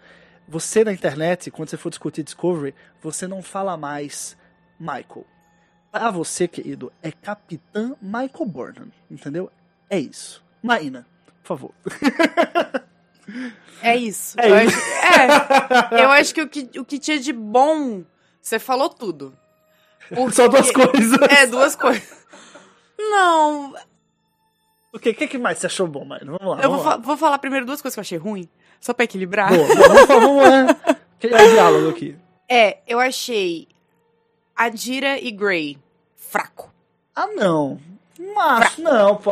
Você 0.47 0.83
na 0.83 0.93
internet, 0.93 1.49
quando 1.49 1.69
você 1.69 1.77
for 1.77 1.89
discutir 1.89 2.23
Discovery, 2.23 2.75
você 3.01 3.27
não 3.27 3.41
fala 3.41 3.75
mais 3.75 4.37
Michael. 4.79 5.25
Pra 5.91 6.11
você, 6.11 6.47
querido, 6.47 6.91
é 7.01 7.11
Capitã 7.11 7.95
Michael 8.01 8.45
Burnham, 8.45 8.91
entendeu? 9.09 9.51
É 9.89 9.97
isso. 9.97 10.43
Maína, 10.61 11.07
por 11.41 11.47
favor. 11.47 11.71
É 13.81 13.95
isso. 13.95 14.39
É 14.39 14.49
eu, 14.49 14.67
isso. 14.67 14.77
Acho, 14.77 15.95
é, 15.95 16.03
eu 16.03 16.11
acho 16.11 16.33
que 16.33 16.41
o, 16.41 16.47
que 16.47 16.79
o 16.79 16.85
que 16.85 16.99
tinha 16.99 17.19
de 17.19 17.33
bom, 17.33 18.03
você 18.41 18.59
falou 18.59 18.89
tudo. 18.89 19.35
Porque- 20.09 20.31
Só 20.33 20.47
duas 20.47 20.71
coisas. 20.71 21.19
É, 21.29 21.47
duas 21.47 21.75
coisas. 21.75 22.25
Não, 22.97 23.73
O 24.93 24.99
que, 24.99 25.13
que 25.13 25.37
mais 25.37 25.57
você 25.59 25.65
achou 25.67 25.87
bom, 25.87 26.05
Maína? 26.05 26.37
Vamos 26.37 26.55
lá. 26.57 26.63
eu 26.63 26.69
vou, 26.69 26.77
vamos 26.79 26.83
fa- 26.83 26.89
lá. 26.91 26.97
vou 26.97 27.17
falar 27.17 27.39
primeiro 27.39 27.65
duas 27.65 27.81
coisas 27.81 27.95
que 27.95 27.99
eu 27.99 28.01
achei 28.03 28.17
ruim, 28.17 28.47
só 28.79 28.93
pra 28.93 29.05
equilibrar. 29.05 29.49
Boa, 29.53 29.67
boa, 29.67 30.05
vamos, 30.05 30.07
vamos 30.07 30.43
é, 30.45 30.95
criar 31.19 31.43
um 31.43 31.51
diálogo 31.51 31.89
aqui. 31.89 32.15
É, 32.49 32.77
eu 32.87 32.99
achei 32.99 33.67
Adira 34.55 35.19
e 35.19 35.31
Grey 35.31 35.77
fraco. 36.15 36.73
Ah, 37.15 37.27
não. 37.27 37.79
Não 38.19 38.39
acho, 38.39 38.81
não, 38.81 39.15
pô. 39.17 39.31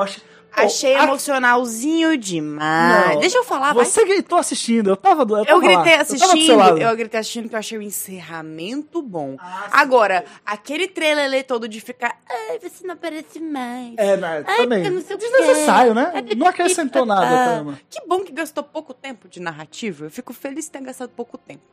Achei 0.55 0.95
a- 0.95 1.03
emocionalzinho 1.03 2.17
demais. 2.17 3.13
Não. 3.15 3.19
Deixa 3.19 3.37
eu 3.37 3.43
falar, 3.43 3.73
vai. 3.73 3.83
Você 3.85 4.05
gritou 4.05 4.37
assistindo, 4.37 4.89
eu 4.89 4.95
tava 4.95 5.25
do 5.25 5.37
eu, 5.37 5.45
Eu 5.45 5.57
lá, 5.57 5.63
gritei 5.63 5.99
eu 6.01 6.05
seu 6.05 6.15
assistindo, 6.27 6.55
lado. 6.57 6.77
eu 6.79 6.95
gritei 6.95 7.19
assistindo 7.19 7.49
que 7.49 7.55
eu 7.55 7.59
achei 7.59 7.77
o 7.77 7.81
encerramento 7.81 9.01
bom. 9.01 9.35
Ah, 9.39 9.63
sim. 9.65 9.69
Agora, 9.71 10.23
aquele 10.45 10.87
trailer 10.87 11.43
todo 11.45 11.67
de 11.67 11.81
ficar, 11.81 12.17
ai, 12.29 12.59
você 12.59 12.85
não 12.85 12.93
aparece 12.93 13.39
mais. 13.39 13.93
É, 13.97 14.15
né, 14.17 14.43
Ai, 14.47 14.57
também. 14.63 14.89
não 14.89 15.01
sei 15.01 15.15
o 15.15 15.19
quê. 15.19 15.25
Desnecessário, 15.29 15.93
né? 15.93 16.11
Não 16.37 16.47
acrescentou 16.47 17.05
nada 17.05 17.27
trama. 17.27 17.79
Que 17.89 17.99
bom 18.07 18.19
que 18.21 18.31
gastou 18.31 18.63
pouco 18.63 18.93
tempo 18.93 19.27
de 19.27 19.39
narrativa. 19.39 20.05
Eu 20.05 20.11
fico 20.11 20.33
feliz 20.33 20.65
de 20.65 20.71
ter 20.71 20.81
gastado 20.81 21.09
pouco 21.09 21.37
tempo. 21.37 21.63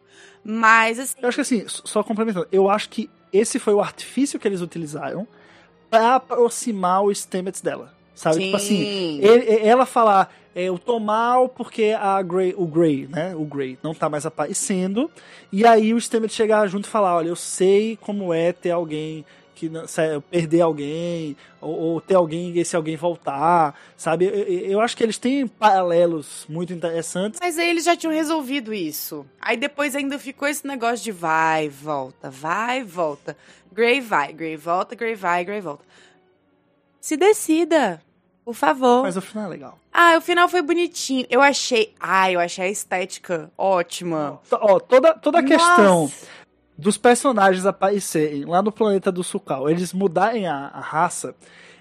Mas, 0.44 0.98
assim, 0.98 1.16
Eu 1.20 1.28
acho 1.28 1.36
que 1.36 1.40
assim, 1.42 1.64
só 1.66 2.02
complementando, 2.02 2.46
eu 2.50 2.68
acho 2.70 2.88
que 2.88 3.10
esse 3.32 3.58
foi 3.58 3.74
o 3.74 3.80
artifício 3.80 4.38
que 4.38 4.46
eles 4.48 4.60
utilizaram 4.60 5.26
pra 5.90 6.16
aproximar 6.16 7.02
os 7.02 7.18
Stamets 7.18 7.60
dela. 7.60 7.92
Sabe? 8.20 8.34
Sim. 8.36 8.44
Tipo 8.44 8.56
assim, 8.58 9.18
ele- 9.22 9.66
ela 9.66 9.86
falar, 9.86 10.30
é, 10.54 10.64
eu 10.64 10.78
tô 10.78 11.00
mal 11.00 11.48
porque 11.48 11.96
a 11.98 12.20
Grey, 12.20 12.52
o 12.54 12.66
Grey, 12.66 13.06
né? 13.10 13.34
O 13.34 13.46
Grey 13.46 13.78
não 13.82 13.94
tá 13.94 14.10
mais 14.10 14.26
aparecendo. 14.26 15.10
E 15.50 15.64
aí 15.66 15.94
o 15.94 15.98
Stamets 15.98 16.36
chegar 16.36 16.66
junto 16.66 16.84
e 16.84 16.90
falar, 16.90 17.16
olha, 17.16 17.28
eu 17.28 17.36
sei 17.36 17.96
como 17.98 18.34
é 18.34 18.52
ter 18.52 18.72
alguém 18.72 19.24
que 19.54 19.70
não- 19.70 19.86
perder 20.30 20.60
alguém, 20.60 21.34
ou, 21.62 21.74
ou 21.78 22.00
ter 22.00 22.14
alguém 22.14 22.50
e 22.50 22.58
esse 22.60 22.76
alguém 22.76 22.94
voltar, 22.94 23.74
sabe? 23.96 24.26
Eu, 24.26 24.30
eu- 24.34 24.66
eu 24.72 24.80
acho 24.82 24.94
que 24.94 25.02
eles 25.02 25.16
têm 25.16 25.46
paralelos 25.46 26.44
muito 26.46 26.74
interessantes. 26.74 27.40
Mas 27.42 27.58
aí 27.58 27.70
eles 27.70 27.84
já 27.84 27.96
tinham 27.96 28.12
resolvido 28.12 28.74
isso. 28.74 29.24
Aí 29.40 29.56
depois 29.56 29.96
ainda 29.96 30.18
ficou 30.18 30.46
esse 30.46 30.66
negócio 30.66 31.02
de 31.02 31.10
vai, 31.12 31.70
volta, 31.70 32.28
vai, 32.28 32.84
volta. 32.84 33.34
Grey 33.72 34.02
vai, 34.02 34.30
Grey 34.34 34.56
volta, 34.58 34.94
Grey 34.94 35.14
vai, 35.14 35.42
Grey 35.42 35.60
volta. 35.62 35.84
Se 37.00 37.16
decida, 37.16 38.02
por 38.51 38.57
favor. 38.57 39.03
Mas 39.03 39.16
o 39.16 39.20
final 39.20 39.46
é 39.46 39.48
legal. 39.48 39.78
Ah, 39.92 40.16
o 40.18 40.20
final 40.20 40.48
foi 40.48 40.61
bonitinho. 40.61 41.24
Eu 41.30 41.40
achei. 41.40 41.94
Ah, 42.01 42.30
eu 42.30 42.40
achei 42.40 42.64
a 42.64 42.68
estética 42.68 43.51
ótima. 43.57 44.40
Ó, 44.51 44.80
toda, 44.80 45.14
toda 45.14 45.38
a 45.38 45.42
questão 45.42 46.03
Nossa. 46.03 46.26
dos 46.76 46.98
personagens 46.98 47.64
aparecerem 47.64 48.44
lá 48.44 48.61
no 48.61 48.72
planeta 48.72 49.12
do 49.12 49.22
Sukal, 49.22 49.70
eles 49.70 49.92
mudarem 49.92 50.48
a, 50.48 50.66
a 50.74 50.80
raça, 50.80 51.34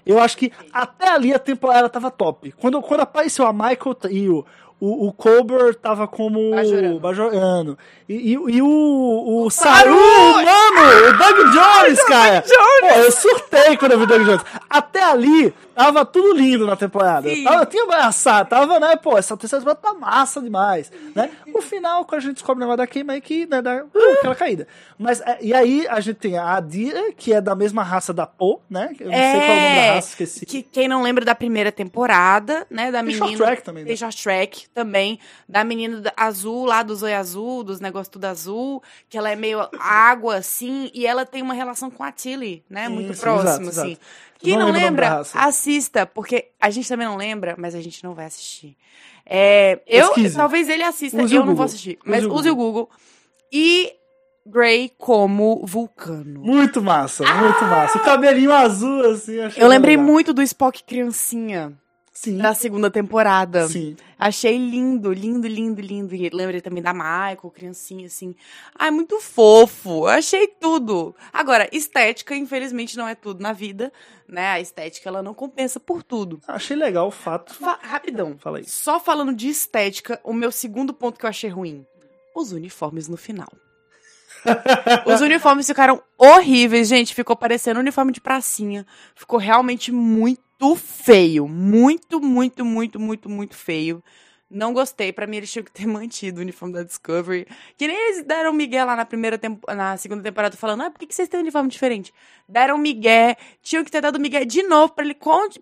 eu 0.06 0.18
acho 0.20 0.36
que 0.36 0.52
até 0.72 1.08
ali 1.08 1.34
a 1.34 1.38
temporada 1.38 1.88
tava 1.88 2.10
top. 2.10 2.52
Quando, 2.52 2.80
quando 2.82 3.00
apareceu 3.00 3.46
a 3.46 3.52
Michael 3.52 3.94
Trio, 3.94 4.46
o, 4.80 5.08
o 5.08 5.12
Colbert 5.12 5.74
tava 5.74 6.08
como 6.08 6.52
Bajorano. 6.52 7.00
Bajorano. 7.00 7.78
E, 8.08 8.14
e, 8.14 8.32
e 8.32 8.62
o, 8.62 9.44
o 9.44 9.50
Saru! 9.50 9.94
Mano, 9.94 11.08
o 11.08 11.18
Doug 11.18 11.52
Jones, 11.52 12.02
cara. 12.04 12.42
Pô, 12.42 12.86
eu 12.86 13.12
surtei 13.12 13.76
quando 13.76 13.92
eu 13.92 13.98
vi 13.98 14.04
o 14.04 14.06
Doug 14.06 14.22
Jones. 14.22 14.42
Até 14.68 15.02
ali, 15.02 15.54
tava 15.74 16.04
tudo 16.04 16.32
lindo 16.34 16.66
na 16.66 16.76
temporada. 16.76 17.28
Sim. 17.28 17.44
Tava, 17.44 17.66
tinha 17.66 17.84
abraçado, 17.84 18.48
tava, 18.48 18.80
né, 18.80 18.96
pô, 18.96 19.16
essa 19.16 19.36
terceira 19.36 19.64
temporada 19.64 19.80
tá 19.80 19.94
massa 19.94 20.40
demais, 20.40 20.90
né? 21.14 21.30
O 21.54 21.60
final, 21.60 22.04
quando 22.04 22.18
a 22.18 22.22
gente 22.22 22.34
descobre 22.34 22.58
o 22.58 22.66
negócio 22.66 22.78
da 22.78 22.86
queima, 22.86 23.12
aí 23.12 23.20
que, 23.20 23.46
né, 23.46 23.60
dá 23.60 23.84
uh, 23.84 24.12
aquela 24.18 24.34
caída. 24.34 24.66
Mas, 24.98 25.20
é, 25.20 25.38
e 25.40 25.54
aí 25.54 25.86
a 25.88 26.00
gente 26.00 26.16
tem 26.16 26.36
a 26.38 26.54
Adira, 26.56 27.12
que 27.12 27.32
é 27.32 27.40
da 27.40 27.54
mesma 27.54 27.82
raça 27.82 28.12
da 28.12 28.26
Po, 28.26 28.60
né? 28.68 28.94
Eu 28.98 29.06
não 29.06 29.14
sei 29.14 29.32
qual 29.32 29.42
é 29.42 29.44
o 29.44 29.62
nome 29.62 29.74
da 29.74 29.94
raça, 29.94 30.08
esqueci. 30.08 30.46
Que 30.46 30.62
quem 30.62 30.88
não 30.88 31.02
lembra 31.02 31.24
da 31.24 31.34
primeira 31.34 31.70
temporada, 31.70 32.66
né? 32.70 32.90
Da 32.90 32.98
Tem 32.98 33.06
menina. 33.08 33.26
short 33.26 33.36
track 33.38 33.62
também, 33.62 33.84
né? 33.84 33.88
Tem 33.88 33.96
short 33.96 34.22
track 34.22 34.69
também. 34.74 35.18
Da 35.48 35.62
menina 35.64 36.12
azul, 36.16 36.64
lá 36.64 36.82
do 36.82 36.94
Zóio 36.94 37.16
Azul, 37.16 37.64
dos 37.64 37.80
negócios 37.80 38.08
tudo 38.08 38.24
azul. 38.26 38.82
Que 39.08 39.18
ela 39.18 39.30
é 39.30 39.36
meio 39.36 39.60
água, 39.78 40.36
assim. 40.36 40.90
E 40.94 41.06
ela 41.06 41.24
tem 41.26 41.42
uma 41.42 41.54
relação 41.54 41.90
com 41.90 42.02
a 42.02 42.12
Tilly, 42.12 42.64
né? 42.68 42.88
Muito 42.88 43.12
Isso, 43.12 43.20
próximo, 43.20 43.68
exato, 43.68 43.80
assim. 43.80 43.90
exato. 43.92 44.06
Quem 44.38 44.56
Não 44.56 44.66
não, 44.68 44.72
lembra, 44.72 45.22
assista, 45.34 46.06
porque 46.06 46.48
a 46.58 46.70
gente 46.70 46.88
também 46.88 47.06
não 47.06 47.16
lembra, 47.16 47.54
mas 47.58 47.74
a 47.74 47.80
gente 47.80 48.02
não 48.02 48.14
vai 48.14 48.24
assistir. 48.24 48.74
É, 49.26 49.80
eu, 49.86 50.06
Pesquise. 50.08 50.34
talvez 50.34 50.68
ele 50.68 50.82
assista, 50.82 51.22
Use 51.22 51.34
eu 51.34 51.40
não 51.40 51.46
vou 51.48 51.54
Google. 51.56 51.64
assistir. 51.66 51.98
Use 52.00 52.10
Mas 52.10 52.24
o 52.24 52.32
use 52.32 52.50
o 52.50 52.56
Google. 52.56 52.88
E 53.52 53.92
Grey 54.46 54.90
como 54.96 55.64
vulcano. 55.66 56.40
Muito 56.40 56.80
massa, 56.82 57.22
muito 57.34 57.62
massa. 57.64 57.98
O 57.98 58.00
cabelinho 58.02 58.50
azul, 58.52 59.10
assim, 59.10 59.34
Eu 59.56 59.68
lembrei 59.68 59.96
legal. 59.96 60.10
muito 60.10 60.32
do 60.32 60.42
Spock 60.42 60.82
criancinha 60.84 61.78
Sim, 62.22 62.36
da 62.36 62.52
segunda 62.52 62.90
temporada. 62.90 63.66
sim. 63.66 63.96
Achei 64.18 64.58
lindo, 64.58 65.10
lindo, 65.10 65.48
lindo, 65.48 65.80
lindo. 65.80 66.14
E 66.14 66.28
lembrei 66.28 66.60
também 66.60 66.82
da 66.82 66.92
Michael, 66.92 67.50
criancinha, 67.54 68.06
assim. 68.06 68.34
Ai, 68.78 68.90
muito 68.90 69.18
fofo. 69.20 70.06
Achei 70.06 70.46
tudo. 70.46 71.16
Agora, 71.32 71.66
estética, 71.72 72.36
infelizmente, 72.36 72.98
não 72.98 73.08
é 73.08 73.14
tudo 73.14 73.40
na 73.42 73.54
vida, 73.54 73.90
né? 74.28 74.48
A 74.48 74.60
estética, 74.60 75.08
ela 75.08 75.22
não 75.22 75.32
compensa 75.32 75.80
por 75.80 76.02
tudo. 76.02 76.38
Achei 76.46 76.76
legal 76.76 77.08
o 77.08 77.10
fato. 77.10 77.54
Fa- 77.54 77.78
rapidão. 77.80 78.36
Fala 78.38 78.58
aí. 78.58 78.64
Só 78.68 79.00
falando 79.00 79.34
de 79.34 79.48
estética, 79.48 80.20
o 80.22 80.34
meu 80.34 80.52
segundo 80.52 80.92
ponto 80.92 81.18
que 81.18 81.24
eu 81.24 81.30
achei 81.30 81.48
ruim. 81.48 81.86
Os 82.36 82.52
uniformes 82.52 83.08
no 83.08 83.16
final. 83.16 83.48
Os 85.06 85.20
uniformes 85.20 85.66
ficaram 85.66 86.02
horríveis, 86.18 86.88
gente. 86.88 87.14
Ficou 87.14 87.36
parecendo 87.36 87.80
uniforme 87.80 88.12
de 88.12 88.20
pracinha. 88.20 88.86
Ficou 89.14 89.38
realmente 89.38 89.92
muito 89.92 90.76
feio. 90.76 91.46
Muito, 91.48 92.20
muito, 92.20 92.64
muito, 92.64 92.98
muito, 93.00 93.28
muito 93.28 93.54
feio. 93.56 94.02
Não 94.50 94.72
gostei. 94.72 95.12
Pra 95.12 95.26
mim, 95.28 95.36
eles 95.36 95.52
tinham 95.52 95.64
que 95.64 95.70
ter 95.70 95.86
mantido 95.88 96.38
o 96.38 96.42
uniforme 96.42 96.74
da 96.74 96.82
Discovery. 96.82 97.46
Que 97.76 97.86
nem 97.86 97.96
eles 97.96 98.24
deram 98.24 98.52
Miguel 98.52 98.84
lá 98.86 98.96
na 98.96 99.04
primeira 99.04 99.38
tempo- 99.38 99.72
na 99.72 99.96
segunda 99.96 100.22
temporada 100.22 100.56
falando: 100.56 100.82
ah, 100.82 100.90
por 100.90 100.98
que, 100.98 101.06
que 101.06 101.14
vocês 101.14 101.28
têm 101.28 101.38
um 101.38 101.42
uniforme 101.42 101.68
diferente? 101.68 102.12
Deram 102.48 102.76
Miguel, 102.76 103.36
tinham 103.62 103.84
que 103.84 103.90
ter 103.90 104.00
dado 104.00 104.18
Miguel 104.18 104.44
de 104.44 104.62
novo 104.64 104.92
pra, 104.92 105.04
ele 105.04 105.16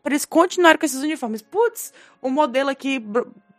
eles 0.06 0.24
continuarem 0.24 0.78
com 0.78 0.86
esses 0.86 1.02
uniformes. 1.02 1.42
Putz, 1.42 1.92
o 2.22 2.30
modelo 2.30 2.70
aqui 2.70 2.98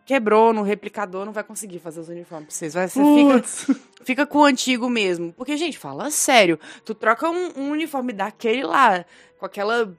quebrou 0.09 0.51
no 0.51 0.63
replicador, 0.63 1.23
não 1.23 1.31
vai 1.31 1.43
conseguir 1.43 1.77
fazer 1.77 1.99
os 1.99 2.09
uniformes 2.09 2.47
pra 2.47 2.55
vocês. 2.55 2.73
Vai, 2.73 2.89
você 2.89 2.99
fica, 2.99 3.75
fica 4.03 4.25
com 4.25 4.39
o 4.39 4.43
antigo 4.43 4.89
mesmo. 4.89 5.31
Porque, 5.33 5.55
gente, 5.55 5.77
fala 5.77 6.09
sério. 6.09 6.59
Tu 6.83 6.95
troca 6.95 7.29
um, 7.29 7.51
um 7.55 7.69
uniforme 7.69 8.11
daquele 8.11 8.63
lá, 8.63 9.05
com 9.37 9.45
aquela. 9.45 9.95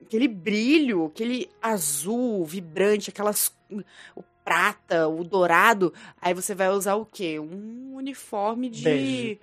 aquele 0.00 0.28
brilho, 0.28 1.06
aquele 1.06 1.50
azul 1.60 2.44
vibrante, 2.44 3.10
aquelas. 3.10 3.52
o 4.14 4.22
prata, 4.44 5.08
o 5.08 5.24
dourado. 5.24 5.92
Aí 6.22 6.32
você 6.32 6.54
vai 6.54 6.68
usar 6.68 6.94
o 6.94 7.04
quê? 7.04 7.40
Um 7.40 7.96
uniforme 7.96 8.70
de. 8.70 9.40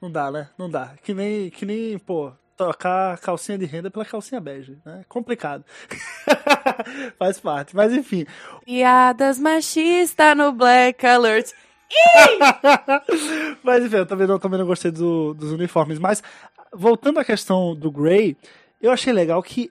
Não 0.00 0.10
dá, 0.10 0.28
né? 0.28 0.50
Não 0.58 0.68
dá. 0.68 0.96
Que 1.04 1.14
nem, 1.14 1.50
que 1.50 1.64
nem, 1.64 1.96
pô, 2.00 2.32
trocar 2.64 3.18
calcinha 3.18 3.58
de 3.58 3.64
renda 3.66 3.90
pela 3.90 4.04
calcinha 4.04 4.40
bege, 4.40 4.78
né? 4.84 5.02
Complicado. 5.08 5.64
Faz 7.18 7.40
parte. 7.40 7.74
Mas 7.74 7.92
enfim. 7.92 8.26
Piadas 8.64 9.38
machistas 9.38 10.36
no 10.36 10.52
Black 10.52 11.04
Alert. 11.06 11.52
Mas 13.62 13.84
enfim, 13.84 13.96
eu 13.96 14.06
também 14.06 14.26
não, 14.26 14.38
também 14.38 14.58
não 14.58 14.66
gostei 14.66 14.90
do- 14.90 15.34
dos 15.34 15.52
uniformes. 15.52 15.98
Mas, 15.98 16.22
voltando 16.72 17.18
à 17.20 17.24
questão 17.24 17.74
do 17.74 17.90
Grey, 17.90 18.36
eu 18.80 18.90
achei 18.90 19.12
legal 19.12 19.42
que 19.42 19.70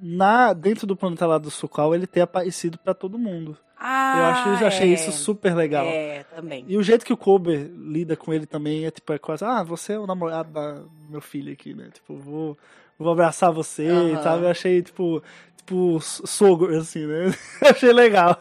na, 0.00 0.52
dentro 0.52 0.86
do 0.86 0.96
planeta 0.96 1.26
lá 1.26 1.38
do 1.38 1.50
Sukal 1.50 1.94
ele 1.94 2.06
ter 2.06 2.20
aparecido 2.20 2.78
pra 2.78 2.94
todo 2.94 3.18
mundo. 3.18 3.56
Ah, 3.78 4.12
eu 4.16 4.24
acho, 4.26 4.48
eu 4.48 4.66
achei 4.66 4.90
é. 4.90 4.94
isso 4.94 5.10
super 5.10 5.54
legal. 5.54 5.86
É, 5.86 6.24
também. 6.34 6.64
E 6.68 6.76
o 6.76 6.82
jeito 6.82 7.04
que 7.04 7.12
o 7.12 7.16
Kober 7.16 7.68
lida 7.74 8.14
com 8.16 8.32
ele 8.32 8.46
também 8.46 8.84
é 8.86 8.90
tipo, 8.90 9.12
é 9.12 9.18
quase, 9.18 9.44
ah, 9.44 9.62
você 9.62 9.94
é 9.94 9.98
o 9.98 10.06
namorado 10.06 10.52
da- 10.52 10.72
do 10.74 10.90
meu 11.10 11.20
filho 11.20 11.52
aqui, 11.52 11.74
né? 11.74 11.88
Tipo, 11.92 12.16
vou, 12.16 12.56
vou 12.98 13.10
abraçar 13.10 13.50
você 13.50 13.84
e 13.84 14.12
Aham. 14.12 14.22
tal. 14.22 14.38
Eu 14.40 14.48
achei, 14.50 14.82
tipo, 14.82 15.20
tipo, 15.56 15.98
sogro, 16.00 16.76
assim, 16.78 17.06
né? 17.06 17.34
achei 17.68 17.92
legal. 17.92 18.38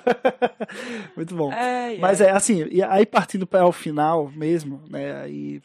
Muito 1.15 1.35
bom. 1.35 1.49
Ai, 1.51 1.97
Mas 1.99 2.21
é 2.21 2.29
assim, 2.31 2.67
e 2.69 2.83
aí 2.83 3.05
partindo 3.05 3.47
para 3.47 3.65
o 3.65 3.71
final 3.71 4.29
mesmo, 4.35 4.81
né? 4.89 5.21
Aí, 5.23 5.61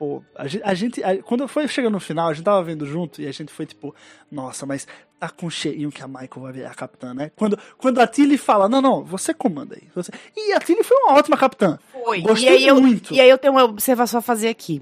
pô, 0.00 0.22
a 0.34 0.46
gente, 0.48 0.62
a 0.64 0.72
gente- 0.72 1.04
a- 1.04 1.22
quando 1.22 1.46
foi 1.46 1.68
chegando 1.68 1.92
no 1.92 2.00
final, 2.00 2.30
a 2.30 2.32
gente 2.32 2.42
tava 2.42 2.62
vendo 2.64 2.86
junto 2.86 3.20
e 3.20 3.26
a 3.28 3.32
gente 3.32 3.52
foi 3.52 3.66
tipo, 3.66 3.94
nossa, 4.32 4.64
mas 4.64 4.88
tá 5.18 5.28
com 5.28 5.50
cheirinho 5.50 5.92
que 5.92 6.02
a 6.02 6.08
Michael 6.08 6.30
vai 6.40 6.52
virar 6.52 6.74
capitã, 6.74 7.12
né? 7.12 7.30
Quando, 7.36 7.58
quando 7.76 7.98
a 8.00 8.06
Tilly 8.06 8.38
fala, 8.38 8.66
não, 8.66 8.80
não, 8.80 9.04
você 9.04 9.34
comanda 9.34 9.74
aí. 9.74 9.82
Você... 9.94 10.10
E 10.34 10.54
a 10.54 10.58
Tilly 10.58 10.82
foi 10.82 10.96
uma 10.96 11.18
ótima 11.18 11.36
capitã. 11.36 11.78
Foi. 11.92 12.22
Gostei 12.22 12.48
e 12.48 12.56
aí 12.56 12.66
eu, 12.66 12.80
muito. 12.80 13.12
E 13.12 13.20
aí 13.20 13.28
eu 13.28 13.36
tenho 13.36 13.52
uma 13.52 13.64
observação 13.64 14.20
a 14.20 14.22
fazer 14.22 14.48
aqui. 14.48 14.80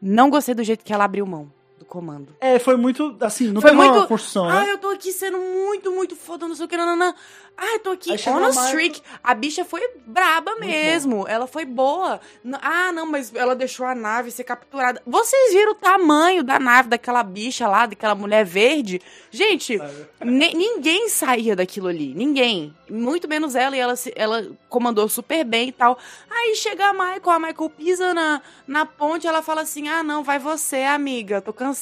Não 0.00 0.30
gostei 0.30 0.54
do 0.54 0.62
jeito 0.62 0.84
que 0.84 0.92
ela 0.92 1.02
abriu 1.04 1.26
mão 1.26 1.50
comando. 1.86 2.34
É, 2.40 2.58
foi 2.58 2.76
muito, 2.76 3.16
assim, 3.20 3.48
não 3.48 3.60
Foi 3.60 3.70
teve 3.70 3.82
uma 3.82 3.92
muito- 3.92 4.08
construção, 4.08 4.48
Ah, 4.48 4.64
né? 4.64 4.72
eu 4.72 4.78
tô 4.78 4.88
aqui 4.90 5.12
sendo 5.12 5.38
muito, 5.38 5.90
muito 5.92 6.14
foda, 6.16 6.46
não 6.48 6.54
sei 6.54 6.66
o 6.66 6.68
que, 6.68 6.76
nananã. 6.76 7.14
Ah, 7.58 7.72
eu 7.72 7.78
tô 7.78 7.90
aqui 7.92 8.10
on 8.28 8.44
a 8.44 8.50
streak. 8.50 9.00
A 9.24 9.32
bicha 9.32 9.64
foi 9.64 9.80
braba 10.06 10.56
mesmo. 10.56 11.26
Ela 11.26 11.46
foi 11.46 11.64
boa. 11.64 12.20
Ah, 12.60 12.92
não, 12.92 13.06
mas 13.06 13.34
ela 13.34 13.56
deixou 13.56 13.86
a 13.86 13.94
nave 13.94 14.30
ser 14.30 14.44
capturada. 14.44 15.00
Vocês 15.06 15.54
viram 15.54 15.72
o 15.72 15.74
tamanho 15.74 16.44
da 16.44 16.58
nave 16.58 16.90
daquela 16.90 17.22
bicha 17.22 17.66
lá, 17.66 17.86
daquela 17.86 18.14
mulher 18.14 18.44
verde? 18.44 19.00
Gente, 19.30 19.80
ni- 20.22 20.52
ninguém 20.52 21.08
saía 21.08 21.56
daquilo 21.56 21.88
ali. 21.88 22.12
Ninguém. 22.14 22.74
Muito 22.90 23.26
menos 23.26 23.54
ela. 23.54 23.74
E 23.74 23.80
ela, 23.80 23.96
se- 23.96 24.12
ela 24.16 24.46
comandou 24.68 25.08
super 25.08 25.42
bem 25.42 25.70
e 25.70 25.72
tal. 25.72 25.98
Aí 26.30 26.54
chega 26.56 26.88
a 26.88 26.92
Michael, 26.92 27.30
a 27.30 27.38
Michael 27.38 27.70
pisa 27.70 28.12
na, 28.12 28.42
na 28.68 28.84
ponte, 28.84 29.26
ela 29.26 29.40
fala 29.40 29.62
assim: 29.62 29.88
Ah, 29.88 30.02
não, 30.02 30.22
vai 30.22 30.38
você, 30.38 30.82
amiga, 30.82 31.40
tô 31.40 31.54
cansada. 31.54 31.75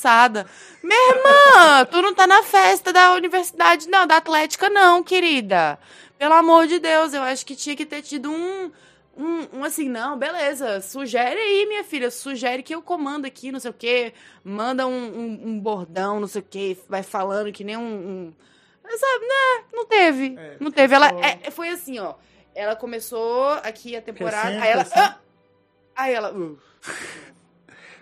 Minha 0.82 1.11
irmã, 1.11 1.84
tu 1.90 2.03
não 2.03 2.14
tá 2.14 2.26
na 2.26 2.42
festa 2.42 2.92
da 2.92 3.14
universidade, 3.14 3.88
não, 3.88 4.07
da 4.07 4.16
Atlética, 4.16 4.68
não, 4.68 5.03
querida. 5.03 5.78
Pelo 6.18 6.34
amor 6.34 6.66
de 6.66 6.78
Deus, 6.78 7.12
eu 7.12 7.22
acho 7.22 7.45
que 7.45 7.57
tinha 7.57 7.76
que 7.76 7.86
ter 7.86 8.03
tido 8.03 8.30
um. 8.30 8.70
Um, 9.16 9.59
um 9.59 9.64
assim, 9.64 9.88
não, 9.88 10.18
beleza, 10.18 10.80
sugere 10.80 11.38
aí, 11.38 11.66
minha 11.66 11.84
filha, 11.84 12.11
sugere 12.11 12.64
que 12.64 12.74
eu 12.74 12.82
comando 12.82 13.26
aqui, 13.26 13.53
não 13.53 13.61
sei 13.61 13.70
o 13.70 13.74
quê, 13.74 14.12
manda 14.42 14.88
um, 14.88 14.90
um, 14.92 15.40
um 15.51 15.61
bordão, 15.61 16.18
não 16.18 16.26
sei 16.26 16.40
o 16.40 16.45
quê, 16.45 16.76
vai 16.88 17.05
falando 17.05 17.53
que 17.53 17.62
nem 17.62 17.76
um. 17.76 18.34
sabe, 18.84 19.24
né? 19.24 19.64
Não 19.72 19.84
teve. 19.86 20.34
É, 20.36 20.57
não 20.59 20.70
teve. 20.72 20.95
Ela 20.97 21.11
é, 21.20 21.49
foi 21.53 21.68
assim, 21.68 22.01
ó. 22.01 22.14
Ela 22.55 22.74
começou 22.74 23.51
aqui 23.62 23.95
a 23.95 24.03
temporada, 24.03 24.61
aí 24.61 24.70
ela. 24.70 24.86
ah! 24.97 25.18
aí 25.95 26.12
ela. 26.12 26.32
Uh, 26.32 26.59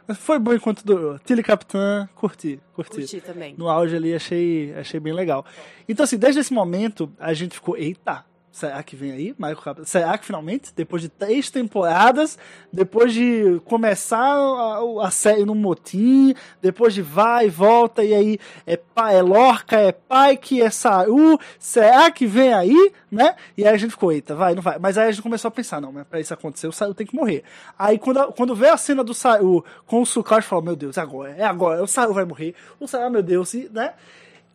Mas 0.07 0.19
foi 0.19 0.39
bom 0.39 0.53
enquanto 0.53 0.85
durou. 0.85 1.19
Tilly 1.21 1.43
Capitã, 1.43 2.09
curti, 2.15 2.61
curti. 2.75 2.97
curti 2.97 3.21
também. 3.21 3.55
No 3.57 3.69
auge 3.69 3.95
ali, 3.97 4.15
achei, 4.15 4.75
achei 4.75 4.99
bem 4.99 5.13
legal. 5.13 5.45
Então, 5.89 6.05
assim, 6.05 6.19
desde 6.19 6.41
esse 6.41 6.53
momento, 6.53 7.13
a 7.19 7.33
gente 7.33 7.55
ficou, 7.55 7.77
eita, 7.77 8.25
será 8.53 8.83
que 8.83 8.95
vem 8.95 9.11
aí, 9.11 9.35
Michael 9.39 9.57
Capitã? 9.57 9.85
Será 9.85 10.19
que 10.19 10.27
finalmente, 10.27 10.73
depois 10.77 11.01
de 11.01 11.09
três 11.09 11.51
temporadas, 11.51 12.39
depois 12.71 13.13
de 13.13 13.61
começar 13.65 14.21
a, 14.21 15.07
a 15.07 15.11
série 15.11 15.45
no 15.45 15.55
motim, 15.55 16.35
depois 16.61 16.93
de 16.93 17.01
vai 17.01 17.47
e 17.47 17.51
volta, 17.51 18.05
e 18.05 18.15
aí 18.15 18.39
é 18.67 18.77
pai, 18.77 19.17
é 19.17 19.23
Lorca, 19.23 19.77
é 19.81 19.93
Pike, 19.93 20.61
é 20.61 20.69
Saru, 20.69 21.41
será 21.59 22.11
que 22.11 22.27
vem 22.27 22.53
aí, 22.53 22.93
né? 23.11 23.35
E 23.57 23.67
aí 23.67 23.75
a 23.75 23.79
gente 23.79 23.93
ficou, 23.93 24.13
eita, 24.13 24.35
vai, 24.35 24.55
não 24.55 24.63
vai. 24.63 24.79
Mas 24.79 24.99
aí 24.99 25.09
a 25.09 25.11
gente 25.11 25.23
começou 25.23 25.49
a 25.49 25.53
pensar, 25.53 25.81
não, 25.81 25.91
mas 25.91 26.07
pra 26.07 26.21
isso 26.21 26.35
acontecer, 26.35 26.67
o 26.69 26.73
Saru 26.73 26.93
tem 26.93 27.07
que 27.07 27.17
morrer. 27.17 27.43
Aí 27.79 27.99
quando, 27.99 28.33
quando 28.33 28.55
veio 28.55 28.75
a 28.75 28.77
cena 28.77 29.03
do 29.03 29.15
Saru 29.15 29.65
com 29.87 30.03
o 30.03 30.07
Sukar, 30.07 30.39
a 30.39 30.41
gente 30.41 30.51
falou, 30.51 30.65
meu 30.65 30.77
Deus, 30.77 30.99
é 30.99 31.01
agora, 31.01 31.35
é 31.37 31.45
agora, 31.45 31.83
o 31.83 31.87
Saru 31.87 32.13
vai 32.13 32.27
morrer, 32.27 32.55
o 32.79 32.87
Saru, 32.87 33.11
meu 33.11 33.23
Deus, 33.23 33.55
e, 33.55 33.71
né? 33.73 33.95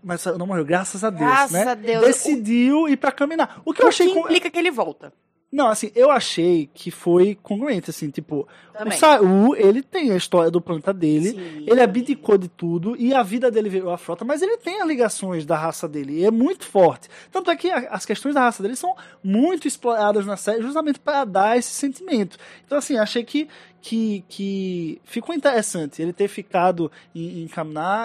Mas 0.07 0.25
não 0.37 0.47
morreu, 0.47 0.63
graças 0.63 1.03
a 1.03 1.09
Deus, 1.09 1.21
Graças 1.21 1.51
né? 1.51 1.63
a 1.67 1.75
Deus. 1.75 2.05
Decidiu 2.05 2.87
ir 2.87 2.95
pra 2.97 3.11
caminhar. 3.11 3.61
O 3.65 3.73
que 3.73 3.81
eu 3.81 3.85
O 3.87 3.89
achei... 3.89 4.07
que 4.07 4.13
com- 4.13 4.21
implica 4.21 4.49
que 4.49 4.57
ele 4.57 4.71
volta. 4.71 5.11
Não, 5.49 5.67
assim, 5.69 5.89
eu 5.95 6.11
achei 6.11 6.69
que 6.73 6.91
foi 6.91 7.33
congruente, 7.41 7.89
assim, 7.89 8.09
tipo, 8.09 8.45
Também. 8.77 8.93
o 8.93 8.99
Saru, 8.99 9.55
ele 9.55 9.81
tem 9.81 10.11
a 10.11 10.17
história 10.17 10.51
do 10.51 10.59
planeta 10.59 10.93
dele, 10.93 11.29
Sim. 11.31 11.63
ele 11.65 11.79
abdicou 11.81 12.37
de 12.37 12.49
tudo 12.49 12.97
e 12.99 13.13
a 13.13 13.23
vida 13.23 13.49
dele 13.49 13.69
virou 13.69 13.91
a 13.93 13.97
frota, 13.97 14.25
mas 14.25 14.41
ele 14.41 14.57
tem 14.57 14.81
as 14.81 14.87
ligações 14.87 15.45
da 15.45 15.55
raça 15.55 15.87
dele, 15.87 16.19
e 16.19 16.25
é 16.25 16.31
muito 16.31 16.65
forte. 16.65 17.07
Tanto 17.31 17.49
é 17.49 17.55
que 17.55 17.71
as 17.71 18.05
questões 18.05 18.35
da 18.35 18.41
raça 18.41 18.61
dele 18.61 18.75
são 18.75 18.93
muito 19.23 19.69
exploradas 19.69 20.25
na 20.25 20.35
série, 20.35 20.61
justamente 20.61 20.99
para 20.99 21.23
dar 21.23 21.57
esse 21.57 21.71
sentimento. 21.71 22.37
Então, 22.65 22.77
assim, 22.77 22.97
achei 22.97 23.23
que, 23.23 23.47
que, 23.81 24.25
que 24.27 25.01
ficou 25.05 25.33
interessante 25.33 26.01
ele 26.01 26.11
ter 26.11 26.27
ficado 26.27 26.91
em, 27.15 27.43
em 27.43 27.49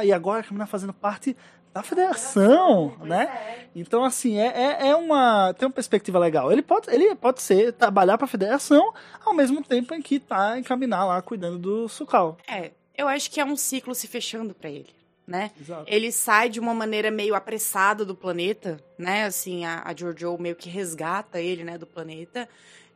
e 0.04 0.12
agora 0.12 0.44
Kaminar 0.44 0.68
fazendo 0.68 0.92
parte 0.92 1.36
da 1.72 1.82
federação, 1.82 2.96
né? 3.00 3.68
Então, 3.74 4.04
assim, 4.04 4.38
é, 4.38 4.46
é, 4.46 4.88
é 4.88 4.96
uma. 4.96 5.54
Tem 5.54 5.66
uma 5.66 5.72
perspectiva 5.72 6.18
legal. 6.18 6.52
Ele 6.52 6.62
pode, 6.62 6.90
ele 6.90 7.14
pode 7.14 7.40
ser 7.40 7.72
trabalhar 7.72 8.18
para 8.18 8.26
a 8.26 8.28
federação 8.28 8.92
ao 9.24 9.34
mesmo 9.34 9.62
tempo 9.62 9.94
em 9.94 10.02
que 10.02 10.20
tá 10.20 10.58
em 10.58 10.62
Kaminar 10.62 11.06
lá 11.06 11.22
cuidando 11.22 11.58
do 11.58 11.88
Sukal. 11.88 12.36
É, 12.46 12.72
eu 12.96 13.08
acho 13.08 13.30
que 13.30 13.40
é 13.40 13.44
um 13.44 13.56
ciclo 13.56 13.94
se 13.94 14.06
fechando 14.06 14.52
pra 14.52 14.68
ele, 14.68 14.90
né? 15.26 15.50
Exato. 15.58 15.84
Ele 15.86 16.12
sai 16.12 16.50
de 16.50 16.60
uma 16.60 16.74
maneira 16.74 17.10
meio 17.10 17.34
apressada 17.34 18.04
do 18.04 18.14
planeta, 18.14 18.78
né? 18.98 19.24
Assim, 19.24 19.64
a, 19.64 19.82
a 19.84 19.94
Jojo 19.96 20.36
meio 20.38 20.54
que 20.54 20.68
resgata 20.68 21.40
ele, 21.40 21.64
né, 21.64 21.78
do 21.78 21.86
planeta. 21.86 22.48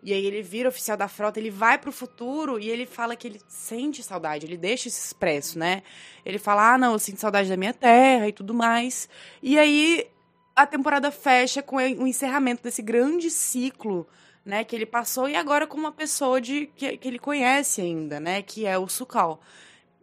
E 0.07 0.13
aí 0.13 0.25
ele 0.25 0.41
vira 0.41 0.69
oficial 0.69 0.97
da 0.97 1.09
frota, 1.09 1.41
ele 1.41 1.51
vai 1.51 1.77
pro 1.79 1.91
futuro 1.91 2.61
e 2.61 2.71
ele 2.71 2.87
fala 2.87 3.17
que 3.17 3.27
ele 3.27 3.41
sente 3.49 4.05
saudade, 4.05 4.47
ele 4.47 4.57
deixa 4.57 4.87
isso 4.87 5.05
expresso, 5.05 5.59
né? 5.59 5.83
Ele 6.25 6.39
fala, 6.39 6.75
ah, 6.75 6.79
não, 6.79 6.93
eu 6.93 6.99
sinto 7.01 7.21
saudade 7.21 7.49
da 7.49 7.57
minha 7.57 7.75
terra 7.75 8.29
e 8.29 8.33
tudo 8.33 8.55
mais. 8.55 9.09
E 9.43 9.59
aí 9.59 10.07
a 10.55 10.65
temporada 10.65 11.11
fecha 11.11 11.61
com 11.61 11.75
o 11.75 12.07
encerramento 12.07 12.63
desse 12.63 12.83
grande 12.83 13.29
ciclo, 13.29 14.07
né, 14.45 14.63
que 14.63 14.77
ele 14.77 14.87
passou 14.87 15.29
e 15.29 15.35
agora 15.35 15.67
com 15.67 15.77
uma 15.77 15.91
pessoa 15.91 16.41
de 16.41 16.67
que, 16.77 16.97
que 16.99 17.09
ele 17.09 17.19
conhece 17.19 17.81
ainda, 17.81 18.21
né, 18.21 18.43
que 18.43 18.65
é 18.65 18.79
o 18.79 18.87
Sukal. 18.87 19.41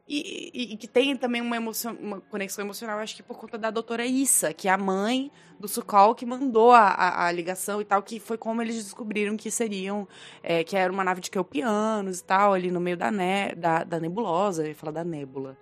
E, 0.06 0.52
e- 0.54 0.74
e 0.74 0.78
que 0.78 0.88
tem 0.88 1.16
também 1.16 1.42
uma, 1.42 1.56
emoção, 1.56 1.94
uma 1.94 2.20
conexão 2.20 2.64
emocional, 2.66 3.00
acho 3.00 3.16
que 3.16 3.24
por 3.24 3.38
conta 3.38 3.58
da 3.58 3.72
doutora 3.72 4.06
Issa, 4.06 4.54
que 4.54 4.68
é 4.68 4.72
a 4.72 4.78
mãe 4.78 5.32
do 5.58 5.66
Sukal, 5.68 6.14
que 6.14 6.26
mandou 6.26 6.74
a, 6.74 6.88
a, 6.90 7.28
a 7.28 7.32
ligação 7.32 7.80
e 7.80 7.86
tal, 7.86 8.04
que 8.04 8.20
foi 8.20 8.38
como 8.38 8.62
eles 8.62 8.76
descobriram 8.84 9.38
que 9.38 9.50
seriam, 9.50 10.06
é, 10.44 10.62
que 10.62 10.76
era 10.76 10.92
uma 10.92 11.06
nave 11.06 11.22
de 11.22 11.32
Kelpianos 11.32 12.20
e 12.20 12.24
tal, 12.26 12.54
ali 12.54 12.70
no 12.70 12.82
meio 12.82 12.98
da, 12.98 13.10
ne, 13.10 13.56
da, 13.56 13.86
da 13.86 13.98
nebulosa, 14.00 14.64
eu 14.64 14.68
ia 14.70 14.76
falar 14.76 14.92
da 14.92 15.06
nébula, 15.06 15.58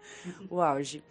o 0.50 0.60
auge. 0.60 1.04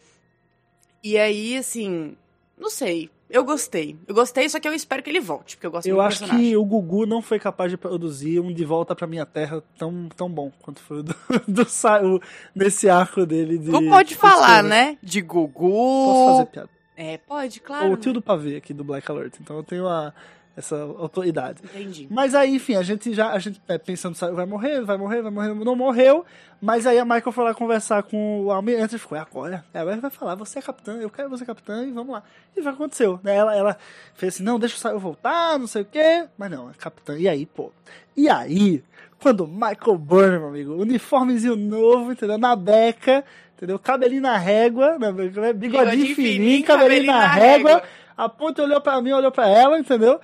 E 1.03 1.17
aí, 1.17 1.57
assim, 1.57 2.17
não 2.59 2.69
sei, 2.69 3.11
eu 3.31 3.45
gostei. 3.45 3.97
Eu 4.07 4.15
gostei, 4.15 4.49
só 4.49 4.59
que 4.59 4.67
eu 4.67 4.73
espero 4.75 5.03
que 5.03 5.11
ele 5.11 5.21
volte, 5.21 5.57
porque 5.57 5.67
eu 5.67 5.71
gosto 5.71 5.87
Eu 5.87 5.97
muito 5.97 6.05
do 6.05 6.09
acho 6.09 6.19
personagem. 6.21 6.51
que 6.51 6.57
o 6.57 6.65
Gugu 6.65 7.07
não 7.07 7.23
foi 7.23 7.39
capaz 7.39 7.71
de 7.71 7.77
produzir 7.77 8.41
um 8.41 8.53
De 8.53 8.65
Volta 8.65 8.95
pra 8.95 9.07
Minha 9.07 9.25
Terra 9.25 9.63
tão, 9.79 10.09
tão 10.17 10.29
bom 10.29 10.51
quanto 10.61 10.81
foi 10.81 10.99
o 10.99 11.03
do, 11.03 11.15
do 11.49 11.65
Saru 11.69 12.21
nesse 12.55 12.89
arco 12.89 13.25
dele 13.25 13.59
de. 13.59 13.71
Tu 13.71 13.89
pode 13.89 14.11
de 14.11 14.15
falar, 14.17 14.63
né? 14.63 14.99
De 15.03 15.21
Gugu. 15.21 15.71
Posso 15.71 16.31
fazer 16.33 16.47
piada. 16.47 16.71
É, 16.97 17.17
pode, 17.17 17.61
claro. 17.61 17.93
o 17.93 17.97
tio 17.97 18.13
do 18.13 18.21
pavê 18.21 18.57
aqui 18.57 18.75
do 18.75 18.85
Black 18.85 19.11
Alert, 19.11 19.35
então 19.41 19.57
eu 19.57 19.63
tenho 19.63 19.89
a, 19.89 20.13
essa 20.57 20.77
autoridade. 20.77 21.63
Entendi. 21.65 22.07
Mas 22.11 22.35
aí, 22.35 22.55
enfim, 22.55 22.75
a 22.75 22.83
gente 22.83 23.15
já, 23.15 23.31
a 23.31 23.39
gente 23.39 23.61
é, 23.69 23.79
pensando, 23.79 24.15
sabe, 24.15 24.35
vai 24.35 24.47
morrer, 24.47 24.83
vai 24.83 24.97
morrer, 24.97 25.23
vai 25.23 25.31
morrer, 25.31 25.55
não 25.55 25.77
morreu. 25.77 26.25
Mas 26.61 26.87
aí 26.87 26.99
a 26.99 27.05
Michael 27.05 27.33
foi 27.33 27.45
lá 27.45 27.55
conversar 27.55 28.03
com 28.03 28.45
o 28.45 28.53
Almirante 28.53 28.95
e 28.95 28.99
ficou, 28.99 29.17
é 29.17 29.21
agora. 29.21 29.65
Ele 29.75 30.01
vai 30.01 30.11
falar, 30.11 30.35
você 30.35 30.59
é 30.59 30.63
capitã, 30.63 30.99
eu 30.99 31.09
quero 31.09 31.31
você 31.31 31.45
capitã 31.45 31.85
e 31.87 31.91
vamos 31.91 32.13
lá. 32.13 32.23
E 32.55 32.61
que 32.61 32.69
aconteceu, 32.69 33.19
né? 33.23 33.35
Ela, 33.35 33.57
ela 33.57 33.77
fez 34.15 34.35
assim, 34.35 34.43
não, 34.43 34.59
deixa 34.59 34.77
o 34.77 34.79
Saru 34.79 34.99
voltar, 34.99 35.59
não 35.59 35.67
sei 35.67 35.83
o 35.83 35.87
quê. 35.87 36.27
Mas 36.37 36.51
não, 36.51 36.69
é 36.69 36.73
capitã. 36.75 37.17
E 37.19 37.29
aí, 37.29 37.47
pô. 37.47 37.73
E 38.15 38.29
aí, 38.29 38.85
quando 39.23 39.45
o 39.45 39.49
Michael 39.49 39.97
Burnham, 39.97 40.41
meu 40.41 40.49
amigo, 40.49 40.75
uniformezinho 40.75 41.57
novo, 41.57 42.13
entendeu? 42.13 42.37
Na 42.37 42.55
beca, 42.55 43.25
entendeu? 43.57 43.79
Cabelinho 43.79 44.23
na 44.23 44.37
régua, 44.37 44.99
né? 44.99 45.13
bigodinho, 45.13 45.55
Bigodinho 45.55 46.15
fininho, 46.15 46.35
fininho, 46.35 46.65
cabelinho, 46.65 46.67
cabelinho 46.67 47.13
na, 47.13 47.19
na 47.19 47.27
régua. 47.27 47.71
régua. 47.71 47.89
A 48.23 48.29
ponte 48.29 48.61
olhou 48.61 48.81
pra 48.81 49.01
mim, 49.01 49.13
olhou 49.13 49.33
pra 49.33 49.49
ela, 49.49 49.79
entendeu? 49.79 50.21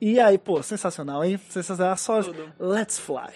E 0.00 0.18
aí, 0.18 0.38
pô, 0.38 0.62
sensacional, 0.62 1.22
hein? 1.24 1.38
Sensacional. 1.48 1.96
Só 1.96 2.22
Tudo. 2.22 2.52
Let's 2.58 2.98
fly. 2.98 3.32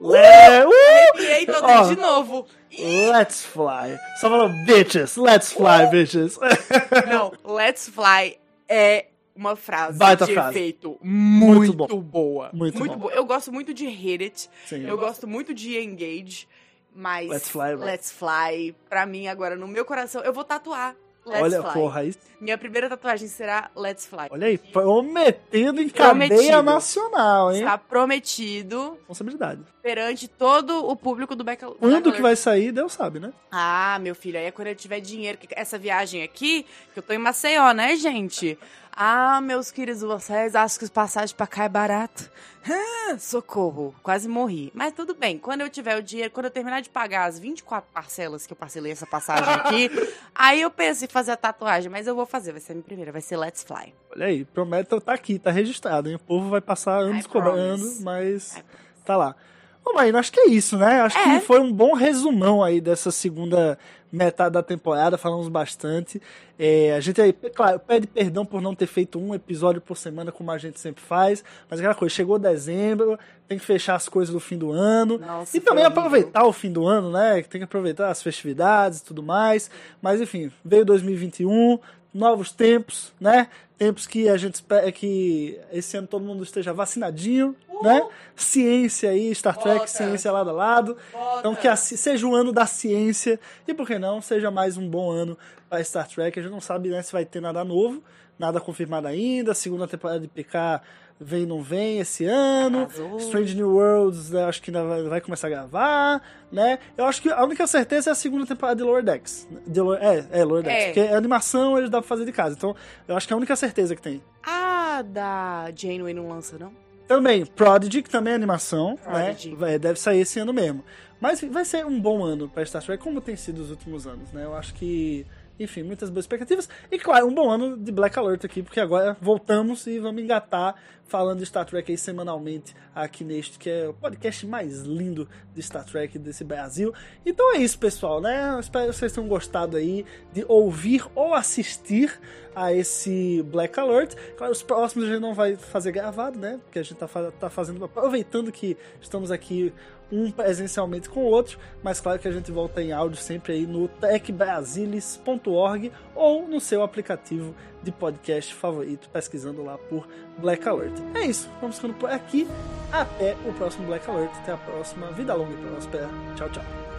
Le- 0.00 0.64
uh! 0.66 1.20
E 1.20 1.26
aí, 1.26 1.46
tô 1.46 1.52
Ó. 1.64 1.82
de 1.88 1.96
novo. 1.96 2.46
Let's 2.78 3.44
fly. 3.44 3.98
Só 4.20 4.28
falou 4.28 4.48
bitches. 4.66 5.16
Let's 5.16 5.52
fly, 5.52 5.86
bitches. 5.90 6.38
Não, 7.08 7.32
let's 7.44 7.88
fly 7.88 8.38
é 8.68 9.06
uma 9.34 9.56
frase 9.56 9.98
Baita 9.98 10.26
de 10.26 10.34
frase. 10.34 10.50
efeito 10.58 10.98
Muito 11.02 11.76
muito, 11.76 11.96
boa. 12.00 12.50
Muito 12.52 12.84
bom. 12.84 12.96
boa. 12.96 13.12
Eu 13.12 13.24
gosto 13.24 13.52
muito 13.52 13.72
de 13.72 13.86
Hit 13.88 14.24
It. 14.24 14.50
Sim. 14.66 14.86
Eu 14.86 14.98
gosto 14.98 15.26
muito 15.26 15.54
de 15.54 15.78
Engage. 15.78 16.46
Mas 16.94 17.28
Let's 17.28 17.48
Fly, 17.48 17.76
bro. 17.76 17.84
Let's 17.84 18.10
Fly, 18.10 18.74
pra 18.88 19.06
mim, 19.06 19.28
agora, 19.28 19.54
no 19.54 19.68
meu 19.68 19.84
coração, 19.84 20.20
eu 20.22 20.32
vou 20.32 20.42
tatuar 20.42 20.96
Let's 21.26 21.42
Olha, 21.42 21.62
Fly. 21.62 21.72
porra, 21.74 22.00
aí, 22.00 22.14
Minha 22.40 22.56
primeira 22.56 22.88
tatuagem 22.88 23.28
será 23.28 23.70
Let's 23.76 24.06
Fly. 24.06 24.28
olha 24.30 24.46
aí, 24.46 24.56
prometendo 24.56 25.80
em 25.82 25.88
cadeia 25.88 26.28
Prometido. 26.28 26.62
nacional, 26.62 27.52
hein? 27.52 27.58
Está 27.60 27.76
prometido 27.76 28.92
Responsabilidade. 29.00 29.60
perante 29.82 30.26
todo 30.26 30.86
o 30.88 30.96
público 30.96 31.36
do 31.36 31.44
Back 31.44 31.64
Quando 31.78 32.12
que 32.12 32.22
vai 32.22 32.34
sair, 32.36 32.72
Deus 32.72 32.92
sabe, 32.92 33.20
né? 33.20 33.32
Ah, 33.50 33.98
meu 34.00 34.14
filho, 34.14 34.38
aí 34.38 34.46
é 34.46 34.50
quando 34.50 34.68
eu 34.68 34.74
tiver 34.74 35.00
dinheiro. 35.00 35.38
Essa 35.50 35.76
viagem 35.78 36.22
aqui, 36.22 36.64
que 36.94 36.98
eu 36.98 37.02
tô 37.02 37.12
em 37.12 37.18
Maceió, 37.18 37.72
né, 37.72 37.94
gente? 37.96 38.58
Ah, 39.00 39.40
meus 39.40 39.70
queridos, 39.70 40.02
vocês 40.02 40.56
acham 40.56 40.76
que 40.78 40.82
os 40.84 40.90
passagens 40.90 41.32
pra 41.32 41.46
cá 41.46 41.62
é 41.62 41.68
barato? 41.68 42.28
Ah, 42.68 43.16
socorro, 43.16 43.94
quase 44.02 44.26
morri. 44.26 44.72
Mas 44.74 44.92
tudo 44.92 45.14
bem, 45.14 45.38
quando 45.38 45.60
eu 45.60 45.70
tiver 45.70 45.96
o 45.96 46.02
dinheiro, 46.02 46.32
quando 46.32 46.46
eu 46.46 46.50
terminar 46.50 46.82
de 46.82 46.90
pagar 46.90 47.26
as 47.26 47.38
24 47.38 47.88
parcelas 47.94 48.44
que 48.44 48.52
eu 48.52 48.56
parcelei 48.56 48.90
essa 48.90 49.06
passagem 49.06 49.54
aqui, 49.54 49.88
aí 50.34 50.60
eu 50.62 50.70
penso 50.72 51.04
em 51.04 51.08
fazer 51.08 51.30
a 51.30 51.36
tatuagem, 51.36 51.88
mas 51.88 52.08
eu 52.08 52.14
vou 52.16 52.26
fazer, 52.26 52.50
vai 52.50 52.60
ser 52.60 52.72
a 52.72 52.74
minha 52.74 52.84
primeira, 52.84 53.12
vai 53.12 53.20
ser 53.20 53.36
Let's 53.36 53.62
Fly. 53.62 53.94
Olha 54.10 54.26
aí, 54.26 54.44
Prometheus 54.44 55.04
tá 55.04 55.12
aqui, 55.12 55.38
tá 55.38 55.52
registrado, 55.52 56.08
hein? 56.08 56.16
O 56.16 56.18
povo 56.18 56.50
vai 56.50 56.60
passar 56.60 56.98
anos 56.98 57.24
cobrando, 57.24 57.84
mas 58.00 58.60
tá 59.04 59.16
lá. 59.16 59.36
Ô, 59.84 59.92
Marina, 59.94 60.18
acho 60.18 60.32
que 60.32 60.40
é 60.40 60.48
isso, 60.48 60.76
né? 60.76 61.02
Acho 61.02 61.16
É. 61.16 61.38
que 61.38 61.46
foi 61.46 61.60
um 61.60 61.72
bom 61.72 61.94
resumão 61.94 62.64
aí 62.64 62.80
dessa 62.80 63.12
segunda 63.12 63.78
metade 64.10 64.54
da 64.54 64.62
temporada, 64.62 65.18
falamos 65.18 65.48
bastante. 65.48 66.20
É, 66.58 66.94
a 66.94 67.00
gente 67.00 67.20
aí, 67.20 67.32
claro, 67.32 67.78
pede 67.78 68.06
perdão 68.06 68.44
por 68.44 68.60
não 68.60 68.74
ter 68.74 68.86
feito 68.86 69.18
um 69.18 69.34
episódio 69.34 69.80
por 69.80 69.96
semana, 69.96 70.32
como 70.32 70.50
a 70.50 70.58
gente 70.58 70.80
sempre 70.80 71.02
faz, 71.02 71.44
mas 71.68 71.78
aquela 71.78 71.94
coisa, 71.94 72.14
chegou 72.14 72.38
dezembro, 72.38 73.18
tem 73.46 73.58
que 73.58 73.64
fechar 73.64 73.94
as 73.94 74.08
coisas 74.08 74.32
do 74.32 74.40
fim 74.40 74.58
do 74.58 74.72
ano. 74.72 75.18
Nossa, 75.18 75.56
e 75.56 75.60
também 75.60 75.84
aproveitar 75.84 76.44
o 76.44 76.52
fim 76.52 76.72
do 76.72 76.86
ano, 76.86 77.10
né? 77.10 77.42
Tem 77.42 77.60
que 77.60 77.64
aproveitar 77.64 78.10
as 78.10 78.22
festividades 78.22 79.00
e 79.00 79.04
tudo 79.04 79.22
mais. 79.22 79.70
Mas 80.02 80.20
enfim, 80.20 80.50
veio 80.64 80.84
2021, 80.84 81.78
novos 82.12 82.50
tempos, 82.50 83.12
né? 83.20 83.48
Tempos 83.78 84.06
que 84.08 84.28
a 84.28 84.36
gente 84.36 84.54
espera 84.56 84.90
que 84.90 85.58
esse 85.72 85.96
ano 85.96 86.08
todo 86.08 86.24
mundo 86.24 86.42
esteja 86.42 86.72
vacinadinho, 86.72 87.54
né? 87.80 88.04
Ciência 88.34 89.10
aí, 89.10 89.32
Star 89.34 89.56
Trek, 89.56 89.78
Bota. 89.78 89.86
ciência 89.86 90.32
lado 90.32 90.50
a 90.50 90.52
lado. 90.52 90.96
Então 91.38 91.54
que 91.54 91.68
a 91.68 91.76
seja 91.76 92.26
o 92.26 92.34
ano 92.34 92.52
da 92.52 92.66
ciência 92.66 93.38
e 93.68 93.72
por 93.72 93.86
que 93.86 93.96
não 93.98 94.20
seja 94.20 94.50
mais 94.50 94.76
um 94.76 94.88
bom 94.88 95.10
ano 95.12 95.38
para 95.70 95.82
Star 95.84 96.08
Trek. 96.08 96.38
A 96.38 96.42
gente 96.42 96.50
não 96.50 96.60
sabe 96.60 96.88
né, 96.88 97.00
se 97.02 97.12
vai 97.12 97.24
ter 97.24 97.40
nada 97.40 97.64
novo, 97.64 98.02
nada 98.36 98.60
confirmado 98.60 99.06
ainda. 99.06 99.54
Segunda 99.54 99.86
temporada 99.86 100.18
de 100.20 100.26
PK 100.28 100.80
vem 101.20 101.44
não 101.46 101.60
vem 101.62 101.98
esse 101.98 102.24
ano. 102.24 102.82
Arrasou. 102.82 103.16
Strange 103.18 103.54
New 103.56 103.70
Worlds, 103.74 104.30
né, 104.30 104.44
acho 104.44 104.62
que 104.62 104.70
ainda 104.70 105.08
vai, 105.08 105.20
começar 105.20 105.48
a 105.48 105.50
gravar, 105.50 106.22
né? 106.50 106.78
Eu 106.96 107.06
acho 107.06 107.20
que 107.20 107.28
a 107.28 107.42
única 107.42 107.66
certeza 107.66 108.10
é 108.10 108.12
a 108.12 108.14
segunda 108.14 108.46
temporada 108.46 108.76
de 108.76 108.84
Lower 108.84 109.02
Decks. 109.02 109.48
De 109.66 109.80
Lower- 109.80 109.98
é, 110.00 110.24
é, 110.30 110.44
Lower 110.44 110.62
Decks. 110.62 110.82
É. 110.84 110.86
Porque 110.92 111.00
a 111.12 111.16
animação 111.18 111.76
eles 111.76 111.90
dá 111.90 111.98
pra 112.00 112.06
fazer 112.08 112.24
de 112.24 112.30
casa. 112.30 112.54
Então, 112.56 112.74
eu 113.08 113.16
acho 113.16 113.26
que 113.26 113.32
é 113.32 113.34
a 113.34 113.36
única 113.36 113.56
certeza 113.56 113.67
que 113.96 114.02
tem. 114.02 114.22
Ah, 114.44 115.02
da 115.02 115.70
Janeway 115.74 116.14
não 116.14 116.28
lança, 116.28 116.58
não? 116.58 116.72
Também, 117.06 117.46
Prodigy, 117.46 118.02
que 118.02 118.10
também 118.10 118.32
é 118.32 118.36
animação, 118.36 118.98
Prodigy. 119.02 119.56
né? 119.56 119.78
Deve 119.78 119.98
sair 119.98 120.20
esse 120.20 120.38
ano 120.38 120.52
mesmo. 120.52 120.84
Mas 121.20 121.40
vai 121.40 121.64
ser 121.64 121.84
um 121.86 122.00
bom 122.00 122.22
ano 122.22 122.48
pra 122.48 122.64
Star 122.64 122.82
Trek, 122.82 123.02
como 123.02 123.20
tem 123.20 123.34
sido 123.34 123.60
os 123.62 123.70
últimos 123.70 124.06
anos, 124.06 124.30
né? 124.32 124.44
Eu 124.44 124.54
acho 124.54 124.74
que, 124.74 125.26
enfim, 125.58 125.82
muitas 125.82 126.10
boas 126.10 126.24
expectativas. 126.24 126.68
E 126.90 126.98
claro, 126.98 127.26
um 127.26 127.34
bom 127.34 127.50
ano 127.50 127.76
de 127.76 127.90
Black 127.90 128.18
Alert 128.18 128.44
aqui, 128.44 128.62
porque 128.62 128.80
agora 128.80 129.16
voltamos 129.20 129.86
e 129.86 129.98
vamos 129.98 130.22
engatar 130.22 130.76
falando 131.08 131.38
de 131.38 131.46
Star 131.46 131.64
Trek 131.64 131.90
aí 131.90 131.96
semanalmente 131.96 132.76
aqui 132.94 133.24
neste, 133.24 133.58
que 133.58 133.68
é 133.68 133.88
o 133.88 133.94
podcast 133.94 134.46
mais 134.46 134.82
lindo 134.82 135.26
de 135.54 135.62
Star 135.62 135.84
Trek 135.84 136.18
desse 136.18 136.44
Brasil. 136.44 136.92
Então 137.24 137.54
é 137.54 137.58
isso, 137.58 137.78
pessoal, 137.78 138.20
né? 138.20 138.58
Espero 138.60 138.90
que 138.90 138.96
vocês 138.96 139.10
tenham 139.10 139.26
gostado 139.26 139.76
aí 139.76 140.04
de 140.32 140.44
ouvir 140.46 141.04
ou 141.14 141.34
assistir 141.34 142.20
a 142.54 142.72
esse 142.72 143.42
Black 143.50 143.78
Alert. 143.80 144.14
Claro, 144.36 144.52
os 144.52 144.62
próximos 144.62 145.06
a 145.06 145.12
gente 145.12 145.20
não 145.20 145.32
vai 145.32 145.56
fazer 145.56 145.92
gravado, 145.92 146.38
né? 146.38 146.60
Porque 146.64 146.78
a 146.78 146.82
gente 146.82 146.96
tá, 146.96 147.08
tá 147.38 147.48
fazendo, 147.48 147.84
aproveitando 147.84 148.52
que 148.52 148.76
estamos 149.00 149.30
aqui 149.30 149.72
um 150.10 150.30
presencialmente 150.30 151.08
com 151.08 151.20
o 151.20 151.26
outro, 151.26 151.58
mas 151.82 152.00
claro 152.00 152.18
que 152.18 152.28
a 152.28 152.32
gente 152.32 152.50
volta 152.50 152.82
em 152.82 152.92
áudio 152.92 153.20
sempre 153.20 153.52
aí 153.52 153.66
no 153.66 153.88
techbrasilis.org 153.88 155.92
ou 156.14 156.48
no 156.48 156.60
seu 156.60 156.82
aplicativo 156.82 157.54
de 157.82 157.92
podcast 157.92 158.54
favorito, 158.54 159.08
pesquisando 159.10 159.62
lá 159.62 159.78
por 159.78 160.08
Black 160.38 160.66
Alert. 160.68 160.94
É 161.14 161.26
isso, 161.26 161.48
vamos 161.60 161.76
ficando 161.76 161.94
por 161.94 162.10
aqui. 162.10 162.48
Até 162.90 163.36
o 163.46 163.52
próximo 163.52 163.86
Black 163.86 164.10
Alert. 164.10 164.32
Até 164.38 164.52
a 164.52 164.56
próxima. 164.56 165.10
Vida 165.12 165.34
longa 165.34 165.52
e 165.52 165.56
próspera. 165.56 166.08
Tchau, 166.36 166.48
tchau. 166.50 166.97